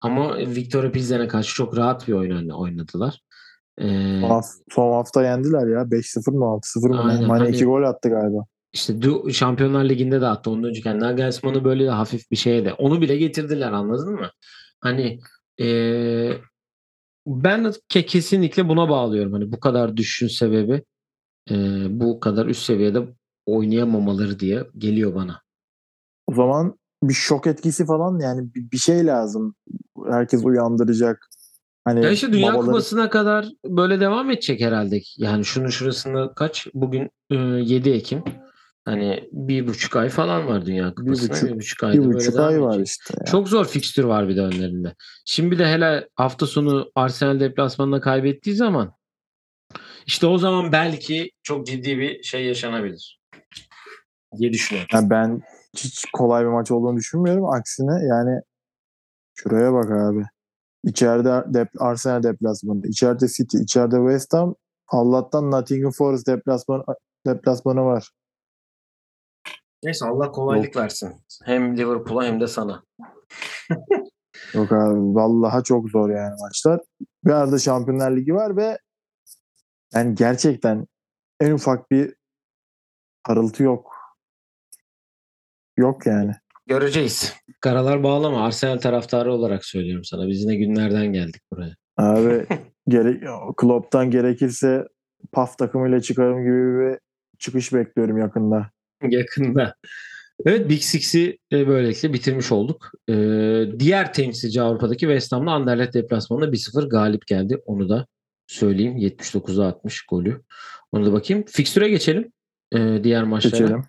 Ama 0.00 0.38
Victoria 0.38 0.90
Pilsen'e 0.92 1.28
karşı 1.28 1.54
çok 1.54 1.76
rahat 1.76 2.08
bir 2.08 2.12
oyun 2.12 2.36
oyna- 2.36 2.54
oynadılar. 2.58 3.20
Ee, 3.80 4.20
Son, 4.20 4.28
haf- 4.30 4.62
son 4.70 4.92
hafta 4.92 5.22
yendiler 5.22 5.66
ya. 5.66 5.90
5-0 5.90 6.30
mı 6.34 6.44
6-0 6.44 6.88
mı? 6.88 7.02
Aynen, 7.02 7.26
Mane 7.26 7.38
hani- 7.44 7.54
2 7.56 7.64
gol 7.64 7.82
attı 7.82 8.08
galiba. 8.08 8.44
işte 8.72 8.92
Du- 8.92 9.32
Şampiyonlar 9.32 9.84
Ligi'nde 9.84 10.20
de 10.20 10.26
attı. 10.26 10.50
Ondan 10.50 10.68
önceki 10.68 10.88
yani 10.88 11.00
Nagelsmann'ı 11.00 11.64
böyle 11.64 11.84
de 11.84 11.90
hafif 11.90 12.30
bir 12.30 12.36
şeye 12.36 12.64
de. 12.64 12.72
Onu 12.72 13.00
bile 13.00 13.16
getirdiler 13.16 13.72
anladın 13.72 14.12
mı? 14.14 14.30
Hani 14.80 15.18
ee, 15.60 16.32
ben 17.26 17.64
ke- 17.90 18.06
kesinlikle 18.06 18.68
buna 18.68 18.88
bağlıyorum. 18.88 19.32
Hani 19.32 19.52
bu 19.52 19.60
kadar 19.60 19.96
düşüşün 19.96 20.28
sebebi 20.28 20.82
ee, 21.50 21.86
bu 22.00 22.20
kadar 22.20 22.46
üst 22.46 22.62
seviyede 22.62 23.08
oynayamamaları 23.46 24.38
diye 24.40 24.64
geliyor 24.78 25.14
bana. 25.14 25.40
O 26.26 26.34
zaman 26.34 26.78
bir 27.02 27.14
şok 27.14 27.46
etkisi 27.46 27.86
falan 27.86 28.18
yani 28.20 28.48
bir 28.54 28.78
şey 28.78 29.06
lazım. 29.06 29.54
Herkes 30.10 30.44
uyandıracak. 30.44 31.28
Hani 31.84 32.04
Ya 32.04 32.10
işte 32.10 32.32
Dünya 32.32 32.48
babaları- 32.52 32.66
Kupası'na 32.66 33.10
kadar 33.10 33.46
böyle 33.64 34.00
devam 34.00 34.30
edecek 34.30 34.60
herhalde. 34.60 35.00
Yani 35.16 35.44
şunun 35.44 35.68
şurasında 35.68 36.34
kaç? 36.34 36.66
Bugün 36.74 37.10
e, 37.30 37.34
7 37.36 37.90
Ekim. 37.90 38.24
Hani 38.84 39.28
bir 39.32 39.66
buçuk 39.66 39.96
ay 39.96 40.08
falan 40.08 40.46
var 40.46 40.66
Dünya 40.66 40.94
Kupası'na. 40.94 41.28
Bir 41.36 41.42
buçuk- 41.42 41.56
buçuk, 41.56 41.84
ayda 41.84 42.02
bir 42.02 42.14
buçuk 42.14 42.38
ay 42.38 42.60
var 42.62 42.76
edecek. 42.76 42.86
işte. 42.86 43.14
ya. 43.20 43.24
Çok 43.26 43.48
zor 43.48 43.64
fikstür 43.64 44.04
var 44.04 44.28
bir 44.28 44.36
de 44.36 44.40
önlerinde. 44.40 44.94
Şimdi 45.24 45.50
bir 45.50 45.58
de 45.58 45.66
hele 45.66 46.08
hafta 46.14 46.46
sonu 46.46 46.90
Arsenal 46.94 47.40
deplasmanında 47.40 48.00
kaybettiği 48.00 48.56
zaman 48.56 48.92
işte 50.06 50.26
o 50.26 50.38
zaman 50.38 50.72
belki 50.72 51.30
çok 51.42 51.66
ciddi 51.66 51.98
bir 51.98 52.22
şey 52.22 52.44
yaşanabilir 52.44 53.20
diye 54.38 54.52
düşünüyorum. 54.52 54.88
Yani 54.92 55.10
ben 55.10 55.42
hiç 55.76 56.04
kolay 56.12 56.44
bir 56.44 56.50
maç 56.50 56.70
olduğunu 56.70 56.96
düşünmüyorum. 56.96 57.44
Aksine 57.48 58.06
yani 58.06 58.40
şuraya 59.34 59.72
bak 59.72 59.90
abi. 59.90 60.24
İçeride 60.84 61.44
dep 61.54 61.68
Arsenal 61.78 62.22
deplasmanı, 62.22 62.86
içeride 62.86 63.28
City, 63.28 63.58
içeride 63.58 63.96
West 63.96 64.34
Ham. 64.34 64.54
Allah'tan 64.88 65.50
Nottingham 65.50 65.92
Forest 65.92 66.26
deplasmanı, 66.26 66.84
deplasmanı 67.26 67.84
var. 67.84 68.10
Neyse 69.82 70.06
Allah 70.06 70.30
kolaylık 70.32 70.76
versin. 70.76 71.22
Hem 71.44 71.76
Liverpool'a 71.76 72.24
hem 72.24 72.40
de 72.40 72.46
sana. 72.46 72.84
Yok 74.54 74.72
abi 74.72 75.00
vallahi 75.00 75.64
çok 75.64 75.90
zor 75.90 76.10
yani 76.10 76.34
maçlar. 76.40 76.80
Bir 77.24 77.30
arada 77.30 77.58
Şampiyonlar 77.58 78.16
Ligi 78.16 78.34
var 78.34 78.56
ve 78.56 78.78
yani 79.94 80.14
gerçekten 80.14 80.86
en 81.40 81.52
ufak 81.52 81.90
bir 81.90 82.14
parıltı 83.24 83.62
yok. 83.62 83.94
Yok 85.76 86.06
yani. 86.06 86.34
Göreceğiz. 86.68 87.34
Karalar 87.60 88.02
bağlama. 88.02 88.44
Arsenal 88.44 88.78
taraftarı 88.78 89.32
olarak 89.32 89.64
söylüyorum 89.64 90.04
sana. 90.04 90.28
Biz 90.28 90.44
ne 90.44 90.56
günlerden 90.56 91.12
geldik 91.12 91.42
buraya. 91.52 91.76
Abi 91.96 92.46
gere 92.88 93.20
Klopp'tan 93.56 94.10
gerekirse 94.10 94.84
PAF 95.32 95.58
takımıyla 95.58 96.00
çıkarım 96.00 96.42
gibi 96.42 96.80
bir 96.80 96.98
çıkış 97.38 97.72
bekliyorum 97.72 98.18
yakında. 98.18 98.70
Yakında. 99.08 99.74
Evet 100.46 100.68
Big 100.68 100.80
Six'i 100.80 101.38
e, 101.52 101.68
böylelikle 101.68 102.12
bitirmiş 102.12 102.52
olduk. 102.52 102.90
Ee, 103.08 103.64
diğer 103.78 104.12
temsilci 104.12 104.62
Avrupa'daki 104.62 105.00
West 105.00 105.32
Ham'la 105.32 105.50
Anderlecht 105.50 105.94
deplasmanında 105.94 106.52
1-0 106.52 106.88
galip 106.88 107.26
geldi. 107.26 107.62
Onu 107.66 107.88
da 107.88 108.06
söyleyeyim. 108.46 108.96
79'a 108.96 109.66
60 109.66 110.06
golü. 110.06 110.42
Onu 110.92 111.06
da 111.06 111.12
bakayım. 111.12 111.44
Fikstüre 111.48 111.88
geçelim. 111.88 112.32
Ee, 112.72 113.00
diğer 113.04 113.24
maçlara. 113.24 113.60
Geçelim. 113.62 113.82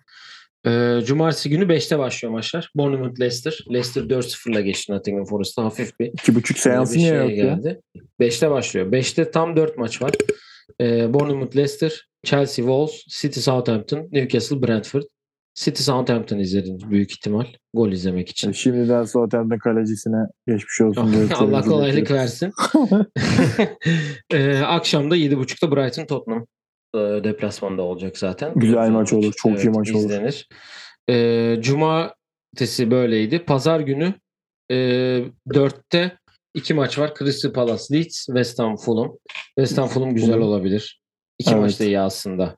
Ee, 0.66 1.00
Cumartesi 1.04 1.50
günü 1.50 1.64
5'te 1.64 1.98
başlıyor 1.98 2.32
maçlar. 2.32 2.70
Bournemouth 2.74 3.20
Leicester. 3.20 3.58
Leicester 3.72 4.02
4-0'la 4.02 4.60
geçti 4.60 4.92
Nottingham 4.92 5.24
Forest'ta. 5.24 5.64
Hafif 5.64 6.00
bir 6.00 6.06
İki 6.06 6.34
buçuk 6.34 6.56
Böyle 6.56 6.62
seansı 6.62 6.94
bir 6.94 6.98
niye 6.98 7.14
yok 7.14 7.30
ya? 7.30 7.34
geldi. 7.36 7.80
5'te 8.20 8.50
başlıyor. 8.50 8.92
5'te 8.92 9.30
tam 9.30 9.56
4 9.56 9.78
maç 9.78 10.02
var. 10.02 10.12
E, 10.80 11.14
Bournemouth 11.14 11.56
Leicester, 11.56 12.08
Chelsea 12.24 12.62
Wolves, 12.62 13.04
City 13.20 13.40
Southampton, 13.40 14.08
Newcastle 14.12 14.62
Brentford. 14.62 15.02
City 15.54 15.82
Southampton 15.82 16.38
izlediniz 16.38 16.90
büyük 16.90 17.12
ihtimal 17.12 17.44
gol 17.74 17.92
izlemek 17.92 18.28
için. 18.28 18.52
Şimdiden 18.52 19.04
Southampton 19.04 19.58
kalecisine 19.58 20.26
geçmiş 20.46 20.80
olsun. 20.80 21.12
diye 21.12 21.26
Allah 21.34 21.62
kolaylık 21.62 22.10
versin. 22.10 22.52
e, 24.32 24.58
akşamda 24.58 25.16
7.30'da 25.16 25.76
Brighton 25.76 26.06
Tottenham 26.06 26.42
e, 26.42 26.46
deplasmanda 26.98 27.82
olacak 27.82 28.18
zaten. 28.18 28.52
Güzel 28.56 28.90
maç 28.90 29.12
olur, 29.12 29.32
çok 29.36 29.64
iyi 29.64 29.70
maç 29.70 29.90
olur. 29.90 29.98
izlenir. 29.98 30.48
E, 31.10 31.56
Cumartesi 31.62 32.90
böyleydi. 32.90 33.38
Pazar 33.44 33.80
günü 33.80 34.14
e, 34.70 34.74
4'te 35.48 36.18
iki 36.54 36.74
maç 36.74 36.98
var. 36.98 37.14
Crystal 37.18 37.52
Palace 37.52 37.94
Leeds, 37.94 38.26
West 38.26 38.58
Ham 38.58 38.76
Fulham. 38.76 39.12
West 39.58 39.78
Ham 39.78 39.88
Fulham 39.88 40.14
güzel 40.14 40.34
Fulham. 40.34 40.48
olabilir. 40.48 41.00
İki 41.38 41.50
Evet. 41.50 41.60
maç 41.62 41.80
da 41.80 41.84
iyi 41.84 42.00
aslında. 42.00 42.56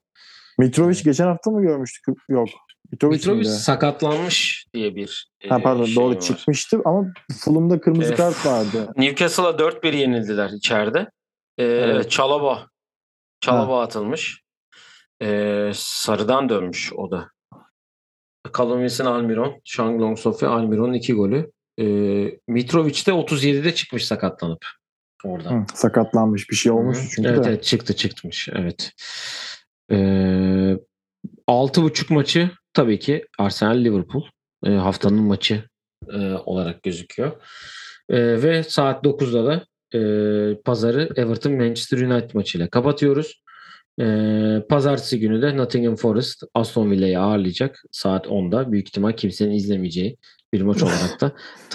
Mitrovic 0.58 1.02
geçen 1.04 1.26
hafta 1.26 1.50
mı 1.50 1.62
görmüştük? 1.62 2.04
Yok. 2.28 2.48
Mitrovic, 2.92 3.16
Mitrovic 3.16 3.44
sakatlanmış 3.44 4.66
diye 4.74 4.94
bir 4.96 5.28
e, 5.40 5.48
Ha 5.48 5.58
pardon 5.62 5.84
şey 5.84 5.96
doğru 5.96 6.14
var. 6.14 6.20
çıkmıştı 6.20 6.80
ama 6.84 7.06
Fulham'da 7.40 7.80
kırmızı 7.80 8.12
E, 8.12 8.16
kart 8.16 8.46
vardı. 8.46 8.92
Newcastle'a 8.96 9.50
4-1 9.50 9.96
yenildiler 9.96 10.50
içeride. 10.50 11.06
Ee, 11.58 11.64
Evet. 11.64 12.10
Çalaba. 12.10 12.66
Çalaba 13.43 13.82
atılmış. 13.82 14.43
Ee, 15.22 15.70
sarıdan 15.74 16.49
dönmüş 16.49 16.93
o 16.93 17.11
da. 17.11 17.30
Callum 18.59 18.80
Wilson, 18.80 19.05
Almiron, 19.05 19.61
Shanglong 19.64 20.18
Sofi, 20.18 20.47
Almiron'un 20.47 20.93
iki 20.93 21.12
golü. 21.12 21.53
Ee, 21.78 21.84
Mitrovic 22.49 23.07
de 23.07 23.11
37'de 23.11 23.74
çıkmış 23.74 24.07
sakatlanıp 24.07 24.66
oradan. 25.24 25.61
Hı, 25.61 25.64
sakatlanmış 25.74 26.51
bir 26.51 26.57
şey 26.57 26.72
olmuş 26.72 26.99
Hı 26.99 27.09
çünkü 27.14 27.28
evet, 27.28 27.45
de. 27.45 27.49
evet 27.49 27.64
çıktı 27.64 27.97
çıkmış. 27.97 28.49
Evet. 28.53 28.93
Ee, 29.90 30.76
6.5 31.49 32.14
maçı 32.14 32.51
tabii 32.72 32.99
ki 32.99 33.26
Arsenal 33.38 33.84
Liverpool 33.84 34.22
Ee, 34.64 34.70
haftanın 34.70 35.22
maçı 35.22 35.64
e, 36.12 36.18
olarak 36.32 36.82
gözüküyor. 36.82 37.32
Ee, 38.09 38.43
ve 38.43 38.62
saat 38.62 39.05
9'da 39.05 39.47
da 39.47 39.66
e, 39.95 39.99
pazarı 40.64 41.09
Everton 41.16 41.53
Manchester 41.53 41.99
United 41.99 42.30
maçıyla 42.34 42.68
kapatıyoruz. 42.68 43.43
Ee, 44.01 44.62
pazartesi 44.68 45.20
günü 45.20 45.43
de 45.43 45.57
Nottingham 45.57 45.97
Forest 45.97 46.43
Aston 46.55 46.90
Villa'yı 46.90 47.20
ağırlayacak 47.20 47.82
saat 47.90 48.26
10'da. 48.26 48.72
Büyük 48.72 48.88
ihtimal 48.88 49.12
kimsenin 49.12 49.51
izlemeyeceği 49.53 50.16
bir 50.53 50.62
maç 50.62 50.82
olarak 50.82 51.20
da 51.20 51.32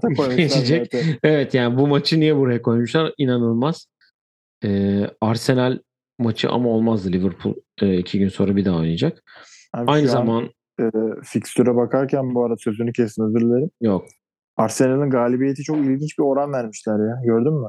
koymuşlar 0.16 0.36
geçecek. 0.36 0.88
zaten. 0.92 1.18
Evet 1.22 1.54
yani 1.54 1.78
bu 1.78 1.86
maçı 1.86 2.20
niye 2.20 2.36
buraya 2.36 2.62
koymuşlar? 2.62 3.12
İnanılmaz. 3.18 3.86
Ee, 4.64 5.10
Arsenal 5.20 5.78
maçı 6.18 6.50
ama 6.50 6.68
olmazdı. 6.68 7.12
Liverpool 7.12 7.54
e, 7.82 7.98
iki 7.98 8.18
gün 8.18 8.28
sonra 8.28 8.56
bir 8.56 8.64
daha 8.64 8.76
oynayacak. 8.76 9.22
Abi 9.74 9.90
Aynı 9.90 10.06
şu 10.06 10.12
an, 10.12 10.16
zaman 10.16 10.50
e, 10.80 10.84
fikstüre 11.24 11.76
bakarken 11.76 12.34
bu 12.34 12.44
arada 12.44 12.56
sözünü 12.56 12.92
kestim 12.92 13.24
özür 13.26 13.40
dilerim. 13.40 13.70
yok. 13.80 14.06
Arsenal'ın 14.62 15.10
galibiyeti 15.10 15.62
çok 15.62 15.76
ilginç 15.76 16.18
bir 16.18 16.22
oran 16.24 16.52
vermişler 16.52 17.08
ya. 17.08 17.20
Gördün 17.24 17.52
mü? 17.54 17.68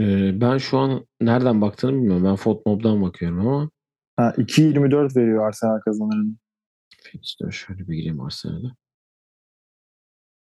Ee, 0.00 0.40
ben 0.40 0.58
şu 0.58 0.78
an 0.78 1.06
nereden 1.20 1.60
baktığını 1.60 1.92
bilmiyorum. 1.92 2.24
Ben 2.24 2.36
Fotmob'dan 2.36 3.02
bakıyorum 3.02 3.46
ama 3.48 3.70
Ha, 4.16 4.34
2.24 4.38 5.16
veriyor 5.16 5.46
Arsenal 5.48 5.80
kazanırını. 5.80 6.32
işte 7.22 7.44
şöyle 7.50 7.88
bir 7.88 7.94
gireyim 7.94 8.20
Arsenal'e. 8.20 8.68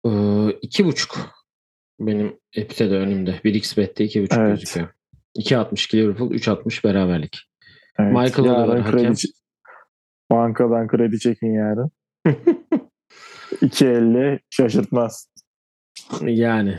Ee, 0.07 0.51
iki 0.63 0.85
buçuk 0.85 1.19
benim 2.01 2.39
Epite 2.57 2.91
de 2.91 2.95
önümde. 2.97 3.31
1xbet'te 3.45 4.05
iki 4.05 4.23
buçuk 4.23 4.39
Evet. 4.39 4.51
gözüküyor. 4.61 4.89
2.62 5.39 5.97
Liverpool, 5.97 6.31
3.60 6.31 6.85
beraberlik. 6.85 7.51
Evet. 7.99 8.13
Michael 8.13 8.47
yarın 8.49 8.83
kredi, 8.83 8.97
hakem. 8.97 9.13
ç- 9.13 9.33
bankadan 10.31 10.89
kredi 10.89 11.19
çekin 11.19 11.53
yarın. 11.55 11.91
2.50 13.63 14.41
şaşırtmaz. 14.51 15.30
Yani 16.27 16.79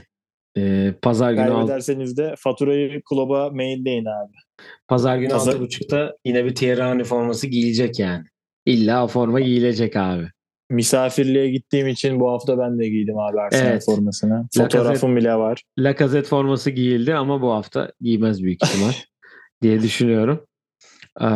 e, 0.58 0.94
pazar 1.02 1.32
günü 1.34 1.44
alt- 1.44 1.58
Kaybederseniz 1.58 2.18
de 2.18 2.36
faturayı 2.38 3.02
kluba 3.10 3.50
mailleyin 3.50 4.06
abi. 4.06 4.34
Pazar 4.88 5.18
günü 5.18 5.30
Pazar- 5.30 5.54
6.30'da 5.56 6.18
yine 6.26 6.46
bir 6.46 6.56
Thierry 6.56 6.82
Henry 6.82 7.04
forması 7.04 7.48
giyilecek 7.48 8.00
yani. 8.00 8.24
İlla 8.66 9.08
forma 9.08 9.40
giyilecek 9.40 9.96
abi. 9.96 10.28
Misafirliğe 10.70 11.50
gittiğim 11.50 11.88
için 11.88 12.20
bu 12.20 12.32
hafta 12.32 12.58
ben 12.58 12.80
de 12.80 12.90
giydim 12.90 13.18
abi 13.20 13.40
Arsenal 13.42 13.72
Evet. 13.72 13.86
formasını. 13.86 14.48
Fotoğrafım 14.58 15.16
bile 15.16 15.36
var. 15.36 15.62
Lacazette 15.80 16.28
forması 16.28 16.70
giyildi 16.72 17.16
ama 17.16 17.42
bu 17.42 17.52
hafta 17.52 17.92
giymez 18.02 18.44
büyük 18.44 18.64
ihtimal 18.64 18.92
diye 19.62 19.82
düşünüyorum. 19.82 20.46
Ee, 21.22 21.28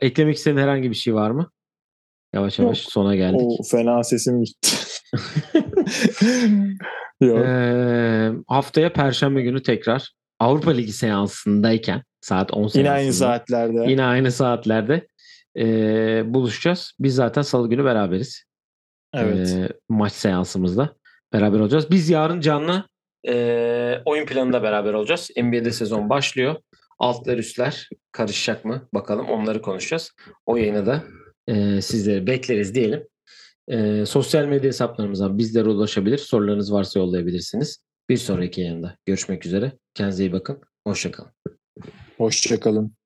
eklemek 0.00 0.36
istediğin 0.36 0.62
herhangi 0.62 0.90
bir 0.90 0.94
şey 0.94 1.14
var 1.14 1.30
mı? 1.30 1.50
Yavaş 2.34 2.58
yavaş 2.58 2.84
Yok. 2.84 2.92
sona 2.92 3.16
geldik. 3.16 3.40
O 3.40 3.62
fena 3.62 4.04
sesim 4.04 4.42
gitti. 4.42 4.68
Yok. 7.20 7.46
Ee, 7.46 8.30
haftaya 8.46 8.92
Perşembe 8.92 9.42
günü 9.42 9.62
tekrar 9.62 10.12
Avrupa 10.40 10.70
Ligi 10.70 10.92
seansındayken 10.92 12.02
saat 12.20 12.52
10 12.52 12.70
Yine 12.74 12.90
aynı 12.90 13.12
saatlerde. 13.12 13.90
Yine 13.90 14.04
aynı 14.04 14.32
saatlerde 14.32 15.06
ee, 15.58 16.22
buluşacağız. 16.26 16.92
Biz 17.00 17.14
zaten 17.14 17.42
salı 17.42 17.68
günü 17.68 17.84
beraberiz. 17.84 18.44
Evet. 19.14 19.48
Ee, 19.48 19.68
maç 19.88 20.12
seansımızda 20.12 20.94
beraber 21.32 21.60
olacağız. 21.60 21.90
Biz 21.90 22.10
yarın 22.10 22.40
canlı 22.40 22.84
e, 23.28 24.02
oyun 24.04 24.26
planında 24.26 24.62
beraber 24.62 24.92
olacağız. 24.92 25.30
NBA'de 25.36 25.70
sezon 25.70 26.10
başlıyor. 26.10 26.56
Altlar 26.98 27.38
üstler 27.38 27.88
karışacak 28.12 28.64
mı? 28.64 28.88
Bakalım 28.94 29.26
onları 29.26 29.62
konuşacağız. 29.62 30.12
O 30.46 30.56
yayına 30.56 30.86
da 30.86 31.02
e, 31.48 31.82
sizleri 31.82 32.26
bekleriz 32.26 32.74
diyelim. 32.74 33.08
E, 33.68 34.06
sosyal 34.06 34.44
medya 34.44 34.68
hesaplarımızdan 34.68 35.38
bizlere 35.38 35.68
ulaşabilir. 35.68 36.18
Sorularınız 36.18 36.72
varsa 36.72 37.00
yollayabilirsiniz. 37.00 37.84
Bir 38.08 38.16
sonraki 38.16 38.60
yayında 38.60 38.96
görüşmek 39.06 39.46
üzere. 39.46 39.72
Kendinize 39.94 40.24
iyi 40.24 40.32
bakın. 40.32 40.60
Hoşçakalın. 40.86 41.32
Hoşçakalın. 42.16 43.03